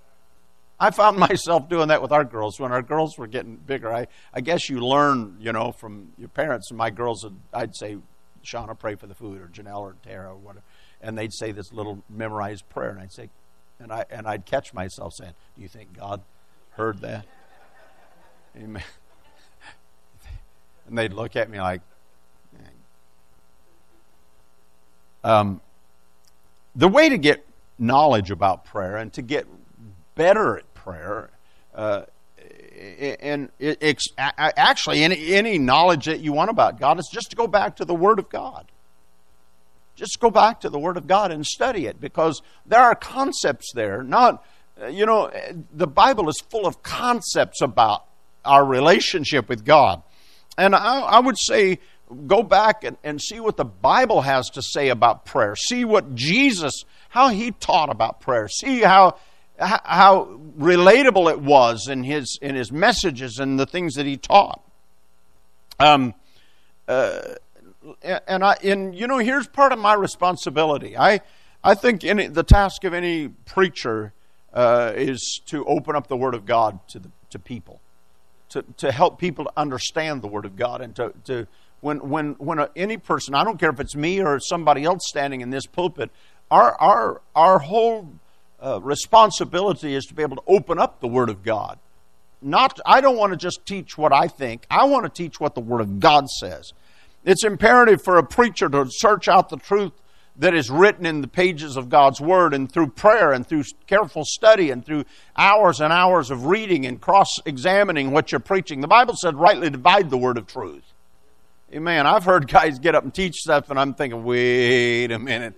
I 0.78 0.90
found 0.90 1.16
myself 1.30 1.68
doing 1.68 1.88
that 1.88 2.02
with 2.02 2.12
our 2.12 2.24
girls 2.24 2.58
when 2.58 2.72
our 2.72 2.82
girls 2.82 3.16
were 3.16 3.28
getting 3.28 3.56
bigger. 3.56 3.92
I, 3.92 4.08
I 4.34 4.40
guess 4.40 4.68
you 4.68 4.80
learn, 4.80 5.36
you 5.40 5.52
know, 5.52 5.72
from 5.72 6.12
your 6.18 6.28
parents. 6.28 6.70
And 6.70 6.78
my 6.78 6.90
girls, 6.90 7.24
I'd 7.54 7.76
say, 7.76 7.98
Shauna, 8.44 8.78
pray 8.78 8.94
for 8.94 9.06
the 9.06 9.14
food, 9.14 9.40
or 9.40 9.46
Janelle, 9.46 9.80
or 9.80 9.96
Tara, 10.02 10.30
or 10.30 10.36
whatever, 10.36 10.64
and 11.00 11.16
they'd 11.16 11.32
say 11.32 11.52
this 11.52 11.72
little 11.72 12.02
memorized 12.08 12.68
prayer, 12.68 12.90
and 12.90 13.00
I'd 13.00 13.12
say, 13.12 13.30
and 13.78 13.92
I 13.92 14.04
and 14.10 14.26
I'd 14.26 14.46
catch 14.46 14.72
myself 14.74 15.12
saying, 15.14 15.32
"Do 15.56 15.62
you 15.62 15.68
think 15.68 15.96
God 15.96 16.22
heard 16.72 17.00
that?" 17.00 17.26
Amen. 18.56 18.82
and 20.86 20.98
they'd 20.98 21.12
look 21.12 21.36
at 21.36 21.48
me 21.48 21.60
like, 21.60 21.80
um, 25.24 25.60
the 26.74 26.88
way 26.88 27.08
to 27.08 27.18
get 27.18 27.46
knowledge 27.78 28.30
about 28.30 28.64
prayer 28.64 28.96
and 28.96 29.12
to 29.12 29.22
get 29.22 29.46
better 30.14 30.58
at 30.58 30.74
prayer, 30.74 31.30
uh, 31.74 32.02
and 33.20 33.50
it, 33.58 34.02
actually 34.18 35.02
any, 35.04 35.34
any 35.34 35.58
knowledge 35.58 36.06
that 36.06 36.20
you 36.20 36.32
want 36.32 36.50
about 36.50 36.80
God 36.80 36.98
is 36.98 37.08
just 37.12 37.30
to 37.30 37.36
go 37.36 37.46
back 37.46 37.76
to 37.76 37.84
the 37.84 37.94
Word 37.94 38.18
of 38.18 38.28
God. 38.28 38.70
Just 39.94 40.18
go 40.20 40.30
back 40.30 40.60
to 40.60 40.70
the 40.70 40.78
Word 40.78 40.96
of 40.96 41.06
God 41.06 41.30
and 41.30 41.46
study 41.46 41.86
it 41.86 42.00
because 42.00 42.42
there 42.66 42.80
are 42.80 42.94
concepts 42.94 43.72
there. 43.74 44.02
Not, 44.02 44.44
you 44.90 45.06
know, 45.06 45.30
the 45.72 45.86
Bible 45.86 46.28
is 46.28 46.40
full 46.50 46.66
of 46.66 46.82
concepts 46.82 47.60
about 47.60 48.04
our 48.44 48.64
relationship 48.64 49.48
with 49.48 49.64
God. 49.64 50.02
And 50.58 50.74
I, 50.74 51.00
I 51.00 51.20
would 51.20 51.38
say 51.38 51.78
go 52.26 52.42
back 52.42 52.84
and, 52.84 52.96
and 53.04 53.20
see 53.20 53.40
what 53.40 53.56
the 53.56 53.64
Bible 53.64 54.22
has 54.22 54.50
to 54.50 54.62
say 54.62 54.88
about 54.88 55.24
prayer. 55.24 55.56
See 55.56 55.84
what 55.84 56.14
Jesus, 56.14 56.84
how 57.08 57.28
he 57.28 57.52
taught 57.52 57.90
about 57.90 58.20
prayer. 58.20 58.48
See 58.48 58.80
how 58.80 59.16
how 59.66 60.40
relatable 60.58 61.30
it 61.30 61.40
was 61.40 61.88
in 61.88 62.04
his 62.04 62.38
in 62.42 62.54
his 62.54 62.72
messages 62.72 63.38
and 63.38 63.58
the 63.58 63.66
things 63.66 63.94
that 63.94 64.06
he 64.06 64.16
taught. 64.16 64.62
Um, 65.78 66.14
uh, 66.88 67.20
and 68.26 68.44
I 68.44 68.56
and 68.62 68.94
you 68.94 69.06
know 69.06 69.18
here's 69.18 69.46
part 69.46 69.72
of 69.72 69.78
my 69.78 69.94
responsibility. 69.94 70.96
I 70.96 71.20
I 71.64 71.74
think 71.74 72.04
any, 72.04 72.26
the 72.26 72.42
task 72.42 72.84
of 72.84 72.94
any 72.94 73.28
preacher 73.28 74.12
uh, 74.52 74.92
is 74.94 75.40
to 75.46 75.64
open 75.64 75.96
up 75.96 76.08
the 76.08 76.16
Word 76.16 76.34
of 76.34 76.44
God 76.46 76.80
to 76.88 76.98
the 76.98 77.10
to 77.30 77.38
people, 77.38 77.80
to 78.50 78.64
to 78.78 78.92
help 78.92 79.18
people 79.18 79.44
to 79.44 79.52
understand 79.56 80.22
the 80.22 80.28
Word 80.28 80.44
of 80.44 80.56
God 80.56 80.80
and 80.80 80.94
to 80.96 81.12
to 81.24 81.46
when 81.80 82.08
when 82.08 82.32
when 82.34 82.58
a, 82.58 82.70
any 82.76 82.96
person 82.96 83.34
I 83.34 83.44
don't 83.44 83.58
care 83.58 83.70
if 83.70 83.80
it's 83.80 83.96
me 83.96 84.20
or 84.20 84.38
somebody 84.40 84.84
else 84.84 85.02
standing 85.08 85.40
in 85.40 85.50
this 85.50 85.66
pulpit, 85.66 86.10
our 86.50 86.78
our 86.80 87.22
our 87.34 87.58
whole 87.60 88.08
uh, 88.62 88.80
responsibility 88.80 89.94
is 89.94 90.06
to 90.06 90.14
be 90.14 90.22
able 90.22 90.36
to 90.36 90.42
open 90.46 90.78
up 90.78 91.00
the 91.00 91.08
Word 91.08 91.28
of 91.28 91.42
God. 91.42 91.78
Not, 92.40 92.80
I 92.86 93.00
don't 93.00 93.16
want 93.16 93.32
to 93.32 93.36
just 93.36 93.64
teach 93.66 93.96
what 93.96 94.12
I 94.12 94.28
think. 94.28 94.66
I 94.70 94.84
want 94.84 95.04
to 95.04 95.10
teach 95.10 95.40
what 95.40 95.54
the 95.54 95.60
Word 95.60 95.80
of 95.80 96.00
God 96.00 96.28
says. 96.28 96.72
It's 97.24 97.44
imperative 97.44 98.02
for 98.02 98.18
a 98.18 98.24
preacher 98.24 98.68
to 98.68 98.86
search 98.88 99.28
out 99.28 99.48
the 99.48 99.56
truth 99.56 99.92
that 100.36 100.54
is 100.54 100.70
written 100.70 101.06
in 101.06 101.20
the 101.20 101.28
pages 101.28 101.76
of 101.76 101.88
God's 101.88 102.20
Word 102.20 102.54
and 102.54 102.70
through 102.70 102.88
prayer 102.88 103.32
and 103.32 103.46
through 103.46 103.64
careful 103.86 104.24
study 104.24 104.70
and 104.70 104.84
through 104.84 105.04
hours 105.36 105.80
and 105.80 105.92
hours 105.92 106.30
of 106.30 106.46
reading 106.46 106.86
and 106.86 107.00
cross 107.00 107.38
examining 107.44 108.10
what 108.10 108.32
you're 108.32 108.40
preaching. 108.40 108.80
The 108.80 108.88
Bible 108.88 109.14
said, 109.14 109.36
rightly 109.36 109.70
divide 109.70 110.10
the 110.10 110.18
Word 110.18 110.38
of 110.38 110.46
truth. 110.46 110.84
Amen. 111.72 112.06
I've 112.06 112.24
heard 112.24 112.48
guys 112.48 112.78
get 112.78 112.94
up 112.94 113.04
and 113.04 113.14
teach 113.14 113.36
stuff, 113.36 113.70
and 113.70 113.78
I'm 113.78 113.94
thinking, 113.94 114.24
wait 114.24 115.10
a 115.10 115.18
minute 115.18 115.54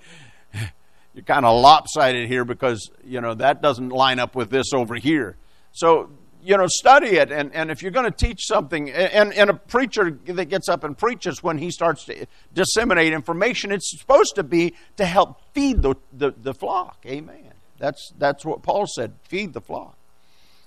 you're 1.15 1.25
kind 1.25 1.47
of 1.47 1.61
lopsided 1.61 2.29
here 2.29 2.45
because 2.45 2.91
you 3.05 3.21
know 3.21 3.35
that 3.35 3.63
doesn't 3.63 3.91
line 3.91 4.19
up 4.19 4.35
with 4.35 4.51
this 4.51 4.73
over 4.73 4.97
here. 4.97 5.37
So 5.73 6.11
you 6.45 6.59
know, 6.59 6.67
study 6.67 7.17
it, 7.17 7.33
and, 7.33 7.55
and 7.55 7.71
if 7.71 7.81
you're 7.81 7.91
going 7.91 8.11
to 8.11 8.17
teach 8.17 8.47
something, 8.47 8.91
and, 8.91 9.33
and 9.33 9.49
a 9.49 9.55
preacher 9.55 10.11
that 10.27 10.45
gets 10.45 10.69
up 10.69 10.85
and 10.85 10.97
preaches 10.97 11.43
when 11.43 11.57
he 11.57 11.71
starts 11.71 12.05
to 12.05 12.27
disseminate 12.53 13.15
information, 13.15 13.73
it's 13.73 13.99
supposed 13.99 14.35
to 14.35 14.43
be 14.43 14.75
to 14.99 15.07
help 15.07 15.41
feed 15.55 15.81
the, 15.81 15.95
the, 16.13 16.35
the 16.37 16.53
flock. 16.53 16.99
Amen. 17.07 17.55
That's, 17.79 18.13
that's 18.19 18.45
what 18.45 18.63
Paul 18.63 18.87
said 18.87 19.15
feed 19.27 19.55
the 19.55 19.63
flock. 19.63 19.97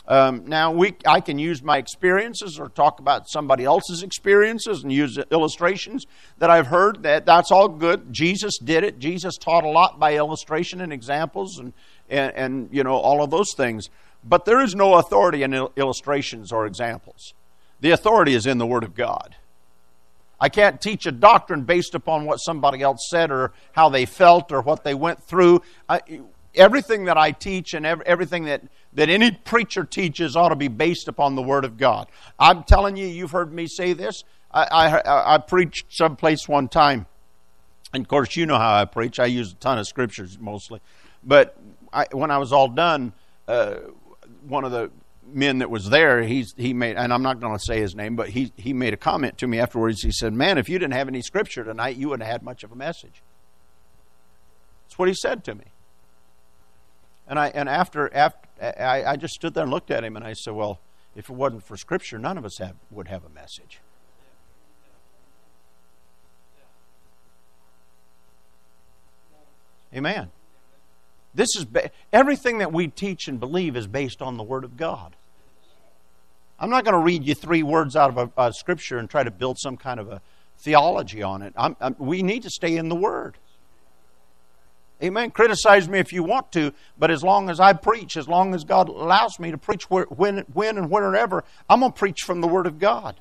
Um, 0.08 0.43
now, 0.46 0.72
we, 0.72 0.96
I 1.06 1.20
can 1.20 1.38
use 1.38 1.62
my 1.62 1.78
experiences 1.78 2.60
or 2.60 2.70
talk 2.70 3.00
about 3.00 3.28
somebody 3.28 3.65
else's 3.65 4.04
experiences 4.04 4.84
and 4.84 4.91
use 4.91 5.17
illustrations 5.32 6.08
that 6.38 6.50
I've 6.50 6.67
heard. 6.67 7.04
That, 7.04 7.26
that's 7.26 7.52
all 7.52 7.67
good. 7.67 8.13
Jesus 8.13 8.58
did 8.58 8.86
it. 8.86 9.00
Jesus 9.00 9.36
taught 9.36 9.65
a 9.65 9.70
lot 9.70 10.00
by 10.00 10.15
illustration 10.15 10.80
and 10.80 10.93
examples 10.93 11.60
and, 11.60 11.74
and, 12.10 12.34
and 12.36 12.70
you 12.72 12.84
know, 12.84 12.96
all 12.96 13.22
of 13.22 13.32
those 13.32 13.54
things. 13.54 13.89
But 14.24 14.46
there 14.46 14.62
is 14.62 14.76
no 14.76 14.96
authority 14.96 15.43
in 15.43 15.54
illustrations 15.54 16.54
or 16.54 16.65
examples. 16.65 17.34
The 17.82 17.91
authority 17.91 18.34
is 18.34 18.46
in 18.46 18.60
the 18.60 18.65
Word 18.65 18.84
of 18.84 18.96
God. 18.96 19.36
I 20.39 20.50
can't 20.50 20.80
teach 20.80 21.06
a 21.06 21.12
doctrine 21.12 21.63
based 21.63 21.96
upon 21.96 22.26
what 22.26 22.38
somebody 22.38 22.82
else 22.82 23.08
said 23.10 23.32
or 23.32 23.52
how 23.74 23.89
they 23.89 24.06
felt 24.06 24.52
or 24.52 24.62
what 24.62 24.84
they 24.84 24.93
went 24.93 25.24
through. 25.24 25.63
I, 25.89 26.02
everything 26.56 27.06
that 27.06 27.17
I 27.17 27.32
teach 27.32 27.74
and 27.74 27.86
everything 27.86 28.46
that, 28.46 28.62
that 28.98 29.10
any 29.10 29.30
preacher 29.30 29.84
teaches 29.84 30.36
ought 30.36 30.50
to 30.50 30.56
be 30.56 30.68
based 30.68 31.08
upon 31.08 31.36
the 31.36 31.42
Word 31.42 31.66
of 31.66 31.78
God. 31.78 32.08
I'm 32.40 32.64
telling 32.64 32.98
you, 32.98 33.06
you've 33.06 33.30
heard 33.30 33.54
me 33.54 33.68
say 33.68 33.94
this. 33.94 34.24
I, 34.52 34.64
I, 34.64 35.36
I 35.36 35.38
preached 35.38 35.86
someplace 35.96 36.48
one 36.48 36.68
time, 36.68 37.06
and 37.94 38.04
of 38.04 38.08
course, 38.08 38.36
you 38.36 38.48
know 38.48 38.58
how 38.58 38.74
I 38.74 38.86
preach. 38.86 39.20
I 39.20 39.28
use 39.28 39.52
a 39.52 39.56
ton 39.56 39.78
of 39.78 39.88
scriptures 39.88 40.40
mostly. 40.40 40.82
But 41.24 41.56
I, 41.94 42.08
when 42.12 42.32
I 42.32 42.40
was 42.40 42.52
all 42.52 42.70
done, 42.70 43.14
uh, 43.48 43.76
one 44.48 44.64
of 44.64 44.72
the 44.72 44.90
men 45.32 45.60
that 45.60 45.70
was 45.70 45.92
there, 45.92 46.24
he's, 46.24 46.56
he 46.58 46.74
made, 46.74 46.98
and 46.98 47.14
I'm 47.14 47.22
not 47.22 47.40
going 47.40 47.54
to 47.54 47.64
say 47.64 47.80
his 47.80 47.94
name, 47.94 48.16
but 48.16 48.30
he, 48.30 48.52
he 48.58 48.74
made 48.74 48.96
a 48.96 48.98
comment 48.98 49.38
to 49.38 49.48
me 49.48 49.60
afterwards. 49.60 50.02
He 50.02 50.12
said, 50.12 50.34
Man, 50.34 50.58
if 50.58 50.70
you 50.70 50.80
didn't 50.80 50.94
have 50.94 51.08
any 51.08 51.22
scripture 51.22 51.64
tonight, 51.64 51.98
you 51.98 52.10
wouldn't 52.10 52.26
have 52.26 52.32
had 52.32 52.44
much 52.44 52.64
of 52.64 52.72
a 52.72 52.76
message. 52.76 53.22
That's 54.88 54.98
what 54.98 55.08
he 55.08 55.14
said 55.14 55.44
to 55.44 55.54
me. 55.54 55.66
And 57.28 57.38
I 57.38 57.48
and 57.50 57.68
after 57.68 58.13
after 58.13 58.48
I, 58.62 59.04
I 59.04 59.16
just 59.16 59.34
stood 59.34 59.54
there 59.54 59.63
and 59.63 59.72
looked 59.72 59.92
at 59.92 60.04
him 60.04 60.16
and 60.16 60.26
I 60.26 60.34
said, 60.34 60.54
Well, 60.54 60.80
if 61.16 61.30
it 61.30 61.34
wasn't 61.34 61.63
for 61.63 61.78
Scripture, 61.78 62.18
none 62.18 62.38
of 62.38 62.46
us 62.46 62.58
have, 62.60 62.76
would 62.92 63.08
have 63.08 63.26
a 63.26 63.30
message. 63.30 63.80
Amen. 69.96 70.30
This 71.34 71.56
is 71.56 71.66
ba- 71.66 71.92
everything 72.12 72.60
that 72.60 72.72
we 72.72 72.88
teach 72.88 73.28
and 73.28 73.40
believe 73.40 73.76
is 73.76 73.88
based 73.88 74.22
on 74.22 74.38
the 74.38 74.44
Word 74.44 74.63
of 74.63 74.78
God. 74.78 75.16
I'm 76.60 76.70
not 76.70 76.84
going 76.84 76.94
to 76.94 77.00
read 77.00 77.24
you 77.24 77.36
three 77.36 77.63
words 77.63 77.96
out 77.96 78.16
of 78.16 78.32
a, 78.38 78.48
a 78.48 78.54
scripture 78.54 78.98
and 78.98 79.10
try 79.10 79.24
to 79.24 79.32
build 79.32 79.58
some 79.60 79.78
kind 79.78 80.00
of 80.00 80.12
a 80.12 80.22
theology 80.58 81.22
on 81.22 81.42
it. 81.42 81.54
I'm, 81.56 81.76
I'm, 81.80 81.96
we 82.00 82.24
need 82.24 82.44
to 82.44 82.50
stay 82.50 82.76
in 82.76 82.90
the 82.90 82.96
Word. 82.96 83.38
Amen. 85.04 85.30
Criticize 85.30 85.88
me 85.88 86.00
if 86.00 86.12
you 86.12 86.24
want 86.24 86.52
to, 86.54 86.74
but 86.98 87.12
as 87.12 87.24
long 87.24 87.50
as 87.50 87.60
I 87.60 87.74
preach, 87.74 88.18
as 88.18 88.28
long 88.28 88.56
as 88.56 88.64
God 88.64 88.90
allows 88.90 89.40
me 89.40 89.52
to 89.52 89.58
preach 89.58 89.90
when, 89.90 90.40
when 90.54 90.78
and 90.78 90.90
whenever, 90.90 91.44
I'm 91.70 91.82
going 91.82 91.92
to 91.92 91.98
preach 91.98 92.22
from 92.26 92.42
the 92.42 92.48
Word 92.48 92.66
of 92.66 92.80
God. 92.80 93.20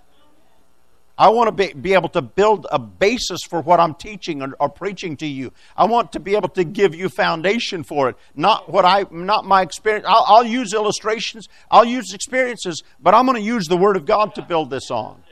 I 1.19 1.31
want 1.31 1.49
to 1.49 1.53
be, 1.53 1.73
be 1.73 1.95
able 1.95 2.11
to 2.11 2.21
build 2.21 2.67
a 2.71 2.79
basis 2.79 3.41
for 3.49 3.61
what 3.63 3.81
I'm 3.81 3.95
teaching 3.95 4.43
or, 4.43 4.55
or, 4.61 4.69
preaching 4.69 5.17
to 5.19 5.27
you. 5.27 5.53
I 5.75 5.87
want 5.87 6.13
to 6.13 6.21
be 6.21 6.37
able 6.37 6.51
to 6.51 6.65
give 6.65 6.95
you 6.95 7.09
foundation 7.09 7.85
for 7.85 8.11
it, 8.11 8.17
not 8.35 8.71
what 8.71 8.85
I, 8.85 9.07
not 9.11 9.47
my 9.47 9.63
experience. 9.63 10.05
I'll, 10.07 10.25
I'll 10.27 10.45
use 10.45 10.75
illustrations, 10.75 11.49
I'll 11.71 11.87
use 11.87 12.13
experiences, 12.13 12.83
but 13.01 13.15
I'm 13.15 13.25
going 13.25 13.37
to 13.37 13.43
use 13.43 13.67
the 13.67 13.79
Word 13.79 13.97
of 13.97 14.05
God 14.05 14.35
to 14.35 14.43
build 14.43 14.69
this 14.69 14.91
on. 14.91 15.23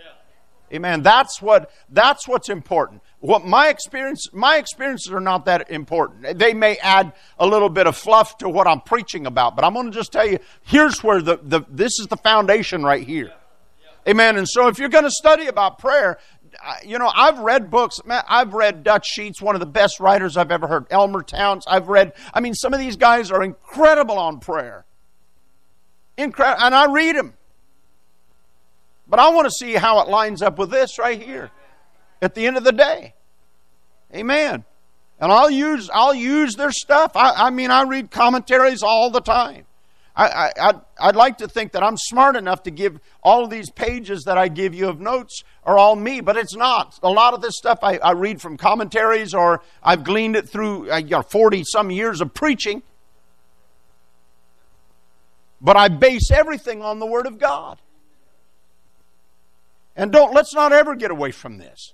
Amen. 0.73 1.03
That's 1.03 1.41
what 1.41 1.71
that's 1.91 2.27
what's 2.27 2.49
important. 2.49 3.03
What 3.25 3.47
my 3.47 3.69
experience 3.69 4.29
my 4.35 4.59
experiences 4.59 5.11
are 5.11 5.19
not 5.19 5.47
that 5.47 5.71
important. 5.71 6.39
They 6.39 6.53
may 6.53 6.77
add 6.77 7.15
a 7.39 7.47
little 7.47 7.71
bit 7.71 7.87
of 7.87 7.97
fluff 7.97 8.37
to 8.39 8.51
what 8.51 8.67
I'm 8.67 8.83
preaching 8.83 9.25
about, 9.25 9.57
but 9.57 9.65
I'm 9.65 9.73
going 9.73 9.87
to 9.87 9.97
just 9.97 10.13
tell 10.13 10.29
you 10.29 10.41
here's 10.61 11.03
where 11.03 11.23
the, 11.23 11.39
the 11.43 11.63
this 11.71 11.99
is 11.99 12.09
the 12.09 12.19
foundation 12.19 12.83
right 12.83 13.03
here. 13.03 13.33
Amen. 14.07 14.37
And 14.37 14.47
so 14.47 14.69
if 14.69 14.79
you're 14.79 14.91
going 14.91 15.05
to 15.05 15.11
study 15.11 15.47
about 15.47 15.79
prayer, 15.79 16.19
uh, 16.63 16.75
you 16.85 16.99
know, 16.99 17.11
I've 17.15 17.39
read 17.39 17.71
books. 17.71 17.99
I've 18.11 18.53
read 18.53 18.85
Dutch 18.85 19.07
Sheets, 19.07 19.41
one 19.41 19.57
of 19.57 19.61
the 19.61 19.65
best 19.65 20.01
writers 20.01 20.37
I've 20.37 20.53
ever 20.53 20.67
heard. 20.67 20.85
Elmer 20.91 21.23
Towns. 21.23 21.65
I've 21.67 21.89
read. 21.89 22.13
I 22.35 22.41
mean, 22.41 22.53
some 22.53 22.75
of 22.75 22.79
these 22.79 22.97
guys 22.97 23.31
are 23.31 23.43
incredible 23.43 24.19
on 24.19 24.39
prayer. 24.39 24.85
Incredible, 26.19 26.63
and 26.63 26.75
I 26.75 26.93
read 26.93 27.17
them. 27.17 27.33
But 29.09 29.19
I 29.19 29.31
want 29.31 29.47
to 29.47 29.51
see 29.51 29.73
how 29.73 30.03
it 30.03 30.09
lines 30.09 30.43
up 30.43 30.59
with 30.59 30.71
this 30.71 30.99
right 30.99 31.23
here 31.23 31.51
at 32.23 32.35
the 32.35 32.47
end 32.47 32.57
of 32.57 32.65
the 32.65 32.73
day. 32.73 33.15
Amen. 34.15 34.65
And 35.21 35.33
I'll 35.33 35.51
use 35.51 35.91
I'll 35.93 36.15
use 36.15 36.57
their 36.57 36.73
stuff. 36.73 37.13
I, 37.15 37.47
I 37.47 37.51
mean, 37.51 37.71
I 37.71 37.83
read 37.83 38.11
commentaries 38.11 38.83
all 38.83 39.11
the 39.11 39.21
time. 39.21 39.67
I, 40.17 40.29
I, 40.29 40.53
I'd, 40.69 40.81
I'd 40.99 41.17
like 41.17 41.39
to 41.39 41.49
think 41.49 41.73
that 41.73 41.83
I'm 41.83 41.97
smart 41.97 42.37
enough 42.37 42.63
to 42.65 42.71
give 42.71 43.01
all 43.23 43.45
of 43.45 43.51
these 43.51 43.69
pages 43.71 44.25
that 44.25 44.39
I 44.39 44.47
give 44.47 44.73
you 44.73 44.89
of 44.89 45.01
notes 45.01 45.43
are 45.65 45.77
all 45.77 45.97
me, 45.97 46.21
but 46.21 46.37
it's 46.37 46.55
not. 46.55 46.99
A 47.03 47.11
lot 47.11 47.35
of 47.35 47.43
this 47.43 47.57
stuff 47.57 47.81
I, 47.83 47.97
I 47.99 48.13
read 48.13 48.41
from 48.41 48.57
commentaries 48.57 49.35
or 49.35 49.63
I've 49.83 50.05
gleaned 50.05 50.37
it 50.37 50.49
through 50.49 50.91
uh, 50.91 50.99
you 50.99 51.11
know, 51.11 51.23
40 51.23 51.65
some 51.65 51.91
years 51.91 52.21
of 52.21 52.33
preaching. 52.33 52.83
But 55.61 55.77
I 55.77 55.89
base 55.89 56.31
everything 56.31 56.83
on 56.83 57.01
the 57.01 57.07
Word 57.07 57.27
of 57.27 57.39
God. 57.39 57.79
And 59.97 60.13
don't 60.13 60.33
let's 60.33 60.55
not 60.55 60.73
ever 60.73 60.95
get 60.95 61.11
away 61.11 61.33
from 61.33 61.59
this. 61.59 61.93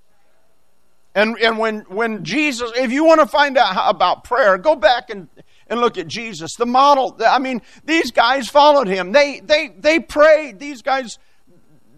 And 1.20 1.38
and 1.38 1.58
when 1.58 1.80
when 1.80 2.24
Jesus, 2.24 2.72
if 2.76 2.90
you 2.90 3.04
want 3.04 3.20
to 3.20 3.26
find 3.26 3.58
out 3.58 3.74
how, 3.74 3.90
about 3.90 4.24
prayer, 4.24 4.56
go 4.56 4.74
back 4.74 5.10
and 5.10 5.28
and 5.66 5.78
look 5.78 5.98
at 5.98 6.06
Jesus, 6.06 6.54
the 6.54 6.64
model. 6.64 7.14
I 7.24 7.38
mean, 7.38 7.60
these 7.84 8.10
guys 8.10 8.48
followed 8.48 8.88
him. 8.88 9.12
They 9.12 9.40
they 9.40 9.68
they 9.68 10.00
prayed. 10.00 10.58
These 10.58 10.80
guys 10.80 11.18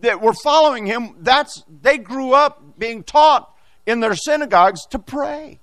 that 0.01 0.21
were 0.21 0.33
following 0.33 0.87
him, 0.87 1.15
that's 1.21 1.63
they 1.83 1.99
grew 1.99 2.33
up 2.33 2.79
being 2.79 3.05
taught 3.05 3.49
in 3.87 4.01
their 4.01 4.17
synagogues 4.17 4.87
to 4.87 4.99
pray. 4.99 5.61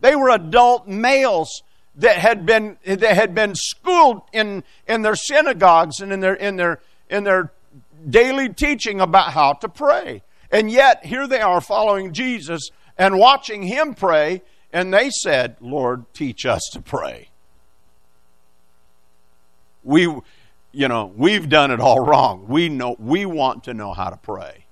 They 0.00 0.16
were 0.16 0.30
adult 0.30 0.88
males 0.88 1.62
that 1.96 2.16
had 2.16 2.46
been 2.46 2.78
that 2.86 3.02
had 3.02 3.34
been 3.34 3.54
schooled 3.54 4.22
in 4.32 4.64
in 4.86 5.02
their 5.02 5.16
synagogues 5.16 6.00
and 6.00 6.10
in 6.10 6.20
their 6.20 6.34
in 6.34 6.56
their 6.56 6.80
in 7.10 7.24
their 7.24 7.52
daily 8.08 8.48
teaching 8.48 8.98
about 8.98 9.34
how 9.34 9.52
to 9.52 9.68
pray. 9.68 10.22
And 10.50 10.70
yet 10.70 11.04
here 11.04 11.26
they 11.26 11.40
are 11.40 11.60
following 11.60 12.12
Jesus 12.12 12.70
and 12.96 13.18
watching 13.18 13.62
him 13.62 13.94
pray 13.94 14.42
and 14.72 14.92
they 14.92 15.10
said, 15.10 15.56
Lord, 15.60 16.12
teach 16.12 16.44
us 16.44 16.68
to 16.72 16.80
pray. 16.80 17.30
We, 19.82 20.02
you 20.72 20.88
know, 20.88 21.12
we've 21.16 21.48
done 21.48 21.70
it 21.70 21.80
all 21.80 22.00
wrong. 22.00 22.46
We 22.48 22.68
know, 22.68 22.96
we 22.98 23.24
want 23.24 23.64
to 23.64 23.74
know 23.74 23.92
how 23.92 24.10
to 24.10 24.16
pray. 24.16 24.66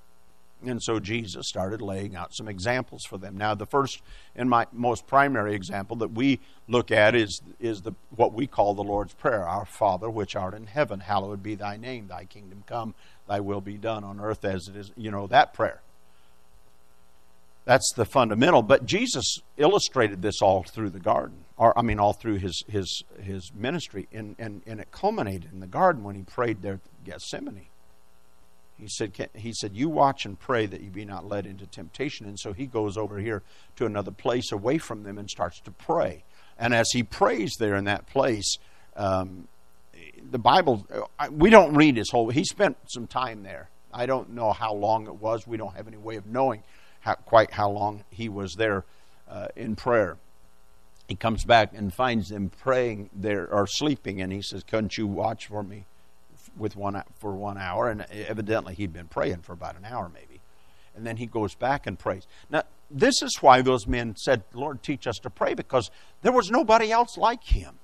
And 0.64 0.82
so 0.82 0.98
Jesus 0.98 1.48
started 1.48 1.80
laying 1.80 2.16
out 2.16 2.34
some 2.34 2.48
examples 2.48 3.04
for 3.04 3.18
them. 3.18 3.36
Now, 3.36 3.54
the 3.54 3.66
first 3.66 4.02
and 4.34 4.50
my 4.50 4.66
most 4.72 5.06
primary 5.06 5.54
example 5.54 5.96
that 5.96 6.12
we 6.12 6.40
look 6.66 6.90
at 6.90 7.14
is, 7.14 7.40
is 7.60 7.82
the, 7.82 7.92
what 8.14 8.32
we 8.32 8.46
call 8.46 8.74
the 8.74 8.82
Lord's 8.82 9.14
Prayer 9.14 9.46
Our 9.46 9.66
Father, 9.66 10.10
which 10.10 10.34
art 10.34 10.54
in 10.54 10.66
heaven, 10.66 11.00
hallowed 11.00 11.42
be 11.42 11.54
thy 11.54 11.76
name, 11.76 12.08
thy 12.08 12.24
kingdom 12.24 12.64
come, 12.66 12.94
thy 13.28 13.40
will 13.40 13.60
be 13.60 13.76
done 13.76 14.04
on 14.04 14.20
earth 14.20 14.44
as 14.44 14.68
it 14.68 14.76
is. 14.76 14.92
You 14.96 15.10
know, 15.10 15.26
that 15.26 15.52
prayer. 15.52 15.80
That's 17.64 17.92
the 17.94 18.04
fundamental. 18.04 18.62
But 18.62 18.86
Jesus 18.86 19.38
illustrated 19.56 20.22
this 20.22 20.40
all 20.40 20.62
through 20.62 20.90
the 20.90 21.00
garden, 21.00 21.38
or 21.56 21.76
I 21.76 21.82
mean, 21.82 21.98
all 21.98 22.12
through 22.12 22.36
his 22.36 22.62
his 22.68 23.02
his 23.20 23.50
ministry, 23.54 24.06
and 24.12 24.36
and, 24.38 24.62
and 24.66 24.80
it 24.80 24.92
culminated 24.92 25.52
in 25.52 25.60
the 25.60 25.66
garden 25.66 26.04
when 26.04 26.14
he 26.14 26.22
prayed 26.22 26.62
there 26.62 26.74
at 26.74 27.04
Gethsemane. 27.04 27.66
He 28.78 28.88
said, 28.88 29.30
he 29.34 29.54
said, 29.54 29.74
you 29.74 29.88
watch 29.88 30.26
and 30.26 30.38
pray 30.38 30.66
that 30.66 30.82
you 30.82 30.90
be 30.90 31.06
not 31.06 31.26
led 31.26 31.46
into 31.46 31.66
temptation. 31.66 32.26
And 32.26 32.38
so 32.38 32.52
he 32.52 32.66
goes 32.66 32.98
over 32.98 33.18
here 33.18 33.42
to 33.76 33.86
another 33.86 34.10
place 34.10 34.52
away 34.52 34.76
from 34.76 35.02
them 35.02 35.16
and 35.16 35.30
starts 35.30 35.60
to 35.60 35.70
pray. 35.70 36.24
And 36.58 36.74
as 36.74 36.90
he 36.92 37.02
prays 37.02 37.54
there 37.58 37.74
in 37.74 37.84
that 37.84 38.06
place, 38.06 38.58
um, 38.94 39.48
the 40.30 40.38
Bible, 40.38 40.86
we 41.30 41.50
don't 41.50 41.74
read 41.74 41.96
his 41.96 42.10
whole, 42.10 42.30
he 42.30 42.44
spent 42.44 42.76
some 42.88 43.06
time 43.06 43.42
there. 43.42 43.68
I 43.92 44.06
don't 44.06 44.30
know 44.30 44.52
how 44.52 44.74
long 44.74 45.06
it 45.06 45.16
was. 45.16 45.46
We 45.46 45.56
don't 45.56 45.74
have 45.74 45.88
any 45.88 45.96
way 45.96 46.16
of 46.16 46.26
knowing 46.26 46.62
how, 47.00 47.14
quite 47.14 47.52
how 47.52 47.70
long 47.70 48.04
he 48.10 48.28
was 48.28 48.54
there 48.54 48.84
uh, 49.28 49.48
in 49.56 49.76
prayer. 49.76 50.18
He 51.08 51.14
comes 51.14 51.44
back 51.44 51.72
and 51.74 51.94
finds 51.94 52.28
them 52.28 52.50
praying 52.50 53.10
there 53.14 53.48
or 53.48 53.66
sleeping, 53.66 54.20
and 54.20 54.32
he 54.32 54.42
says, 54.42 54.64
"Couldn't 54.64 54.98
you 54.98 55.06
watch 55.06 55.46
for 55.46 55.62
me 55.62 55.86
with 56.56 56.76
one 56.76 57.00
for 57.20 57.32
one 57.32 57.58
hour?" 57.58 57.88
And 57.88 58.02
evidently, 58.10 58.74
he'd 58.74 58.92
been 58.92 59.06
praying 59.06 59.42
for 59.42 59.52
about 59.52 59.76
an 59.76 59.84
hour, 59.84 60.10
maybe. 60.12 60.40
And 60.96 61.06
then 61.06 61.16
he 61.16 61.26
goes 61.26 61.54
back 61.54 61.86
and 61.86 61.98
prays. 61.98 62.26
Now, 62.50 62.64
this 62.90 63.22
is 63.22 63.38
why 63.40 63.62
those 63.62 63.86
men 63.86 64.16
said, 64.16 64.42
"Lord, 64.52 64.82
teach 64.82 65.06
us 65.06 65.16
to 65.22 65.30
pray," 65.30 65.54
because 65.54 65.90
there 66.22 66.32
was 66.32 66.50
nobody 66.50 66.90
else 66.90 67.16
like 67.16 67.44
him. 67.44 67.78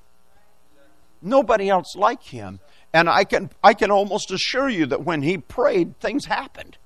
Nobody 1.22 1.70
else 1.70 1.94
like 1.96 2.22
him. 2.22 2.60
And 2.92 3.08
I 3.08 3.24
can 3.24 3.50
I 3.62 3.74
can 3.74 3.90
almost 3.90 4.30
assure 4.30 4.68
you 4.68 4.86
that 4.86 5.04
when 5.04 5.22
he 5.22 5.38
prayed, 5.38 5.98
things 6.00 6.26
happened. 6.26 6.76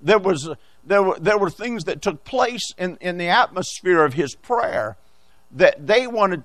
There 0.00 0.18
was 0.18 0.48
there 0.84 1.02
were, 1.02 1.18
there 1.18 1.38
were 1.38 1.50
things 1.50 1.84
that 1.84 2.02
took 2.02 2.24
place 2.24 2.72
in, 2.78 2.96
in 3.00 3.18
the 3.18 3.28
atmosphere 3.28 4.04
of 4.04 4.14
his 4.14 4.34
prayer 4.34 4.96
that 5.52 5.86
they 5.86 6.06
wanted, 6.06 6.44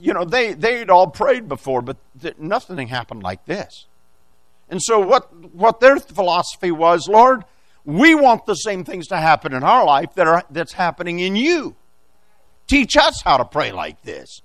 you 0.00 0.12
know, 0.14 0.24
they, 0.24 0.54
they'd 0.54 0.90
all 0.90 1.08
prayed 1.08 1.48
before, 1.48 1.82
but 1.82 1.96
th- 2.20 2.38
nothing 2.38 2.88
happened 2.88 3.22
like 3.22 3.44
this. 3.44 3.86
And 4.70 4.82
so 4.82 4.98
what, 5.00 5.34
what 5.54 5.80
their 5.80 5.98
philosophy 5.98 6.70
was, 6.70 7.08
Lord, 7.08 7.44
we 7.84 8.14
want 8.14 8.46
the 8.46 8.54
same 8.54 8.84
things 8.84 9.06
to 9.08 9.16
happen 9.16 9.54
in 9.54 9.62
our 9.62 9.84
life 9.84 10.14
that 10.14 10.26
are, 10.26 10.44
that's 10.50 10.74
happening 10.74 11.20
in 11.20 11.36
you. 11.36 11.74
Teach 12.66 12.96
us 12.96 13.22
how 13.22 13.38
to 13.38 13.44
pray 13.44 13.72
like 13.72 14.02
this. 14.02 14.42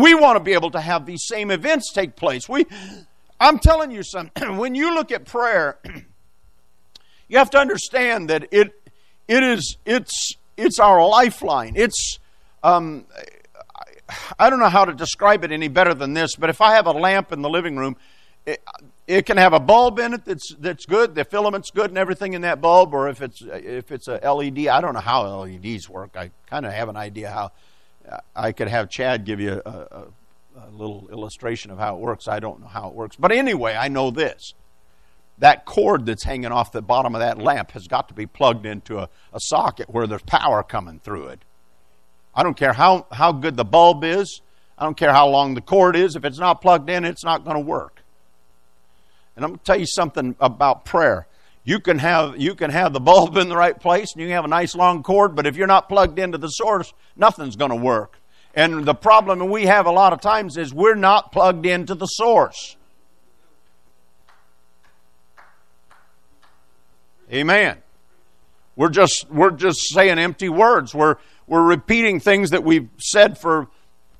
We 0.00 0.14
want 0.14 0.36
to 0.36 0.40
be 0.40 0.52
able 0.54 0.70
to 0.72 0.80
have 0.80 1.06
these 1.06 1.24
same 1.26 1.50
events 1.50 1.92
take 1.92 2.16
place. 2.16 2.48
We, 2.48 2.66
I'm 3.40 3.58
telling 3.58 3.90
you 3.90 4.02
something, 4.02 4.56
when 4.56 4.74
you 4.74 4.94
look 4.94 5.12
at 5.12 5.24
prayer, 5.24 5.78
You 7.28 7.38
have 7.38 7.50
to 7.50 7.58
understand 7.58 8.30
that 8.30 8.48
it, 8.50 8.80
it 9.28 9.42
is, 9.42 9.76
it's, 9.84 10.36
it's 10.56 10.78
our 10.78 11.06
lifeline. 11.06 11.72
It's, 11.74 12.18
um, 12.62 13.06
I 14.38 14.50
don't 14.50 14.58
know 14.58 14.68
how 14.68 14.84
to 14.84 14.92
describe 14.92 15.44
it 15.44 15.50
any 15.50 15.68
better 15.68 15.94
than 15.94 16.12
this, 16.12 16.36
but 16.36 16.50
if 16.50 16.60
I 16.60 16.74
have 16.74 16.86
a 16.86 16.92
lamp 16.92 17.32
in 17.32 17.42
the 17.42 17.48
living 17.48 17.76
room, 17.76 17.96
it, 18.46 18.62
it, 19.06 19.26
can 19.26 19.38
have 19.38 19.54
a 19.54 19.60
bulb 19.60 19.98
in 19.98 20.12
it 20.12 20.24
that's 20.26 20.54
that's 20.58 20.84
good, 20.84 21.14
the 21.14 21.24
filament's 21.24 21.70
good, 21.70 21.90
and 21.90 21.96
everything 21.96 22.34
in 22.34 22.42
that 22.42 22.60
bulb. 22.60 22.92
Or 22.92 23.08
if 23.08 23.22
it's 23.22 23.40
if 23.42 23.90
it's 23.90 24.06
a 24.06 24.20
LED, 24.22 24.68
I 24.68 24.82
don't 24.82 24.92
know 24.92 25.00
how 25.00 25.26
LEDs 25.40 25.88
work. 25.88 26.14
I 26.14 26.30
kind 26.46 26.66
of 26.66 26.72
have 26.72 26.90
an 26.90 26.96
idea 26.96 27.30
how. 27.30 27.52
I 28.34 28.52
could 28.52 28.68
have 28.68 28.90
Chad 28.90 29.24
give 29.24 29.40
you 29.40 29.62
a, 29.64 29.70
a, 29.70 30.04
a 30.58 30.70
little 30.70 31.08
illustration 31.10 31.70
of 31.70 31.78
how 31.78 31.96
it 31.96 32.00
works. 32.00 32.28
I 32.28 32.40
don't 32.40 32.60
know 32.60 32.66
how 32.66 32.88
it 32.88 32.94
works, 32.94 33.16
but 33.16 33.32
anyway, 33.32 33.74
I 33.74 33.88
know 33.88 34.10
this: 34.10 34.54
that 35.38 35.64
cord 35.64 36.06
that's 36.06 36.24
hanging 36.24 36.52
off 36.52 36.72
the 36.72 36.82
bottom 36.82 37.14
of 37.14 37.20
that 37.20 37.38
lamp 37.38 37.72
has 37.72 37.86
got 37.86 38.08
to 38.08 38.14
be 38.14 38.26
plugged 38.26 38.66
into 38.66 38.98
a, 38.98 39.08
a 39.32 39.40
socket 39.40 39.90
where 39.90 40.06
there's 40.06 40.22
power 40.22 40.62
coming 40.62 41.00
through 41.00 41.28
it. 41.28 41.40
I 42.34 42.42
don't 42.42 42.56
care 42.56 42.72
how, 42.72 43.06
how 43.12 43.32
good 43.32 43.56
the 43.56 43.64
bulb 43.64 44.04
is, 44.04 44.40
I 44.76 44.84
don't 44.84 44.96
care 44.96 45.12
how 45.12 45.28
long 45.28 45.54
the 45.54 45.60
cord 45.60 45.96
is, 45.96 46.16
if 46.16 46.24
it's 46.24 46.38
not 46.38 46.60
plugged 46.60 46.90
in, 46.90 47.04
it's 47.04 47.24
not 47.24 47.44
going 47.44 47.56
to 47.56 47.62
work. 47.62 48.02
And 49.36 49.44
I'm 49.44 49.52
going 49.52 49.58
to 49.58 49.64
tell 49.64 49.78
you 49.78 49.86
something 49.86 50.34
about 50.40 50.84
prayer. 50.84 51.26
You 51.64 51.80
can 51.80 51.98
have 51.98 52.38
you 52.38 52.54
can 52.54 52.70
have 52.70 52.92
the 52.92 53.00
bulb 53.00 53.38
in 53.38 53.48
the 53.48 53.56
right 53.56 53.78
place 53.78 54.12
and 54.12 54.20
you 54.20 54.28
have 54.30 54.44
a 54.44 54.48
nice 54.48 54.74
long 54.74 55.02
cord, 55.02 55.34
but 55.34 55.46
if 55.46 55.56
you're 55.56 55.66
not 55.66 55.88
plugged 55.88 56.18
into 56.18 56.36
the 56.36 56.48
source, 56.48 56.92
nothing's 57.16 57.56
going 57.56 57.70
to 57.70 57.76
work. 57.76 58.18
And 58.54 58.84
the 58.84 58.94
problem 58.94 59.50
we 59.50 59.64
have 59.64 59.86
a 59.86 59.90
lot 59.90 60.12
of 60.12 60.20
times 60.20 60.56
is 60.58 60.72
we're 60.72 60.94
not 60.94 61.32
plugged 61.32 61.64
into 61.66 61.94
the 61.94 62.06
source. 62.06 62.76
Amen. 67.32 67.78
We're 68.76 68.90
just 68.90 69.26
we're 69.30 69.50
just 69.50 69.88
saying 69.88 70.18
empty 70.18 70.50
words. 70.50 70.94
We're 70.94 71.16
we're 71.46 71.64
repeating 71.64 72.20
things 72.20 72.50
that 72.50 72.62
we've 72.62 72.90
said 72.98 73.38
for 73.38 73.68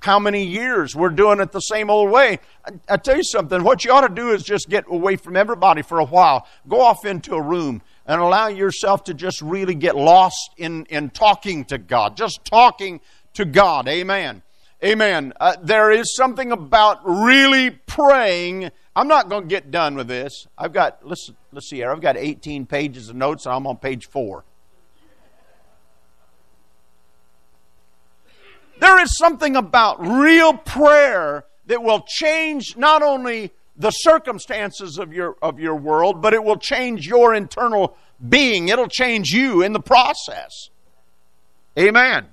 how 0.05 0.19
many 0.19 0.45
years? 0.45 0.95
We're 0.95 1.09
doing 1.09 1.41
it 1.41 1.51
the 1.51 1.61
same 1.61 1.89
old 1.89 2.11
way. 2.11 2.39
I, 2.67 2.73
I 2.91 2.97
tell 2.99 3.17
you 3.17 3.25
something, 3.25 3.65
what 3.65 3.87
you 3.87 3.93
ought 3.93 4.07
to 4.07 4.15
do 4.15 4.33
is 4.33 4.43
just 4.43 4.69
get 4.69 4.85
away 4.87 5.17
from 5.17 5.35
everybody 5.35 5.81
for 5.81 5.99
a 5.99 6.05
while. 6.05 6.47
Go 6.69 6.83
off 6.83 7.07
into 7.07 7.35
a 7.35 7.41
room 7.41 7.81
and 8.05 8.21
allow 8.21 8.49
yourself 8.49 9.05
to 9.05 9.15
just 9.15 9.41
really 9.41 9.75
get 9.75 9.97
lost 9.97 10.51
in, 10.59 10.85
in 10.91 11.09
talking 11.09 11.65
to 11.65 11.79
God. 11.79 12.19
Just 12.19 12.45
talking 12.45 13.01
to 13.33 13.47
God. 13.47 13.89
Amen. 13.89 14.43
Amen. 14.85 15.33
Uh, 15.41 15.57
there 15.63 15.91
is 15.91 16.15
something 16.15 16.53
about 16.53 17.01
really 17.05 17.71
praying. 17.71 18.71
I'm 18.95 19.09
not 19.09 19.31
going 19.31 19.45
to 19.45 19.49
get 19.49 19.71
done 19.71 19.95
with 19.95 20.09
this. 20.09 20.47
I've 20.59 20.75
got, 20.75 20.99
let's, 21.09 21.31
let's 21.51 21.71
see 21.71 21.77
here, 21.77 21.91
I've 21.91 22.03
got 22.03 22.19
18 22.19 22.67
pages 22.67 23.09
of 23.09 23.17
notes, 23.17 23.47
and 23.47 23.55
I'm 23.55 23.67
on 23.67 23.79
page 23.79 24.07
four. 24.07 24.45
There 28.85 29.01
is 29.01 29.17
something 29.17 29.57
about 29.57 30.07
real 30.07 30.53
prayer 30.53 31.47
that 31.69 31.83
will 31.83 32.05
change 32.07 32.77
not 32.77 33.03
only 33.03 33.51
the 33.79 33.91
circumstances 33.91 34.99
of 34.99 35.11
your, 35.11 35.37
of 35.41 35.59
your 35.59 35.75
world, 35.75 36.21
but 36.21 36.35
it 36.35 36.45
will 36.45 36.59
change 36.59 37.07
your 37.07 37.35
internal 37.35 37.97
being. 38.29 38.69
It'll 38.69 38.87
change 38.87 39.31
you 39.31 39.63
in 39.63 39.73
the 39.73 39.81
process. 39.81 40.69
Amen. 41.79 42.27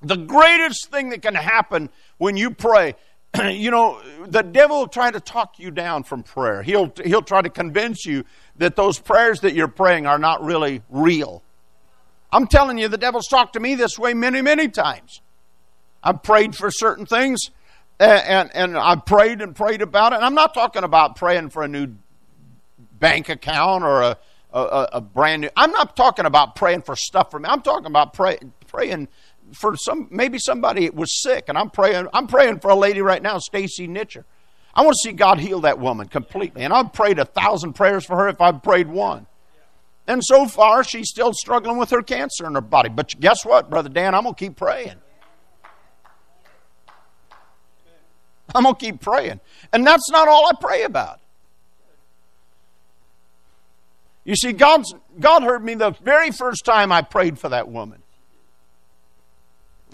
The 0.00 0.14
greatest 0.14 0.92
thing 0.92 1.08
that 1.08 1.22
can 1.22 1.34
happen 1.34 1.90
when 2.18 2.36
you 2.36 2.52
pray, 2.52 2.94
you 3.44 3.72
know, 3.72 4.00
the 4.28 4.42
devil 4.42 4.78
will 4.78 4.86
try 4.86 5.10
to 5.10 5.18
talk 5.18 5.58
you 5.58 5.72
down 5.72 6.04
from 6.04 6.22
prayer. 6.22 6.62
He'll, 6.62 6.92
he'll 7.04 7.20
try 7.20 7.42
to 7.42 7.50
convince 7.50 8.06
you 8.06 8.24
that 8.58 8.76
those 8.76 9.00
prayers 9.00 9.40
that 9.40 9.54
you're 9.54 9.66
praying 9.66 10.06
are 10.06 10.20
not 10.20 10.40
really 10.40 10.82
real. 10.88 11.42
I'm 12.30 12.46
telling 12.46 12.78
you, 12.78 12.86
the 12.86 12.96
devil's 12.96 13.26
talked 13.26 13.54
to 13.54 13.60
me 13.60 13.74
this 13.74 13.98
way 13.98 14.14
many, 14.14 14.40
many 14.40 14.68
times. 14.68 15.20
I've 16.04 16.22
prayed 16.22 16.54
for 16.54 16.70
certain 16.70 17.06
things, 17.06 17.50
and, 17.98 18.22
and, 18.22 18.50
and 18.54 18.78
I've 18.78 19.06
prayed 19.06 19.40
and 19.40 19.56
prayed 19.56 19.82
about 19.82 20.12
it. 20.12 20.16
And 20.16 20.24
I'm 20.24 20.34
not 20.34 20.52
talking 20.52 20.84
about 20.84 21.16
praying 21.16 21.50
for 21.50 21.62
a 21.62 21.68
new 21.68 21.94
bank 22.98 23.30
account 23.30 23.82
or 23.84 24.02
a, 24.02 24.18
a, 24.52 24.88
a 24.92 25.00
brand 25.00 25.42
new. 25.42 25.50
I'm 25.56 25.70
not 25.70 25.96
talking 25.96 26.26
about 26.26 26.54
praying 26.54 26.82
for 26.82 26.94
stuff 26.94 27.30
for 27.30 27.40
me. 27.40 27.48
I'm 27.48 27.62
talking 27.62 27.86
about 27.86 28.12
pray, 28.12 28.38
praying 28.66 29.08
for 29.52 29.76
some. 29.76 30.08
Maybe 30.10 30.38
somebody 30.38 30.90
was 30.90 31.22
sick, 31.22 31.46
and 31.48 31.56
I'm 31.56 31.70
praying. 31.70 32.06
I'm 32.12 32.26
praying 32.26 32.60
for 32.60 32.70
a 32.70 32.76
lady 32.76 33.00
right 33.00 33.22
now, 33.22 33.38
Stacy 33.38 33.88
Nitcher. 33.88 34.24
I 34.74 34.82
want 34.82 34.96
to 35.00 35.08
see 35.08 35.12
God 35.12 35.38
heal 35.38 35.60
that 35.60 35.78
woman 35.78 36.08
completely. 36.08 36.62
And 36.62 36.72
I've 36.72 36.92
prayed 36.92 37.18
a 37.18 37.24
thousand 37.24 37.74
prayers 37.74 38.04
for 38.04 38.16
her 38.16 38.28
if 38.28 38.40
I've 38.40 38.62
prayed 38.62 38.88
one. 38.88 39.26
And 40.06 40.22
so 40.22 40.46
far, 40.46 40.84
she's 40.84 41.08
still 41.08 41.32
struggling 41.32 41.78
with 41.78 41.90
her 41.90 42.02
cancer 42.02 42.46
in 42.46 42.54
her 42.54 42.60
body. 42.60 42.88
But 42.90 43.18
guess 43.20 43.44
what, 43.44 43.70
Brother 43.70 43.88
Dan? 43.88 44.14
I'm 44.14 44.24
going 44.24 44.34
to 44.34 44.38
keep 44.38 44.56
praying. 44.56 44.96
I'm 48.54 48.62
going 48.62 48.74
to 48.74 48.80
keep 48.80 49.00
praying. 49.00 49.40
And 49.72 49.86
that's 49.86 50.10
not 50.10 50.28
all 50.28 50.46
I 50.46 50.52
pray 50.60 50.82
about. 50.82 51.20
You 54.24 54.36
see, 54.36 54.52
God's, 54.52 54.94
God 55.20 55.42
heard 55.42 55.62
me 55.64 55.74
the 55.74 55.90
very 56.02 56.30
first 56.30 56.64
time 56.64 56.92
I 56.92 57.02
prayed 57.02 57.38
for 57.38 57.50
that 57.50 57.68
woman. 57.68 58.02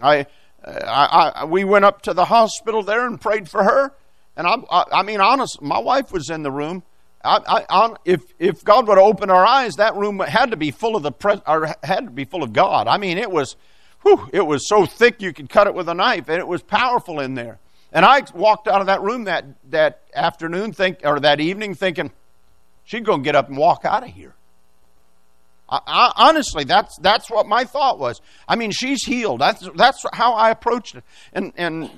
I, 0.01 0.27
I, 0.65 1.33
I, 1.35 1.45
we 1.47 1.65
went 1.65 1.85
up 1.85 2.03
to 2.03 2.15
the 2.15 2.27
hospital 2.27 2.83
there 2.83 3.07
and 3.07 3.21
prayed 3.21 3.49
for 3.49 3.65
her. 3.65 3.93
And 4.37 4.47
I, 4.47 4.57
I, 4.71 4.85
I 4.93 5.03
mean, 5.03 5.21
honest, 5.21 5.61
my 5.61 5.79
wife 5.79 6.13
was 6.13 6.31
in 6.31 6.43
the 6.43 6.51
room. 6.51 6.83
I, 7.23 7.65
I, 7.69 7.97
if 8.07 8.23
if 8.39 8.65
God 8.65 8.89
would 8.89 8.97
open 8.97 9.29
our 9.29 9.45
eyes, 9.45 9.75
that 9.75 9.95
room 9.95 10.21
had 10.21 10.53
to 10.53 10.57
be 10.57 10.71
full 10.71 10.97
of 10.97 11.03
the 11.03 11.13
pre, 11.13 11.35
or 11.47 11.75
had 11.83 12.05
to 12.07 12.11
be 12.11 12.25
full 12.25 12.43
of 12.43 12.55
God. 12.55 12.89
I 12.89 12.97
mean, 12.97 13.19
it 13.19 13.31
was, 13.31 13.57
whew, 14.03 14.31
it 14.33 14.47
was 14.47 14.67
so 14.67 14.87
thick 14.87 15.21
you 15.21 15.35
could 15.35 15.51
cut 15.51 15.67
it 15.67 15.75
with 15.75 15.91
a 15.91 15.95
knife, 15.95 16.31
and 16.31 16.39
it 16.39 16.49
was 16.49 16.63
powerful 16.63 17.21
in 17.21 17.35
there. 17.35 17.59
And 17.93 18.05
I 18.05 18.23
walked 18.35 18.69
out 18.69 18.81
of 18.81 18.87
that 18.87 19.03
room 19.03 19.25
that 19.25 19.45
that 19.71 20.03
afternoon, 20.15 20.73
think 20.73 21.01
or 21.05 21.21
that 21.21 21.41
evening, 21.41 21.75
thinking 21.75 22.13
she's 22.85 23.03
going 23.03 23.21
to 23.21 23.25
get 23.25 23.35
up 23.35 23.49
and 23.49 23.57
walk 23.57 23.85
out 23.85 24.05
of 24.05 24.11
here. 24.11 24.35
I, 25.69 25.81
I, 25.87 26.13
honestly, 26.29 26.65
that's 26.65 26.97
that's 26.99 27.31
what 27.31 27.47
my 27.47 27.65
thought 27.65 27.99
was. 27.99 28.21
I 28.49 28.57
mean, 28.57 28.71
she's 28.71 29.05
healed. 29.05 29.41
That's 29.41 29.69
that's 29.75 30.05
how 30.13 30.35
I 30.35 30.51
approached 30.51 30.95
it. 30.95 31.05
And 31.33 31.53
and 31.57 31.91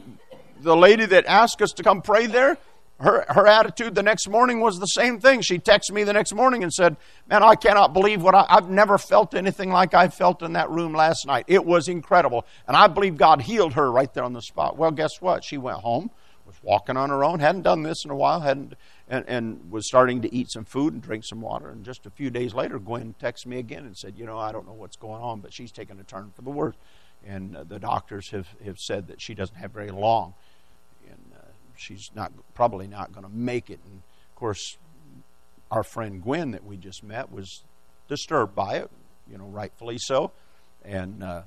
the 0.61 0.77
lady 0.77 1.07
that 1.07 1.27
asked 1.27 1.61
us 1.61 1.73
to 1.73 1.83
come 1.83 2.03
pray 2.03 2.27
there, 2.27 2.57
her, 3.03 3.25
her 3.29 3.47
attitude 3.47 3.95
the 3.95 4.03
next 4.03 4.29
morning 4.29 4.61
was 4.61 4.79
the 4.79 4.87
same 4.87 5.19
thing. 5.19 5.41
She 5.41 5.59
texted 5.59 5.91
me 5.91 6.05
the 6.05 6.13
next 6.13 6.33
morning 6.33 6.63
and 6.63 6.73
said, 6.73 6.97
Man, 7.29 7.43
I 7.43 7.57
cannot 7.57 7.93
believe 7.93 8.23
what 8.23 8.35
I, 8.35 8.47
I've 8.49 8.71
never 8.71 8.97
felt 8.97 9.35
anything 9.35 9.71
like 9.71 9.93
I 9.93 10.09
felt 10.09 10.43
in 10.43 10.53
that 10.53 10.71
room 10.71 10.95
last 10.95 11.27
night. 11.27 11.45
It 11.49 11.65
was 11.65 11.89
incredible. 11.89 12.47
And 12.69 12.77
I 12.77 12.87
believe 12.87 13.17
God 13.17 13.43
healed 13.43 13.73
her 13.73 13.91
right 13.91 14.13
there 14.15 14.23
on 14.23 14.33
the 14.33 14.43
spot. 14.43 14.77
Well, 14.77 14.93
guess 14.93 15.21
what? 15.21 15.45
She 15.45 15.59
went 15.59 15.79
home, 15.79 16.11
was 16.47 16.55
walking 16.63 16.97
on 16.97 17.11
her 17.11 17.25
own, 17.25 17.41
hadn't 17.41 17.63
done 17.63 17.83
this 17.83 18.05
in 18.05 18.11
a 18.13 18.17
while, 18.17 18.41
hadn't, 18.41 18.75
and, 19.09 19.25
and 19.27 19.71
was 19.71 19.89
starting 19.89 20.23
to 20.23 20.33
eat 20.33 20.53
some 20.53 20.65
food 20.65 20.93
and 20.93 21.03
drink 21.03 21.25
some 21.25 21.41
water. 21.41 21.71
And 21.71 21.85
just 21.85 22.07
a 22.07 22.11
few 22.11 22.31
days 22.31 22.55
later, 22.55 22.79
Gwen 22.79 23.17
texted 23.21 23.47
me 23.47 23.59
again 23.59 23.85
and 23.85 23.97
said, 23.97 24.17
You 24.17 24.27
know, 24.27 24.39
I 24.39 24.53
don't 24.53 24.67
know 24.67 24.75
what's 24.75 24.97
going 24.97 25.23
on, 25.23 25.41
but 25.41 25.53
she's 25.53 25.73
taken 25.73 25.99
a 25.99 26.05
turn 26.05 26.31
for 26.37 26.43
the 26.43 26.51
worse. 26.51 26.77
And 27.25 27.57
uh, 27.57 27.65
the 27.65 27.79
doctors 27.79 28.31
have, 28.31 28.49
have 28.65 28.79
said 28.79 29.09
that 29.09 29.21
she 29.21 29.35
doesn't 29.35 29.57
have 29.57 29.73
very 29.73 29.91
long 29.91 30.35
she's 31.77 32.11
not 32.15 32.33
probably 32.55 32.87
not 32.87 33.13
going 33.13 33.25
to 33.25 33.33
make 33.33 33.71
it. 33.71 33.81
And 33.85 34.03
of 34.31 34.37
course, 34.37 34.77
our 35.71 35.83
friend 35.83 36.23
Gwen 36.23 36.51
that 36.53 36.65
we 36.65 36.77
just 36.77 37.03
met 37.03 37.33
was 37.33 37.63
disturbed 38.09 38.55
by 38.55 38.77
it, 38.77 38.91
you 39.31 39.39
know, 39.39 39.47
rightfully 39.47 39.99
so. 39.99 40.33
And 40.85 41.23
uh, 41.23 41.43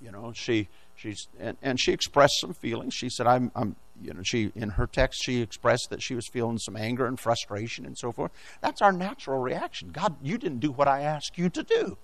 you 0.00 0.10
know, 0.10 0.32
she 0.34 0.68
she's 0.96 1.28
and, 1.38 1.56
and 1.62 1.80
she 1.80 1.92
expressed 1.92 2.40
some 2.40 2.54
feelings. 2.54 2.94
She 2.94 3.08
said, 3.08 3.26
"I'm 3.26 3.50
I'm." 3.54 3.76
You 4.00 4.14
know, 4.14 4.22
she 4.22 4.52
in 4.54 4.70
her 4.70 4.86
text 4.86 5.24
she 5.24 5.40
expressed 5.40 5.90
that 5.90 6.00
she 6.00 6.14
was 6.14 6.28
feeling 6.28 6.58
some 6.58 6.76
anger 6.76 7.06
and 7.06 7.18
frustration 7.18 7.84
and 7.84 7.98
so 7.98 8.12
forth. 8.12 8.30
That's 8.60 8.80
our 8.80 8.92
natural 8.92 9.40
reaction. 9.40 9.90
God, 9.90 10.14
you 10.22 10.38
didn't 10.38 10.60
do 10.60 10.70
what 10.70 10.86
I 10.86 11.00
asked 11.00 11.36
you 11.36 11.48
to 11.50 11.64
do. 11.64 11.98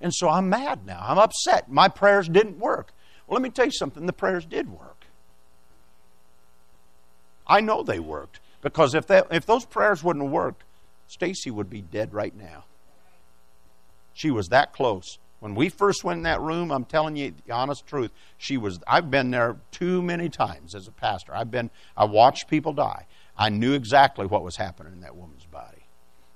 And 0.00 0.14
so 0.14 0.30
I'm 0.30 0.48
mad 0.48 0.86
now. 0.86 1.04
I'm 1.06 1.18
upset. 1.18 1.70
My 1.70 1.88
prayers 1.88 2.26
didn't 2.26 2.58
work. 2.58 2.94
Well, 3.26 3.34
let 3.34 3.42
me 3.42 3.50
tell 3.50 3.66
you 3.66 3.70
something. 3.70 4.06
The 4.06 4.14
prayers 4.14 4.46
did 4.46 4.70
work. 4.70 4.99
I 7.50 7.60
know 7.60 7.82
they 7.82 7.98
worked 7.98 8.38
because 8.62 8.94
if 8.94 9.10
if 9.10 9.44
those 9.44 9.64
prayers 9.64 10.04
wouldn't 10.04 10.24
have 10.24 10.32
worked, 10.32 10.62
Stacy 11.08 11.50
would 11.50 11.68
be 11.68 11.82
dead 11.82 12.14
right 12.14 12.34
now. 12.34 12.64
She 14.14 14.30
was 14.30 14.48
that 14.50 14.72
close. 14.72 15.18
When 15.40 15.54
we 15.54 15.68
first 15.68 16.04
went 16.04 16.18
in 16.18 16.22
that 16.24 16.40
room, 16.40 16.70
I'm 16.70 16.84
telling 16.84 17.16
you 17.16 17.34
the 17.44 17.52
honest 17.52 17.86
truth, 17.86 18.12
she 18.38 18.56
was 18.56 18.78
I've 18.86 19.10
been 19.10 19.32
there 19.32 19.56
too 19.72 20.00
many 20.00 20.28
times 20.28 20.76
as 20.76 20.86
a 20.86 20.92
pastor. 20.92 21.34
I've 21.34 21.50
been 21.50 21.70
I 21.96 22.04
watched 22.04 22.48
people 22.48 22.72
die. 22.72 23.06
I 23.36 23.48
knew 23.48 23.72
exactly 23.72 24.26
what 24.26 24.44
was 24.44 24.56
happening 24.56 24.92
in 24.92 25.00
that 25.00 25.16
woman's 25.16 25.46
body. 25.46 25.86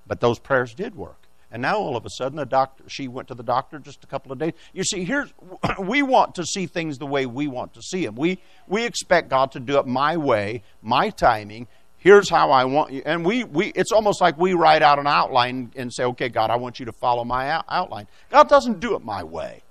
But 0.07 0.21
those 0.21 0.41
prayers 0.41 0.75
did 0.75 0.97
work. 0.97 1.24
And 1.55 1.63
now 1.63 1.77
all 1.77 1.97
of 1.97 2.05
a 2.05 2.11
sudden, 2.11 2.37
the 2.37 2.45
doctor, 2.45 2.83
she 2.89 3.07
went 3.07 3.29
to 3.29 3.35
the 3.37 3.45
doctor 3.45 3.79
just 3.79 4.03
a 4.03 4.09
couple 4.09 4.33
of 4.33 4.41
days. 4.41 4.55
You 4.73 4.83
see, 4.83 5.05
here's 5.05 5.33
we 5.79 6.03
want 6.03 6.35
to 6.35 6.45
see 6.45 6.67
things 6.67 6.99
the 6.99 7.07
way 7.07 7.27
we 7.27 7.47
want 7.47 7.75
to 7.75 7.81
see 7.81 8.05
them. 8.05 8.17
We 8.17 8.41
we 8.67 8.85
expect 8.85 9.29
God 9.29 9.53
to 9.53 9.61
do 9.61 9.79
it 9.79 9.87
my 9.87 10.17
way, 10.17 10.65
my 10.83 11.11
timing. 11.11 11.69
Here's 11.97 12.29
how 12.29 12.51
I 12.51 12.65
want 12.65 12.91
you. 12.91 13.03
And 13.07 13.25
we, 13.25 13.45
we 13.45 13.67
it's 13.77 13.93
almost 13.93 14.21
like 14.21 14.37
we 14.37 14.55
write 14.55 14.83
out 14.83 14.99
an 14.99 15.07
outline 15.07 15.71
and 15.77 15.95
say, 15.95 16.03
okay, 16.03 16.29
God, 16.29 16.51
I 16.51 16.57
want 16.57 16.81
you 16.81 16.87
to 16.87 16.93
follow 16.93 17.23
my 17.23 17.63
outline. 17.69 18.09
God 18.31 18.49
doesn't 18.49 18.81
do 18.81 18.97
it 18.97 19.05
my 19.05 19.23
way. 19.23 19.63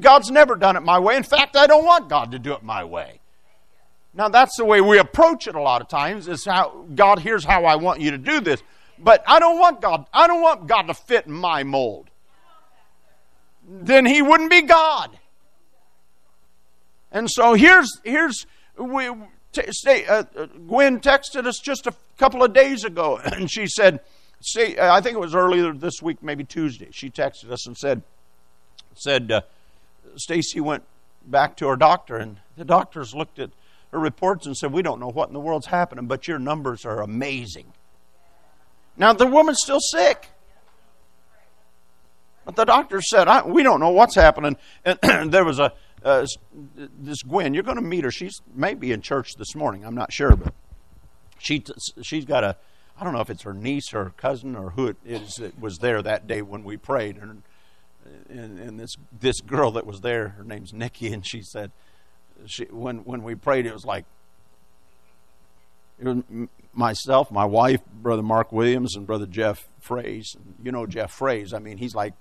God's 0.00 0.30
never 0.30 0.56
done 0.56 0.76
it 0.76 0.82
my 0.82 0.98
way. 0.98 1.16
In 1.16 1.24
fact, 1.24 1.56
I 1.56 1.66
don't 1.66 1.84
want 1.84 2.08
God 2.08 2.32
to 2.32 2.38
do 2.38 2.54
it 2.54 2.62
my 2.62 2.84
way. 2.84 3.20
Now, 4.14 4.30
that's 4.30 4.56
the 4.56 4.64
way 4.64 4.80
we 4.80 4.98
approach 4.98 5.46
it 5.46 5.54
a 5.54 5.60
lot 5.60 5.82
of 5.82 5.88
times 5.88 6.26
is 6.26 6.44
how, 6.46 6.86
God, 6.94 7.18
here's 7.18 7.44
how 7.44 7.66
I 7.66 7.76
want 7.76 8.00
you 8.00 8.12
to 8.12 8.18
do 8.18 8.40
this. 8.40 8.62
But 9.00 9.22
I 9.26 9.38
don't 9.38 9.58
want 9.58 9.80
God. 9.80 10.06
I 10.12 10.26
don't 10.26 10.42
want 10.42 10.66
God 10.66 10.82
to 10.82 10.94
fit 10.94 11.28
my 11.28 11.62
mold. 11.62 12.10
Then 13.68 14.06
He 14.06 14.22
wouldn't 14.22 14.50
be 14.50 14.62
God. 14.62 15.18
And 17.10 17.30
so 17.30 17.54
here's 17.54 18.00
here's 18.04 18.46
we 18.76 19.10
t- 19.52 19.62
stay, 19.70 20.06
uh, 20.06 20.24
uh, 20.36 20.46
Gwen 20.46 21.00
texted 21.00 21.46
us 21.46 21.58
just 21.58 21.86
a 21.86 21.94
couple 22.16 22.42
of 22.42 22.52
days 22.52 22.84
ago, 22.84 23.18
and 23.24 23.50
she 23.50 23.66
said, 23.66 24.00
"See, 24.40 24.76
uh, 24.76 24.94
I 24.94 25.00
think 25.00 25.14
it 25.14 25.20
was 25.20 25.34
earlier 25.34 25.72
this 25.72 26.02
week, 26.02 26.22
maybe 26.22 26.44
Tuesday." 26.44 26.88
She 26.90 27.10
texted 27.10 27.50
us 27.50 27.66
and 27.66 27.76
said, 27.76 28.02
"said 28.94 29.30
uh, 29.30 29.40
Stacy 30.16 30.60
went 30.60 30.84
back 31.26 31.56
to 31.56 31.68
her 31.68 31.76
doctor, 31.76 32.16
and 32.16 32.38
the 32.56 32.64
doctors 32.64 33.14
looked 33.14 33.38
at 33.38 33.50
her 33.92 33.98
reports 33.98 34.46
and 34.46 34.56
said, 34.56 34.72
"We 34.72 34.82
don't 34.82 35.00
know 35.00 35.10
what 35.10 35.28
in 35.28 35.34
the 35.34 35.40
world's 35.40 35.66
happening, 35.66 36.06
but 36.06 36.28
your 36.28 36.38
numbers 36.38 36.84
are 36.84 37.00
amazing." 37.00 37.72
Now, 38.98 39.12
the 39.12 39.26
woman's 39.26 39.60
still 39.62 39.80
sick. 39.80 40.28
But 42.44 42.56
the 42.56 42.64
doctor 42.64 43.00
said, 43.00 43.28
We 43.46 43.62
don't 43.62 43.80
know 43.80 43.90
what's 43.90 44.14
happening. 44.14 44.56
And 44.84 44.98
there 45.32 45.44
was 45.44 45.58
a, 45.60 45.72
uh, 46.04 46.26
this 46.74 47.22
Gwen, 47.22 47.54
you're 47.54 47.62
going 47.62 47.76
to 47.76 47.82
meet 47.82 48.04
her. 48.04 48.10
She's 48.10 48.40
maybe 48.54 48.90
in 48.92 49.02
church 49.02 49.36
this 49.36 49.54
morning. 49.54 49.84
I'm 49.84 49.94
not 49.94 50.12
sure, 50.12 50.34
but 50.34 50.54
she, 51.38 51.64
she's 52.02 52.24
got 52.24 52.44
a, 52.44 52.56
I 53.00 53.04
don't 53.04 53.12
know 53.12 53.20
if 53.20 53.30
it's 53.30 53.42
her 53.42 53.54
niece 53.54 53.94
or 53.94 54.12
cousin 54.16 54.56
or 54.56 54.70
who 54.70 54.88
it 54.88 54.96
is 55.04 55.36
that 55.36 55.60
was 55.60 55.78
there 55.78 56.02
that 56.02 56.26
day 56.26 56.42
when 56.42 56.64
we 56.64 56.76
prayed. 56.76 57.16
And, 57.16 57.42
and, 58.28 58.58
and 58.58 58.80
this, 58.80 58.96
this 59.20 59.40
girl 59.40 59.70
that 59.72 59.86
was 59.86 60.00
there, 60.00 60.30
her 60.30 60.44
name's 60.44 60.72
Nikki, 60.72 61.12
and 61.12 61.24
she 61.24 61.42
said, 61.42 61.70
she, 62.46 62.64
when, 62.64 62.98
when 62.98 63.22
we 63.22 63.34
prayed, 63.34 63.66
it 63.66 63.72
was 63.72 63.84
like, 63.84 64.04
it 66.00 66.06
was 66.06 66.22
myself, 66.78 67.30
my 67.30 67.44
wife, 67.44 67.84
Brother 67.86 68.22
Mark 68.22 68.52
Williams, 68.52 68.96
and 68.96 69.06
Brother 69.06 69.26
Jeff 69.26 69.68
Fraze. 69.84 70.36
You 70.62 70.72
know 70.72 70.86
Jeff 70.86 71.16
Fraze. 71.16 71.52
I 71.52 71.58
mean, 71.58 71.76
he's 71.76 71.94
like 71.94 72.14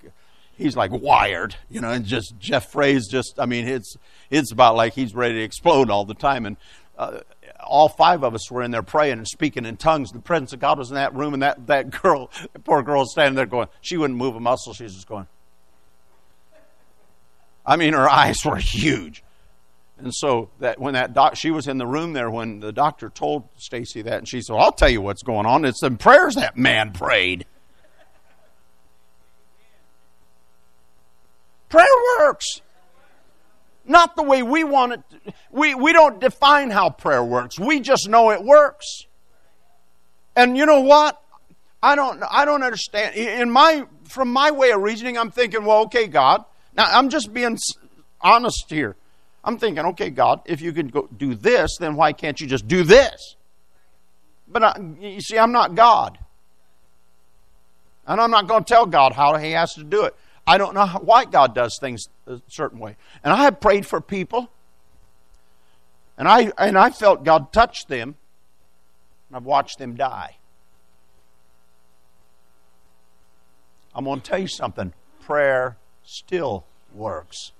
he's 0.57 0.75
like 0.75 0.91
wired, 0.91 1.55
you 1.69 1.79
know, 1.79 1.91
and 1.91 2.03
just 2.05 2.37
Jeff 2.39 2.71
Fraze 2.71 3.03
just 3.09 3.39
I 3.39 3.45
mean, 3.45 3.67
it's 3.67 3.95
it's 4.29 4.51
about 4.51 4.75
like 4.75 4.93
he's 4.93 5.15
ready 5.15 5.35
to 5.35 5.43
explode 5.43 5.89
all 5.89 6.03
the 6.03 6.15
time. 6.15 6.45
And 6.45 6.57
uh, 6.97 7.19
all 7.63 7.89
five 7.89 8.23
of 8.23 8.33
us 8.33 8.49
were 8.49 8.63
in 8.63 8.71
there 8.71 8.83
praying 8.83 9.19
and 9.19 9.27
speaking 9.27 9.65
in 9.65 9.77
tongues. 9.77 10.11
The 10.11 10.19
presence 10.19 10.53
of 10.53 10.59
God 10.59 10.77
was 10.77 10.89
in 10.89 10.95
that 10.95 11.13
room, 11.13 11.33
and 11.33 11.43
that, 11.43 11.67
that 11.67 11.89
girl, 12.01 12.31
that 12.53 12.63
poor 12.63 12.81
girl, 12.81 13.05
standing 13.05 13.35
there 13.35 13.45
going, 13.45 13.67
she 13.81 13.97
wouldn't 13.97 14.17
move 14.17 14.35
a 14.35 14.39
muscle. 14.39 14.73
She 14.73 14.83
was 14.83 14.95
just 14.95 15.07
going. 15.07 15.27
I 17.65 17.75
mean, 17.75 17.93
her 17.93 18.09
eyes 18.09 18.43
were 18.45 18.55
huge. 18.55 19.23
And 19.99 20.13
so 20.13 20.49
that 20.59 20.79
when 20.79 20.93
that 20.93 21.13
doc, 21.13 21.35
she 21.35 21.49
was 21.49 21.67
in 21.67 21.77
the 21.77 21.87
room 21.87 22.13
there 22.13 22.29
when 22.29 22.59
the 22.59 22.71
doctor 22.71 23.09
told 23.09 23.49
Stacy 23.57 24.03
that, 24.03 24.19
and 24.19 24.27
she 24.27 24.41
said, 24.41 24.55
"I'll 24.55 24.71
tell 24.71 24.89
you 24.89 25.01
what's 25.01 25.23
going 25.23 25.45
on. 25.45 25.65
It's 25.65 25.81
the 25.81 25.91
prayers 25.91 26.35
that 26.35 26.55
man 26.55 26.91
prayed." 26.91 27.45
Prayer 31.69 31.85
works. 32.19 32.61
Not 33.85 34.15
the 34.15 34.23
way 34.23 34.43
we 34.43 34.63
want 34.63 34.93
it. 34.93 35.01
To. 35.09 35.33
We, 35.51 35.75
we 35.75 35.93
don't 35.93 36.19
define 36.19 36.69
how 36.69 36.89
prayer 36.89 37.23
works. 37.23 37.59
We 37.59 37.79
just 37.79 38.07
know 38.07 38.31
it 38.31 38.43
works. 38.43 39.05
And 40.35 40.57
you 40.57 40.65
know 40.65 40.81
what? 40.81 41.21
I 41.81 41.95
don't, 41.95 42.21
I 42.29 42.45
don't 42.45 42.63
understand. 42.63 43.15
In 43.15 43.49
my, 43.49 43.85
from 44.03 44.31
my 44.31 44.51
way 44.51 44.71
of 44.71 44.81
reasoning, 44.81 45.17
I'm 45.17 45.31
thinking, 45.31 45.65
well, 45.65 45.83
okay, 45.83 46.07
God, 46.07 46.43
Now, 46.77 46.85
I'm 46.85 47.09
just 47.09 47.33
being 47.33 47.57
honest 48.21 48.65
here. 48.69 48.95
I'm 49.47 49.57
thinking, 49.57 49.85
okay, 49.85 50.09
God, 50.09 50.41
if 50.43 50.59
you 50.59 50.73
can 50.73 50.89
go 50.89 51.07
do 51.15 51.33
this, 51.33 51.77
then 51.77 51.95
why 51.95 52.11
can't 52.11 52.41
you 52.41 52.47
just 52.47 52.67
do 52.67 52.83
this? 52.83 53.37
But 54.45 54.61
I, 54.61 54.75
you 54.99 55.21
see, 55.21 55.39
I'm 55.39 55.53
not 55.53 55.73
God. 55.73 56.19
And 58.05 58.19
I'm 58.19 58.29
not 58.29 58.49
going 58.49 58.65
to 58.65 58.67
tell 58.67 58.85
God 58.85 59.13
how 59.13 59.37
He 59.37 59.51
has 59.51 59.73
to 59.75 59.85
do 59.85 60.03
it. 60.03 60.13
I 60.45 60.57
don't 60.57 60.73
know 60.73 60.85
how, 60.85 60.99
why 60.99 61.23
God 61.23 61.55
does 61.55 61.77
things 61.79 62.09
a 62.25 62.41
certain 62.49 62.79
way. 62.79 62.97
And 63.23 63.31
I 63.31 63.43
have 63.43 63.61
prayed 63.61 63.85
for 63.85 64.01
people, 64.01 64.49
and 66.17 66.27
I, 66.27 66.51
and 66.57 66.77
I 66.77 66.89
felt 66.89 67.23
God 67.23 67.53
touch 67.53 67.85
them, 67.85 68.15
and 69.29 69.37
I've 69.37 69.45
watched 69.45 69.79
them 69.79 69.95
die. 69.95 70.35
I'm 73.95 74.03
going 74.03 74.19
to 74.19 74.29
tell 74.29 74.39
you 74.39 74.47
something 74.47 74.93
prayer 75.21 75.77
still 76.03 76.65
works. 76.93 77.53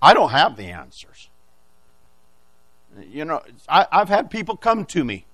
I 0.00 0.14
don't 0.14 0.30
have 0.30 0.56
the 0.56 0.66
answers. 0.66 1.30
You 3.10 3.24
know, 3.24 3.42
I, 3.68 3.86
have 3.92 4.08
had 4.08 4.30
people 4.30 4.56
come 4.56 4.84
to 4.86 5.04
me 5.04 5.26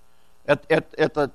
at, 0.47 0.65
at, 0.71 0.95
at, 0.99 1.15
the, 1.15 1.31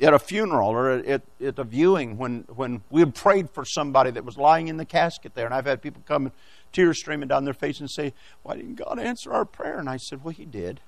at 0.00 0.12
a 0.12 0.18
funeral 0.18 0.70
or 0.70 0.90
at, 0.90 1.22
at 1.42 1.58
a 1.58 1.64
viewing 1.64 2.18
when, 2.18 2.44
when 2.54 2.82
we 2.90 3.00
had 3.00 3.14
prayed 3.14 3.50
for 3.50 3.64
somebody 3.64 4.10
that 4.10 4.24
was 4.24 4.36
lying 4.36 4.68
in 4.68 4.76
the 4.76 4.84
casket 4.84 5.34
there. 5.34 5.46
And 5.46 5.54
I've 5.54 5.66
had 5.66 5.80
people 5.80 6.02
come, 6.06 6.32
tears 6.72 6.98
streaming 6.98 7.28
down 7.28 7.44
their 7.44 7.54
face, 7.54 7.80
and 7.80 7.90
say, 7.90 8.12
Why 8.42 8.56
didn't 8.56 8.74
God 8.74 8.98
answer 8.98 9.32
our 9.32 9.44
prayer? 9.44 9.78
And 9.78 9.88
I 9.88 9.96
said, 9.96 10.24
Well, 10.24 10.34
He 10.34 10.44
did. 10.44 10.80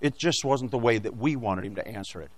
It 0.00 0.18
just 0.18 0.44
wasn't 0.44 0.72
the 0.72 0.78
way 0.78 0.98
that 0.98 1.16
we 1.16 1.36
wanted 1.36 1.64
Him 1.64 1.76
to 1.76 1.86
answer 1.86 2.20
it. 2.20 2.30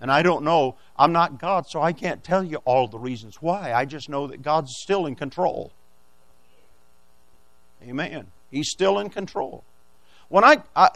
And 0.00 0.10
I 0.10 0.22
don't 0.22 0.42
know, 0.42 0.76
I'm 0.96 1.12
not 1.12 1.38
God, 1.38 1.68
so 1.68 1.80
I 1.80 1.92
can't 1.92 2.24
tell 2.24 2.42
you 2.42 2.56
all 2.64 2.88
the 2.88 2.98
reasons 2.98 3.36
why. 3.40 3.72
I 3.72 3.84
just 3.84 4.08
know 4.08 4.26
that 4.26 4.42
God's 4.42 4.74
still 4.76 5.06
in 5.06 5.14
control. 5.14 5.72
Amen. 7.82 8.26
He's 8.50 8.70
still 8.70 8.98
in 8.98 9.10
control. 9.10 9.64
When 10.28 10.44
I, 10.44 10.62
I 10.74 10.90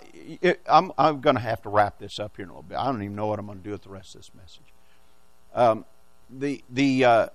I'm, 0.69 0.93
I'm 0.97 1.21
going 1.21 1.37
to 1.37 1.43
have 1.43 1.63
to 1.63 1.69
wrap 1.69 1.99
this 1.99 2.19
up 2.19 2.37
here 2.37 2.45
in 2.45 2.49
a 2.49 2.53
little 2.53 2.63
bit. 2.63 2.79
I 2.79 2.87
don't 2.87 3.03
even 3.03 3.17
know 3.17 3.27
what 3.27 3.39
I'm 3.39 3.47
going 3.47 3.59
to 3.59 3.65
do 3.65 3.73
with 3.73 3.83
the 3.83 3.91
rest 3.91 4.15
of 4.15 4.23
this 4.23 4.31
message. 4.35 4.73
Um, 5.55 5.85
the 6.31 6.63
the 6.71 7.05
uh, 7.05 7.27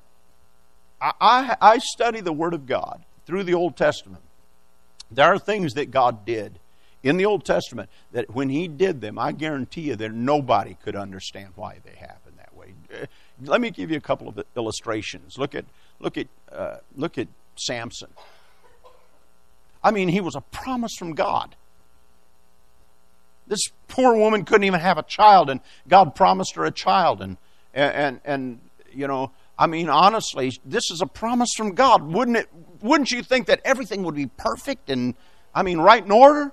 I, 1.00 1.56
I 1.62 1.78
study 1.80 2.22
the 2.22 2.34
Word 2.34 2.54
of 2.54 2.66
God 2.66 3.04
through 3.26 3.44
the 3.44 3.54
Old 3.54 3.76
Testament. 3.76 4.24
There 5.10 5.26
are 5.26 5.40
things 5.40 5.74
that 5.74 5.92
God 5.92 6.26
did 6.26 6.60
in 7.04 7.18
the 7.18 7.26
Old 7.26 7.46
Testament 7.46 7.90
that 8.12 8.34
when 8.34 8.50
He 8.50 8.68
did 8.68 9.02
them, 9.02 9.18
I 9.18 9.32
guarantee 9.32 9.82
you 9.82 9.96
that 9.96 10.12
nobody 10.12 10.78
could 10.84 10.96
understand 10.96 11.50
why 11.56 11.78
they 11.84 11.96
happened 11.96 12.36
that 12.38 12.56
way. 12.56 12.74
Uh, 12.94 13.06
let 13.44 13.62
me 13.62 13.72
give 13.72 13.90
you 13.90 13.98
a 13.98 14.02
couple 14.02 14.28
of 14.28 14.44
illustrations. 14.56 15.38
Look 15.38 15.56
at 15.56 15.66
look 16.00 16.18
at 16.18 16.28
uh, 16.52 16.78
look 16.96 17.18
at 17.18 17.28
Samson. 17.56 18.10
I 19.84 19.92
mean, 19.92 20.10
he 20.10 20.22
was 20.22 20.36
a 20.36 20.42
promise 20.42 20.96
from 20.98 21.14
God. 21.14 21.56
This 23.48 23.62
poor 23.88 24.16
woman 24.16 24.46
couldn't 24.46 24.64
even 24.64 24.80
have 24.80 24.98
a 24.98 25.04
child, 25.04 25.50
and 25.50 25.60
God 25.88 26.16
promised 26.16 26.56
her 26.56 26.66
a 26.66 26.72
child. 26.72 27.22
And, 27.22 27.38
and, 27.74 28.22
and 28.24 28.60
you 28.94 29.08
know, 29.08 29.32
I 29.58 29.68
mean, 29.68 29.90
honestly, 29.90 30.52
this 30.66 30.90
is 30.92 31.02
a 31.02 31.06
promise 31.06 31.50
from 31.58 31.74
God. 31.74 32.02
Wouldn't 32.04 32.38
it? 32.38 32.48
Wouldn't 32.82 33.12
you 33.12 33.22
think 33.24 33.48
that 33.48 33.62
everything 33.64 34.04
would 34.04 34.16
be 34.16 34.28
perfect 34.28 34.90
and, 34.90 35.16
I 35.54 35.64
mean, 35.64 35.80
right 35.80 36.04
in 36.04 36.12
order? 36.12 36.52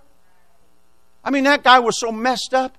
I 1.25 1.31
mean, 1.31 1.45
that 1.45 1.63
guy 1.63 1.79
was 1.79 1.99
so 1.99 2.11
messed 2.11 2.55
up. 2.55 2.77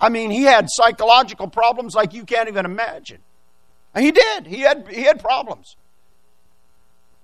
I 0.00 0.08
mean, 0.08 0.30
he 0.30 0.42
had 0.42 0.66
psychological 0.68 1.48
problems 1.48 1.94
like 1.94 2.12
you 2.12 2.24
can't 2.24 2.48
even 2.48 2.64
imagine. 2.64 3.20
And 3.94 4.04
he 4.04 4.10
did. 4.10 4.46
He 4.46 4.60
had 4.60 4.88
he 4.88 5.02
had 5.02 5.20
problems. 5.20 5.76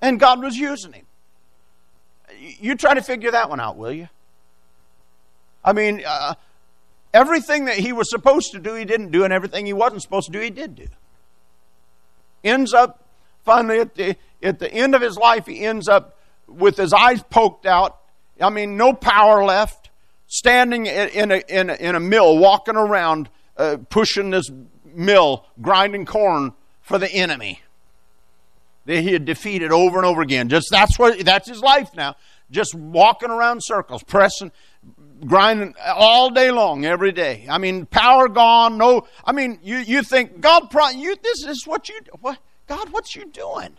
And 0.00 0.20
God 0.20 0.40
was 0.40 0.56
using 0.56 0.92
him. 0.92 1.06
You 2.38 2.74
try 2.74 2.94
to 2.94 3.02
figure 3.02 3.30
that 3.30 3.48
one 3.48 3.60
out, 3.60 3.76
will 3.76 3.92
you? 3.92 4.08
I 5.64 5.72
mean, 5.72 6.02
uh, 6.06 6.34
everything 7.12 7.66
that 7.66 7.76
he 7.76 7.92
was 7.92 8.10
supposed 8.10 8.52
to 8.52 8.58
do, 8.58 8.74
he 8.74 8.84
didn't 8.84 9.10
do, 9.10 9.24
and 9.24 9.32
everything 9.32 9.66
he 9.66 9.72
wasn't 9.72 10.02
supposed 10.02 10.26
to 10.26 10.32
do, 10.32 10.40
he 10.40 10.50
did 10.50 10.76
do. 10.76 10.86
Ends 12.44 12.72
up, 12.72 13.04
finally, 13.44 13.80
at 13.80 13.94
the, 13.94 14.16
at 14.42 14.58
the 14.58 14.72
end 14.72 14.94
of 14.94 15.02
his 15.02 15.16
life, 15.16 15.46
he 15.46 15.60
ends 15.60 15.88
up 15.88 16.16
with 16.46 16.76
his 16.76 16.92
eyes 16.92 17.22
poked 17.24 17.66
out. 17.66 17.98
I 18.40 18.50
mean, 18.50 18.76
no 18.76 18.92
power 18.92 19.44
left, 19.44 19.90
standing 20.26 20.86
in 20.86 21.32
a, 21.32 21.42
in 21.48 21.70
a, 21.70 21.74
in 21.74 21.94
a 21.94 22.00
mill, 22.00 22.38
walking 22.38 22.76
around, 22.76 23.28
uh, 23.56 23.78
pushing 23.90 24.30
this 24.30 24.50
mill, 24.84 25.44
grinding 25.60 26.06
corn 26.06 26.52
for 26.80 26.98
the 26.98 27.10
enemy 27.12 27.60
that 28.88 29.02
he 29.02 29.12
had 29.12 29.26
defeated 29.26 29.70
over 29.70 29.98
and 29.98 30.06
over 30.06 30.22
again. 30.22 30.48
Just 30.48 30.68
that's 30.70 30.98
what 30.98 31.22
that's 31.22 31.46
his 31.46 31.60
life 31.60 31.90
now. 31.94 32.16
Just 32.50 32.74
walking 32.74 33.28
around 33.28 33.60
circles, 33.62 34.02
pressing, 34.02 34.50
grinding 35.26 35.74
all 35.86 36.30
day 36.30 36.50
long, 36.50 36.86
every 36.86 37.12
day. 37.12 37.46
I 37.50 37.58
mean, 37.58 37.84
power 37.84 38.28
gone. 38.28 38.78
No, 38.78 39.06
I 39.22 39.32
mean, 39.32 39.58
you 39.62 39.76
you 39.76 40.02
think 40.02 40.40
God, 40.40 40.72
you 40.94 41.14
this 41.22 41.44
is 41.44 41.66
what 41.66 41.90
you 41.90 42.00
what 42.22 42.38
God, 42.66 42.88
what's 42.88 43.14
you 43.14 43.26
doing? 43.26 43.76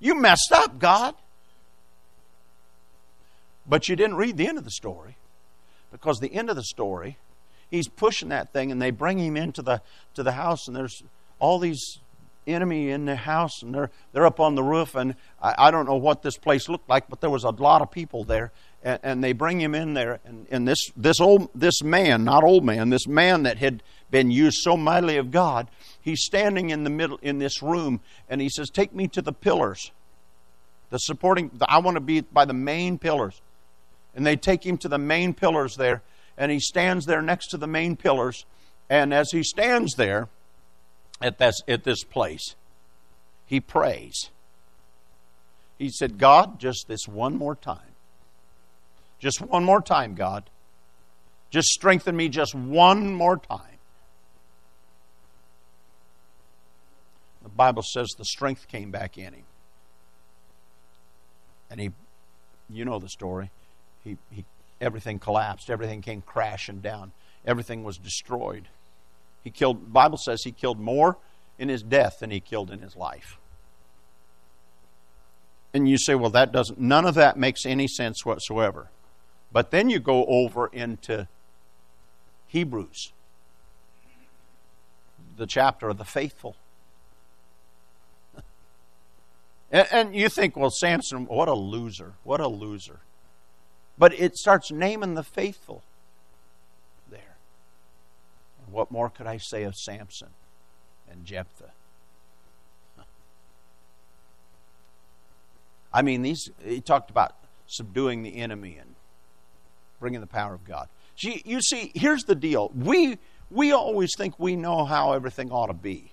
You 0.00 0.14
messed 0.14 0.50
up, 0.52 0.78
God. 0.78 1.14
But 3.66 3.86
you 3.90 3.96
didn't 3.96 4.16
read 4.16 4.38
the 4.38 4.48
end 4.48 4.56
of 4.56 4.64
the 4.64 4.70
story, 4.70 5.18
because 5.92 6.20
the 6.20 6.34
end 6.34 6.48
of 6.48 6.56
the 6.56 6.64
story, 6.64 7.18
he's 7.70 7.88
pushing 7.88 8.30
that 8.30 8.50
thing, 8.54 8.72
and 8.72 8.80
they 8.80 8.90
bring 8.90 9.18
him 9.18 9.36
into 9.36 9.60
the 9.60 9.82
to 10.14 10.22
the 10.22 10.32
house, 10.32 10.66
and 10.66 10.74
there's 10.74 11.02
all 11.38 11.58
these 11.58 11.98
enemy 12.46 12.90
in 12.90 13.04
the 13.04 13.16
house, 13.16 13.62
and 13.62 13.74
they're 13.74 13.90
they're 14.12 14.26
up 14.26 14.40
on 14.40 14.54
the 14.54 14.62
roof, 14.62 14.94
and 14.94 15.14
I, 15.42 15.54
I 15.58 15.70
don't 15.70 15.86
know 15.86 15.96
what 15.96 16.22
this 16.22 16.36
place 16.36 16.68
looked 16.68 16.88
like, 16.88 17.08
but 17.08 17.20
there 17.20 17.30
was 17.30 17.44
a 17.44 17.50
lot 17.50 17.82
of 17.82 17.90
people 17.90 18.24
there, 18.24 18.52
and, 18.82 19.00
and 19.02 19.24
they 19.24 19.32
bring 19.32 19.60
him 19.60 19.74
in 19.74 19.94
there, 19.94 20.20
and, 20.24 20.46
and 20.50 20.68
this 20.68 20.90
this 20.96 21.20
old 21.20 21.50
this 21.54 21.82
man, 21.82 22.24
not 22.24 22.44
old 22.44 22.64
man, 22.64 22.90
this 22.90 23.06
man 23.06 23.44
that 23.44 23.58
had 23.58 23.82
been 24.10 24.30
used 24.30 24.58
so 24.58 24.76
mightily 24.76 25.16
of 25.16 25.30
God, 25.30 25.68
he's 26.00 26.22
standing 26.22 26.70
in 26.70 26.84
the 26.84 26.90
middle 26.90 27.18
in 27.22 27.38
this 27.38 27.62
room, 27.62 28.00
and 28.28 28.40
he 28.40 28.48
says, 28.48 28.70
"Take 28.70 28.94
me 28.94 29.08
to 29.08 29.22
the 29.22 29.32
pillars, 29.32 29.90
the 30.90 30.98
supporting. 30.98 31.50
The, 31.54 31.70
I 31.70 31.78
want 31.78 31.96
to 31.96 32.00
be 32.00 32.20
by 32.20 32.44
the 32.44 32.52
main 32.52 32.98
pillars," 32.98 33.40
and 34.14 34.26
they 34.26 34.36
take 34.36 34.64
him 34.64 34.78
to 34.78 34.88
the 34.88 34.98
main 34.98 35.34
pillars 35.34 35.76
there, 35.76 36.02
and 36.36 36.52
he 36.52 36.60
stands 36.60 37.06
there 37.06 37.22
next 37.22 37.48
to 37.48 37.56
the 37.56 37.66
main 37.66 37.96
pillars, 37.96 38.44
and 38.90 39.14
as 39.14 39.30
he 39.30 39.42
stands 39.42 39.94
there 39.94 40.28
at 41.20 41.38
this, 41.38 41.60
at 41.68 41.84
this 41.84 42.04
place. 42.04 42.54
He 43.46 43.60
prays. 43.60 44.30
He 45.78 45.90
said, 45.90 46.18
God, 46.18 46.58
just 46.58 46.86
this 46.88 47.06
one 47.06 47.36
more 47.36 47.54
time. 47.54 47.78
Just 49.18 49.40
one 49.40 49.64
more 49.64 49.80
time, 49.80 50.14
God. 50.14 50.50
Just 51.50 51.68
strengthen 51.68 52.16
me 52.16 52.28
just 52.28 52.54
one 52.54 53.14
more 53.14 53.36
time. 53.36 53.60
The 57.42 57.48
Bible 57.48 57.82
says 57.82 58.08
the 58.16 58.24
strength 58.24 58.68
came 58.68 58.90
back 58.90 59.18
in 59.18 59.34
him. 59.34 59.44
And 61.70 61.80
he, 61.80 61.90
you 62.70 62.84
know 62.84 62.98
the 62.98 63.08
story. 63.08 63.50
He, 64.02 64.16
he, 64.30 64.44
everything 64.80 65.18
collapsed. 65.18 65.70
Everything 65.70 66.00
came 66.00 66.22
crashing 66.22 66.80
down. 66.80 67.12
Everything 67.46 67.84
was 67.84 67.98
destroyed. 67.98 68.68
He 69.44 69.50
killed, 69.50 69.92
Bible 69.92 70.16
says 70.16 70.42
he 70.42 70.52
killed 70.52 70.80
more 70.80 71.18
in 71.58 71.68
his 71.68 71.82
death 71.82 72.18
than 72.20 72.30
he 72.30 72.40
killed 72.40 72.70
in 72.70 72.80
his 72.80 72.96
life. 72.96 73.38
And 75.74 75.88
you 75.88 75.98
say, 75.98 76.14
well, 76.14 76.30
that 76.30 76.50
doesn't, 76.50 76.80
none 76.80 77.04
of 77.04 77.14
that 77.16 77.36
makes 77.36 77.66
any 77.66 77.86
sense 77.86 78.24
whatsoever. 78.24 78.88
But 79.52 79.70
then 79.70 79.90
you 79.90 80.00
go 80.00 80.24
over 80.24 80.68
into 80.68 81.28
Hebrews, 82.46 83.12
the 85.36 85.46
chapter 85.46 85.88
of 85.88 85.98
the 85.98 86.04
faithful. 86.04 86.56
and, 89.70 89.88
and 89.90 90.16
you 90.16 90.28
think, 90.28 90.56
well, 90.56 90.70
Samson, 90.70 91.26
what 91.26 91.48
a 91.48 91.54
loser. 91.54 92.14
What 92.22 92.40
a 92.40 92.48
loser. 92.48 93.00
But 93.98 94.18
it 94.18 94.36
starts 94.36 94.70
naming 94.72 95.14
the 95.14 95.22
faithful. 95.22 95.82
What 98.74 98.90
more 98.90 99.08
could 99.08 99.28
I 99.28 99.38
say 99.38 99.62
of 99.62 99.76
Samson 99.76 100.30
and 101.08 101.24
Jephthah? 101.24 101.70
I 105.92 106.02
mean, 106.02 106.22
these 106.22 106.50
he 106.64 106.80
talked 106.80 107.08
about 107.08 107.36
subduing 107.68 108.24
the 108.24 108.36
enemy 108.36 108.76
and 108.80 108.96
bringing 110.00 110.20
the 110.20 110.26
power 110.26 110.52
of 110.52 110.64
God. 110.64 110.88
See, 111.16 111.40
you 111.44 111.60
see, 111.60 111.92
here's 111.94 112.24
the 112.24 112.34
deal. 112.34 112.72
We 112.74 113.18
we 113.48 113.70
always 113.70 114.10
think 114.16 114.40
we 114.40 114.56
know 114.56 114.84
how 114.84 115.12
everything 115.12 115.52
ought 115.52 115.68
to 115.68 115.72
be. 115.72 116.10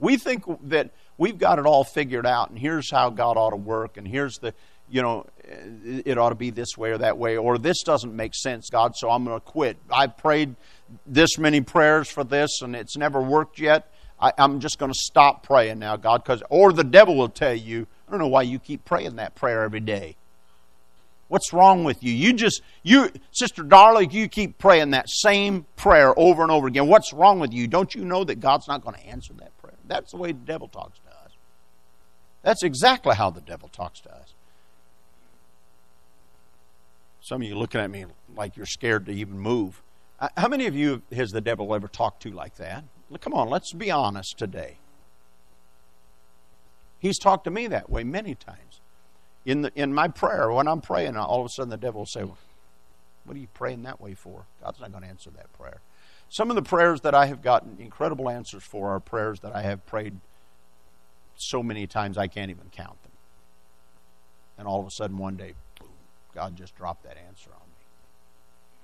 We 0.00 0.16
think 0.16 0.44
that 0.68 0.92
we've 1.18 1.36
got 1.36 1.58
it 1.58 1.66
all 1.66 1.84
figured 1.84 2.24
out, 2.26 2.48
and 2.48 2.58
here's 2.58 2.90
how 2.90 3.10
God 3.10 3.36
ought 3.36 3.50
to 3.50 3.56
work, 3.56 3.98
and 3.98 4.08
here's 4.08 4.38
the 4.38 4.54
you 4.88 5.02
know, 5.02 5.26
it 6.04 6.18
ought 6.18 6.28
to 6.28 6.34
be 6.34 6.50
this 6.50 6.76
way 6.76 6.90
or 6.90 6.98
that 6.98 7.18
way, 7.18 7.36
or 7.36 7.58
this 7.58 7.82
doesn't 7.82 8.14
make 8.14 8.34
sense, 8.34 8.68
God, 8.70 8.94
so 8.94 9.10
I'm 9.10 9.24
going 9.24 9.38
to 9.38 9.44
quit. 9.44 9.76
I've 9.90 10.16
prayed 10.16 10.54
this 11.06 11.38
many 11.38 11.60
prayers 11.60 12.08
for 12.08 12.24
this 12.24 12.62
and 12.62 12.74
it's 12.74 12.96
never 12.96 13.20
worked 13.20 13.58
yet. 13.58 13.90
I, 14.20 14.32
am 14.38 14.60
just 14.60 14.78
going 14.78 14.92
to 14.92 14.98
stop 14.98 15.42
praying 15.42 15.78
now, 15.78 15.96
God, 15.96 16.22
because, 16.22 16.42
or 16.48 16.72
the 16.72 16.84
devil 16.84 17.16
will 17.16 17.28
tell 17.28 17.54
you, 17.54 17.86
I 18.06 18.10
don't 18.10 18.20
know 18.20 18.28
why 18.28 18.42
you 18.42 18.58
keep 18.58 18.84
praying 18.84 19.16
that 19.16 19.34
prayer 19.34 19.64
every 19.64 19.80
day. 19.80 20.16
What's 21.28 21.52
wrong 21.52 21.84
with 21.84 22.02
you? 22.02 22.12
You 22.12 22.32
just, 22.32 22.62
you, 22.82 23.10
Sister 23.32 23.62
Darling, 23.62 24.10
you 24.12 24.28
keep 24.28 24.58
praying 24.58 24.90
that 24.90 25.08
same 25.08 25.66
prayer 25.74 26.16
over 26.18 26.42
and 26.42 26.50
over 26.50 26.66
again. 26.66 26.86
What's 26.86 27.12
wrong 27.12 27.40
with 27.40 27.52
you? 27.52 27.66
Don't 27.66 27.94
you 27.94 28.04
know 28.04 28.24
that 28.24 28.40
God's 28.40 28.68
not 28.68 28.84
going 28.84 28.96
to 28.96 29.06
answer 29.06 29.32
that 29.34 29.56
prayer? 29.58 29.74
That's 29.86 30.12
the 30.12 30.18
way 30.18 30.32
the 30.32 30.38
devil 30.38 30.68
talks 30.68 30.98
to 31.00 31.08
us. 31.08 31.32
That's 32.42 32.62
exactly 32.62 33.14
how 33.14 33.30
the 33.30 33.40
devil 33.40 33.68
talks 33.68 34.00
to 34.00 34.14
us. 34.14 34.34
Some 37.20 37.40
of 37.40 37.48
you 37.48 37.56
looking 37.56 37.80
at 37.80 37.90
me 37.90 38.04
like 38.36 38.56
you're 38.56 38.66
scared 38.66 39.06
to 39.06 39.12
even 39.12 39.38
move. 39.38 39.82
Uh, 40.24 40.28
how 40.38 40.48
many 40.48 40.64
of 40.66 40.74
you 40.74 41.02
has 41.14 41.32
the 41.32 41.40
devil 41.42 41.74
ever 41.74 41.86
talked 41.86 42.22
to 42.22 42.30
like 42.30 42.54
that? 42.56 42.82
Come 43.20 43.34
on, 43.34 43.50
let's 43.50 43.74
be 43.74 43.90
honest 43.90 44.38
today. 44.38 44.78
He's 46.98 47.18
talked 47.18 47.44
to 47.44 47.50
me 47.50 47.66
that 47.66 47.90
way 47.90 48.04
many 48.04 48.34
times. 48.34 48.80
In, 49.44 49.60
the, 49.60 49.72
in 49.74 49.92
my 49.92 50.08
prayer, 50.08 50.50
when 50.50 50.66
I'm 50.66 50.80
praying, 50.80 51.14
all 51.14 51.40
of 51.40 51.44
a 51.44 51.48
sudden 51.50 51.68
the 51.68 51.76
devil 51.76 52.00
will 52.00 52.06
say, 52.06 52.24
well, 52.24 52.38
What 53.24 53.36
are 53.36 53.40
you 53.40 53.48
praying 53.52 53.82
that 53.82 54.00
way 54.00 54.14
for? 54.14 54.46
God's 54.62 54.80
not 54.80 54.92
going 54.92 55.02
to 55.02 55.10
answer 55.10 55.28
that 55.32 55.52
prayer. 55.52 55.82
Some 56.30 56.48
of 56.48 56.56
the 56.56 56.62
prayers 56.62 57.02
that 57.02 57.14
I 57.14 57.26
have 57.26 57.42
gotten 57.42 57.76
incredible 57.78 58.30
answers 58.30 58.62
for 58.62 58.92
are 58.92 59.00
prayers 59.00 59.40
that 59.40 59.54
I 59.54 59.60
have 59.60 59.84
prayed 59.84 60.14
so 61.36 61.62
many 61.62 61.86
times 61.86 62.16
I 62.16 62.28
can't 62.28 62.50
even 62.50 62.70
count 62.72 63.02
them. 63.02 63.12
And 64.56 64.66
all 64.66 64.80
of 64.80 64.86
a 64.86 64.90
sudden, 64.90 65.18
one 65.18 65.36
day, 65.36 65.52
God 66.34 66.56
just 66.56 66.74
dropped 66.76 67.04
that 67.04 67.18
answer 67.18 67.50
on. 67.54 67.63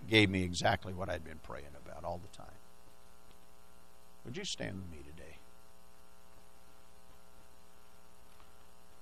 Gave 0.08 0.30
me 0.30 0.42
exactly 0.42 0.92
what 0.92 1.08
I'd 1.08 1.24
been 1.24 1.40
praying 1.42 1.66
about 1.84 2.04
all 2.04 2.18
the 2.18 2.36
time. 2.36 2.46
Would 4.24 4.36
you 4.36 4.44
stand 4.44 4.74
with 4.74 4.90
me 4.90 4.98
today? 4.98 5.36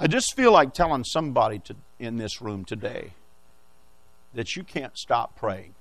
I 0.00 0.06
just 0.06 0.36
feel 0.36 0.52
like 0.52 0.74
telling 0.74 1.04
somebody 1.04 1.58
to, 1.60 1.76
in 1.98 2.18
this 2.18 2.40
room 2.40 2.64
today 2.64 3.12
that 4.34 4.54
you 4.54 4.62
can't 4.62 4.96
stop 4.96 5.36
praying. 5.36 5.74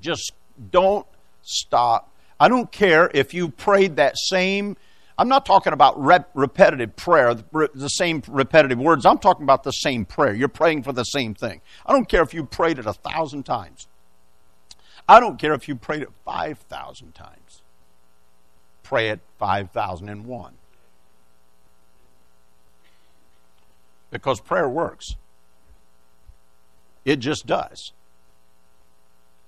Just 0.00 0.32
don't 0.70 1.06
stop. 1.42 2.10
I 2.38 2.48
don't 2.48 2.70
care 2.70 3.10
if 3.14 3.34
you 3.34 3.48
prayed 3.48 3.96
that 3.96 4.16
same 4.16 4.76
I'm 5.16 5.28
not 5.28 5.46
talking 5.46 5.72
about 5.72 6.00
rep- 6.00 6.30
repetitive 6.34 6.96
prayer, 6.96 7.34
the, 7.34 7.88
same 7.88 8.22
repetitive 8.28 8.78
words. 8.78 9.06
I'm 9.06 9.18
talking 9.18 9.44
about 9.44 9.62
the 9.62 9.70
same 9.70 10.04
prayer. 10.04 10.34
You're 10.34 10.48
praying 10.48 10.82
for 10.82 10.92
the 10.92 11.04
same 11.04 11.34
thing. 11.34 11.60
I 11.86 11.92
don't 11.92 12.08
care 12.08 12.22
if 12.22 12.34
you 12.34 12.44
prayed 12.44 12.78
it 12.78 12.86
a 12.86 12.92
thousand 12.92 13.44
times. 13.44 13.86
I 15.08 15.20
don't 15.20 15.38
care 15.38 15.52
if 15.52 15.68
you 15.68 15.76
prayed 15.76 16.02
it 16.02 16.08
5,000 16.24 17.14
times. 17.14 17.62
Pray 18.82 19.10
it 19.10 19.20
5,001. 19.38 20.54
Because 24.10 24.40
prayer 24.40 24.68
works. 24.68 25.14
It 27.04 27.16
just 27.16 27.46
does. 27.46 27.92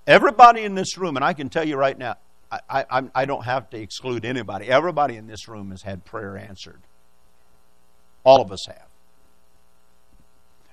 Everybody 0.05 0.63
in 0.63 0.75
this 0.75 0.97
room, 0.97 1.15
and 1.15 1.25
I 1.25 1.33
can 1.33 1.49
tell 1.49 1.67
you 1.67 1.75
right 1.75 1.97
now, 1.97 2.17
I, 2.51 2.85
I, 2.89 3.03
I 3.13 3.25
don't 3.25 3.43
have 3.43 3.69
to 3.71 3.77
exclude 3.77 4.23
anybody. 4.23 4.67
Everybody 4.67 5.17
in 5.17 5.27
this 5.27 5.47
room 5.47 5.71
has 5.71 5.81
had 5.81 6.05
prayer 6.05 6.37
answered. 6.37 6.81
All 8.23 8.41
of 8.41 8.51
us 8.51 8.65
have. 8.67 8.87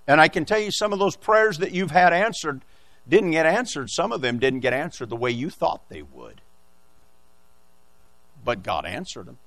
And 0.07 0.20
I 0.20 0.29
can 0.29 0.45
tell 0.45 0.59
you 0.59 0.70
some 0.70 0.93
of 0.93 0.99
those 0.99 1.16
prayers 1.16 1.59
that 1.59 1.72
you've 1.72 1.91
had 1.91 2.12
answered 2.12 2.62
didn't 3.09 3.33
get 3.33 3.47
answered. 3.47 3.91
Some 3.91 4.12
of 4.12 4.20
them 4.20 4.39
didn't 4.39 4.61
get 4.61 4.72
answered 4.72 5.09
the 5.09 5.16
way 5.16 5.31
you 5.31 5.51
thought 5.51 5.89
they 5.89 6.03
would. 6.03 6.41
But 8.45 8.62
God 8.62 8.87
answered 8.87 9.27
them. 9.27 9.39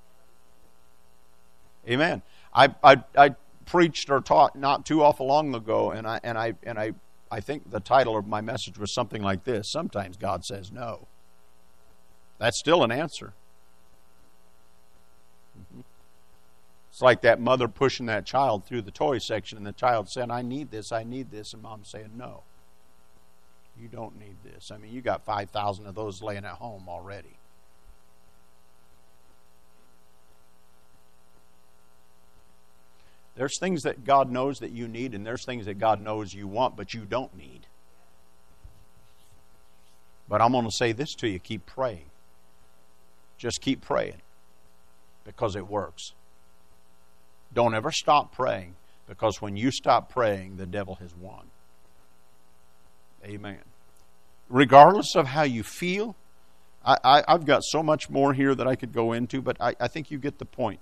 Amen. 1.88 2.22
I, 2.54 2.74
I, 2.84 3.04
I 3.16 3.36
preached 3.66 4.10
or 4.10 4.20
taught 4.20 4.56
not 4.56 4.86
too 4.86 5.04
awful 5.04 5.28
long 5.28 5.54
ago, 5.56 5.92
and 5.92 6.08
I, 6.08 6.20
and, 6.24 6.38
I, 6.38 6.54
and 6.64 6.80
I, 6.80 6.94
I 7.32 7.40
think 7.40 7.70
the 7.70 7.80
title 7.80 8.18
of 8.18 8.28
my 8.28 8.42
message 8.42 8.78
was 8.78 8.94
something 8.94 9.22
like 9.22 9.44
this 9.44 9.70
Sometimes 9.70 10.18
God 10.18 10.44
says 10.44 10.72
no. 10.72 11.08
That's 12.40 12.60
still 12.60 12.84
an 12.84 12.92
answer. 12.92 13.34
It's 16.92 17.02
like 17.02 17.22
that 17.22 17.40
mother 17.40 17.68
pushing 17.68 18.08
that 18.08 18.26
child 18.26 18.66
through 18.66 18.82
the 18.82 18.92
toy 18.92 19.20
section, 19.20 19.58
and 19.58 19.68
the 19.68 19.72
child 19.72 20.10
saying, 20.10 20.32
I 20.32 20.42
need 20.42 20.72
this, 20.72 20.92
I 20.92 21.04
need 21.04 21.30
this, 21.30 21.54
and 21.54 21.62
mom 21.62 21.84
saying, 21.84 22.12
No, 22.16 22.42
you 23.80 23.88
don't 23.88 24.20
need 24.20 24.36
this. 24.44 24.72
I 24.72 24.78
mean, 24.78 24.92
you 24.92 25.02
got 25.02 25.24
5,000 25.24 25.86
of 25.86 25.96
those 25.96 26.22
laying 26.22 26.46
at 26.46 26.54
home 26.54 26.86
already. 26.88 27.38
There's 33.36 33.60
things 33.60 33.84
that 33.84 34.04
God 34.04 34.32
knows 34.32 34.60
that 34.60 34.72
you 34.72 34.88
need, 34.88 35.14
and 35.14 35.24
there's 35.24 35.46
things 35.46 35.68
that 35.68 35.78
God 35.78 36.02
knows 36.02 36.34
you 36.34 36.48
want, 36.48 36.76
but 36.76 36.96
you 36.96 37.02
don't 37.02 37.38
need. 37.38 37.68
But 40.28 40.42
I'm 40.42 40.52
going 40.52 40.66
to 40.66 40.72
say 40.72 40.92
this 40.92 41.14
to 41.16 41.30
you 41.30 41.38
keep 41.38 41.68
praying. 41.68 42.10
Just 43.38 43.62
keep 43.62 43.82
praying 43.82 44.22
because 45.24 45.56
it 45.56 45.68
works. 45.68 46.14
Don't 47.54 47.76
ever 47.76 47.92
stop 47.92 48.34
praying 48.34 48.76
because 49.08 49.42
when 49.42 49.56
you 49.56 49.72
stop 49.72 50.12
praying, 50.12 50.58
the 50.58 50.66
devil 50.66 50.96
has 50.96 51.16
won. 51.16 51.46
Amen. 53.26 53.60
Regardless 54.50 55.16
of 55.16 55.28
how 55.28 55.44
you 55.44 55.64
feel, 55.64 56.16
I, 56.86 57.24
have 57.28 57.46
got 57.46 57.64
so 57.64 57.84
much 57.84 58.10
more 58.10 58.34
here 58.34 58.56
that 58.56 58.66
I 58.66 58.76
could 58.76 58.94
go 58.94 59.12
into, 59.12 59.42
but 59.42 59.58
I, 59.60 59.76
I 59.80 59.90
think 59.90 60.10
you 60.10 60.18
get 60.18 60.40
the 60.40 60.46
point. 60.46 60.80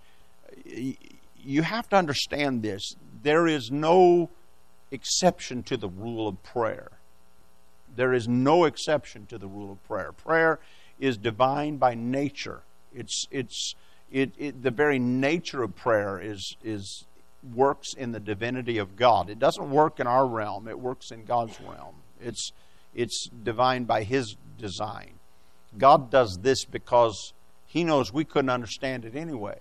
You 0.63 1.63
have 1.63 1.89
to 1.89 1.95
understand 1.95 2.61
this. 2.61 2.95
There 3.23 3.47
is 3.47 3.71
no 3.71 4.29
exception 4.91 5.63
to 5.63 5.77
the 5.77 5.89
rule 5.89 6.27
of 6.27 6.41
prayer. 6.43 6.91
There 7.95 8.13
is 8.13 8.27
no 8.27 8.65
exception 8.65 9.25
to 9.27 9.39
the 9.39 9.47
rule 9.47 9.71
of 9.71 9.83
prayer. 9.87 10.11
Prayer 10.11 10.59
is 10.99 11.17
divine 11.17 11.77
by 11.77 11.95
nature. 11.95 12.61
It's, 12.93 13.25
it's, 13.31 13.75
it, 14.11 14.31
it, 14.37 14.63
the 14.63 14.71
very 14.71 14.99
nature 14.99 15.63
of 15.63 15.75
prayer 15.75 16.19
is, 16.19 16.55
is 16.63 17.05
works 17.53 17.93
in 17.93 18.11
the 18.11 18.19
divinity 18.19 18.77
of 18.77 18.95
God. 18.95 19.29
It 19.29 19.39
doesn't 19.39 19.69
work 19.69 19.99
in 19.99 20.07
our 20.07 20.25
realm, 20.25 20.67
it 20.67 20.79
works 20.79 21.11
in 21.11 21.25
God's 21.25 21.59
realm. 21.61 21.95
It's, 22.21 22.51
it's 22.93 23.27
divine 23.43 23.83
by 23.83 24.03
His 24.03 24.35
design. 24.57 25.11
God 25.77 26.09
does 26.09 26.39
this 26.41 26.63
because 26.65 27.33
He 27.65 27.83
knows 27.83 28.13
we 28.13 28.23
couldn't 28.23 28.49
understand 28.49 29.05
it 29.05 29.15
anyway. 29.15 29.59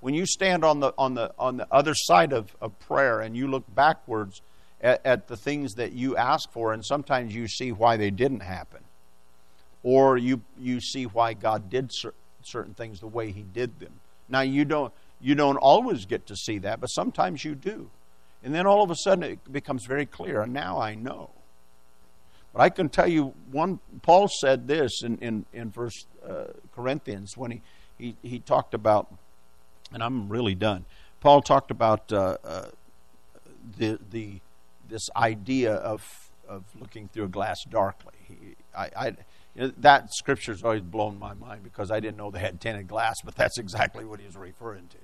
When 0.00 0.14
you 0.14 0.26
stand 0.26 0.64
on 0.64 0.80
the, 0.80 0.92
on 0.98 1.14
the, 1.14 1.32
on 1.38 1.56
the 1.56 1.66
other 1.70 1.94
side 1.94 2.32
of, 2.32 2.54
of 2.60 2.78
prayer 2.80 3.20
and 3.20 3.36
you 3.36 3.46
look 3.46 3.64
backwards 3.72 4.42
at, 4.80 5.00
at 5.06 5.28
the 5.28 5.36
things 5.36 5.74
that 5.74 5.92
you 5.92 6.16
ask 6.16 6.50
for, 6.50 6.72
and 6.72 6.84
sometimes 6.84 7.34
you 7.34 7.46
see 7.46 7.70
why 7.70 7.96
they 7.96 8.10
didn't 8.10 8.40
happen 8.40 8.80
or 9.82 10.16
you 10.16 10.42
you 10.58 10.80
see 10.80 11.04
why 11.04 11.34
God 11.34 11.70
did 11.70 11.92
cer- 11.92 12.14
certain 12.42 12.74
things 12.74 13.00
the 13.00 13.06
way 13.06 13.32
He 13.32 13.42
did 13.42 13.80
them. 13.80 14.00
Now 14.28 14.40
you 14.40 14.64
don't 14.64 14.92
you 15.20 15.34
don't 15.34 15.56
always 15.56 16.06
get 16.06 16.26
to 16.26 16.36
see 16.36 16.58
that, 16.58 16.80
but 16.80 16.88
sometimes 16.88 17.44
you 17.44 17.54
do, 17.54 17.90
and 18.42 18.54
then 18.54 18.66
all 18.66 18.82
of 18.82 18.90
a 18.90 18.96
sudden 18.96 19.24
it 19.24 19.52
becomes 19.52 19.86
very 19.86 20.06
clear. 20.06 20.42
And 20.42 20.52
now 20.52 20.80
I 20.80 20.94
know. 20.94 21.30
But 22.52 22.62
I 22.62 22.68
can 22.68 22.88
tell 22.88 23.08
you 23.08 23.34
one. 23.50 23.80
Paul 24.02 24.28
said 24.28 24.68
this 24.68 25.02
in 25.02 25.18
in, 25.18 25.46
in 25.52 25.70
First 25.70 26.06
uh, 26.28 26.44
Corinthians 26.74 27.36
when 27.36 27.50
he, 27.50 27.62
he 27.98 28.16
he 28.22 28.38
talked 28.38 28.74
about, 28.74 29.12
and 29.92 30.02
I'm 30.02 30.28
really 30.28 30.54
done. 30.54 30.84
Paul 31.20 31.40
talked 31.40 31.70
about 31.70 32.12
uh, 32.12 32.36
uh, 32.44 32.66
the 33.78 33.98
the 34.10 34.40
this 34.88 35.08
idea 35.16 35.74
of 35.74 36.30
of 36.46 36.64
looking 36.78 37.08
through 37.08 37.24
a 37.24 37.28
glass 37.28 37.64
darkly. 37.70 38.12
He, 38.28 38.36
I, 38.76 38.90
I 38.96 39.12
that 39.54 40.12
scripture's 40.14 40.62
always 40.64 40.80
blown 40.80 41.18
my 41.18 41.34
mind 41.34 41.62
because 41.62 41.90
I 41.90 42.00
didn't 42.00 42.16
know 42.16 42.30
they 42.30 42.40
had 42.40 42.60
tinted 42.60 42.88
glass, 42.88 43.16
but 43.22 43.34
that's 43.34 43.58
exactly 43.58 44.04
what 44.04 44.20
he 44.20 44.26
was 44.26 44.36
referring 44.36 44.88
to. 44.88 44.96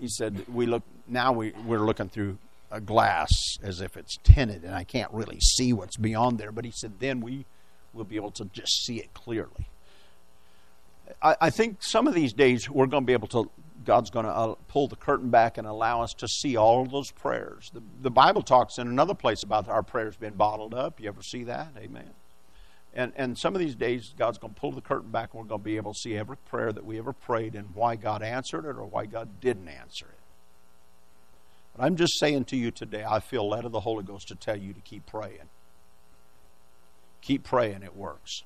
He 0.00 0.08
said, 0.08 0.44
"We 0.48 0.66
look 0.66 0.82
now. 1.06 1.32
We 1.32 1.52
we're 1.64 1.78
looking 1.78 2.08
through 2.08 2.38
a 2.70 2.80
glass 2.80 3.30
as 3.62 3.80
if 3.80 3.96
it's 3.96 4.18
tinted, 4.24 4.64
and 4.64 4.74
I 4.74 4.84
can't 4.84 5.12
really 5.12 5.38
see 5.40 5.72
what's 5.72 5.96
beyond 5.96 6.38
there." 6.38 6.50
But 6.50 6.64
he 6.64 6.72
said, 6.72 6.94
"Then 6.98 7.20
we 7.20 7.44
will 7.92 8.04
be 8.04 8.16
able 8.16 8.32
to 8.32 8.46
just 8.46 8.84
see 8.84 8.98
it 8.98 9.14
clearly." 9.14 9.68
I, 11.20 11.36
I 11.42 11.50
think 11.50 11.82
some 11.82 12.08
of 12.08 12.14
these 12.14 12.32
days 12.32 12.68
we're 12.68 12.86
going 12.86 13.04
to 13.04 13.06
be 13.06 13.12
able 13.12 13.28
to. 13.28 13.50
God's 13.84 14.10
going 14.10 14.26
to 14.26 14.32
uh, 14.32 14.54
pull 14.68 14.86
the 14.86 14.94
curtain 14.94 15.28
back 15.28 15.58
and 15.58 15.66
allow 15.66 16.02
us 16.02 16.14
to 16.14 16.28
see 16.28 16.56
all 16.56 16.84
those 16.86 17.10
prayers. 17.10 17.68
The, 17.74 17.82
the 18.00 18.12
Bible 18.12 18.42
talks 18.42 18.78
in 18.78 18.86
another 18.86 19.14
place 19.14 19.42
about 19.42 19.68
our 19.68 19.82
prayers 19.82 20.14
being 20.14 20.34
bottled 20.34 20.72
up. 20.72 21.00
You 21.00 21.08
ever 21.08 21.20
see 21.22 21.42
that? 21.44 21.72
Amen. 21.76 22.10
And, 22.94 23.12
and 23.16 23.38
some 23.38 23.54
of 23.54 23.60
these 23.60 23.74
days, 23.74 24.12
God's 24.18 24.38
going 24.38 24.52
to 24.52 24.60
pull 24.60 24.72
the 24.72 24.82
curtain 24.82 25.10
back 25.10 25.30
and 25.32 25.40
we're 25.40 25.48
going 25.48 25.60
to 25.60 25.64
be 25.64 25.76
able 25.76 25.94
to 25.94 25.98
see 25.98 26.16
every 26.16 26.36
prayer 26.36 26.72
that 26.72 26.84
we 26.84 26.98
ever 26.98 27.12
prayed 27.12 27.54
and 27.54 27.74
why 27.74 27.96
God 27.96 28.22
answered 28.22 28.66
it 28.66 28.76
or 28.76 28.84
why 28.84 29.06
God 29.06 29.40
didn't 29.40 29.68
answer 29.68 30.06
it. 30.06 30.18
But 31.74 31.84
I'm 31.84 31.96
just 31.96 32.18
saying 32.18 32.44
to 32.46 32.56
you 32.56 32.70
today, 32.70 33.04
I 33.08 33.20
feel 33.20 33.48
led 33.48 33.64
of 33.64 33.72
the 33.72 33.80
Holy 33.80 34.04
Ghost 34.04 34.28
to 34.28 34.34
tell 34.34 34.58
you 34.58 34.74
to 34.74 34.80
keep 34.80 35.06
praying. 35.06 35.48
Keep 37.22 37.44
praying, 37.44 37.82
it 37.82 37.96
works. 37.96 38.42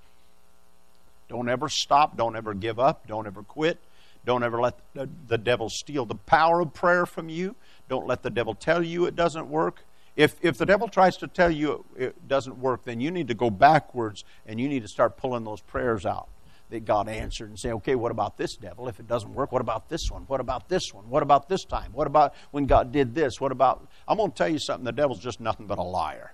Don't 1.29 1.49
ever 1.49 1.69
stop. 1.69 2.17
Don't 2.17 2.37
ever 2.37 2.55
give 2.55 2.79
up. 2.79 3.09
Don't 3.09 3.27
ever 3.27 3.43
quit. 3.43 3.79
Don't 4.25 4.43
ever 4.43 4.61
let 4.61 4.75
the, 4.95 5.09
the 5.27 5.39
devil 5.39 5.69
steal 5.69 6.05
the 6.05 6.15
power 6.15 6.61
of 6.61 6.73
prayer 6.73 7.07
from 7.07 7.29
you. 7.29 7.57
Don't 7.89 8.07
let 8.07 8.23
the 8.23 8.31
devil 8.31 8.55
tell 8.55 8.83
you 8.83 9.07
it 9.07 9.17
doesn't 9.17 9.49
work. 9.49 9.83
If, 10.17 10.37
if 10.41 10.57
the 10.57 10.67
devil 10.67 10.89
tries 10.89 11.19
to 11.19 11.29
tell 11.29 11.51
you 11.51 11.85
it 11.97 12.27
doesn't 12.27 12.59
work, 12.59 12.85
then 12.85 13.01
you 13.01 13.11
need 13.11 13.29
to 13.29 13.35
go 13.35 13.51
backwards 13.51 14.25
and 14.47 14.59
you 14.59 14.69
need 14.69 14.83
to 14.83 14.89
start 14.89 15.19
pulling 15.19 15.45
those 15.45 15.61
prayers 15.61 16.07
out 16.07 16.29
that 16.71 16.85
God 16.85 17.09
answered 17.09 17.49
and 17.49 17.59
say, 17.59 17.71
okay, 17.73 17.95
what 17.95 18.11
about 18.11 18.37
this 18.37 18.57
devil? 18.57 18.89
If 18.89 18.99
it 18.99 19.07
doesn't 19.07 19.33
work, 19.33 19.53
what 19.53 19.61
about 19.61 19.89
this 19.89 20.11
one? 20.11 20.23
What 20.23 20.41
about 20.41 20.69
this 20.69 20.93
one? 20.93 21.09
What 21.09 21.23
about 21.23 21.49
this 21.49 21.65
time? 21.65 21.93
What 21.93 22.07
about 22.07 22.35
when 22.51 22.67
God 22.67 22.93
did 22.93 23.15
this? 23.15 23.41
What 23.41 23.53
about. 23.53 23.87
I'm 24.09 24.17
going 24.17 24.33
to 24.33 24.37
tell 24.37 24.49
you 24.49 24.59
something 24.59 24.85
the 24.85 24.93
devil's 24.93 25.21
just 25.21 25.39
nothing 25.39 25.67
but 25.67 25.79
a 25.79 25.83
liar. 25.83 26.33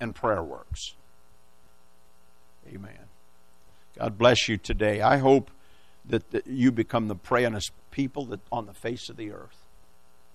And 0.00 0.14
prayer 0.14 0.42
works. 0.42 0.94
Amen. 2.68 2.98
God 3.98 4.18
bless 4.18 4.48
you 4.48 4.56
today. 4.56 5.02
I 5.02 5.18
hope 5.18 5.50
that, 6.06 6.30
that 6.30 6.46
you 6.46 6.72
become 6.72 7.08
the 7.08 7.16
prayingest 7.16 7.70
people 7.90 8.26
that 8.26 8.40
on 8.50 8.66
the 8.66 8.74
face 8.74 9.08
of 9.08 9.16
the 9.16 9.32
earth. 9.32 9.57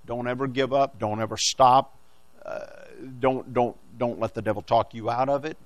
Don't 0.06 0.28
ever 0.28 0.48
give 0.48 0.74
up. 0.74 1.00
Don't 1.00 1.22
ever 1.22 1.38
stop. 1.38 1.98
Uh, 2.46 2.66
don't 3.20 3.54
don't 3.54 3.78
don't 3.98 4.20
let 4.20 4.34
the 4.34 4.42
devil 4.42 4.62
talk 4.62 4.94
you 4.94 5.10
out 5.10 5.30
of 5.30 5.46
it. 5.46 5.58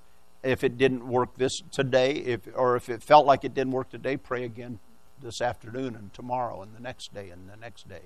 If 0.43 0.63
it 0.63 0.77
didn't 0.77 1.07
work 1.07 1.35
this 1.35 1.61
today, 1.71 2.11
if 2.13 2.41
or 2.55 2.75
if 2.75 2.89
it 2.89 3.01
felt 3.01 3.25
like 3.25 3.43
it 3.43 3.53
didn't 3.53 3.73
work 3.73 3.89
today, 3.89 4.17
pray 4.17 4.43
again 4.43 4.79
this 5.21 5.41
afternoon 5.41 5.95
and 5.95 6.13
tomorrow 6.13 6.61
and 6.61 6.75
the 6.75 6.79
next 6.79 7.13
day 7.13 7.29
and 7.29 7.49
the 7.49 7.57
next 7.57 7.89
day, 7.89 8.01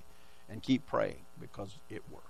and 0.50 0.64
keep 0.64 0.86
praying 0.86 1.20
because 1.40 1.76
it 1.90 2.02
works. 2.10 2.28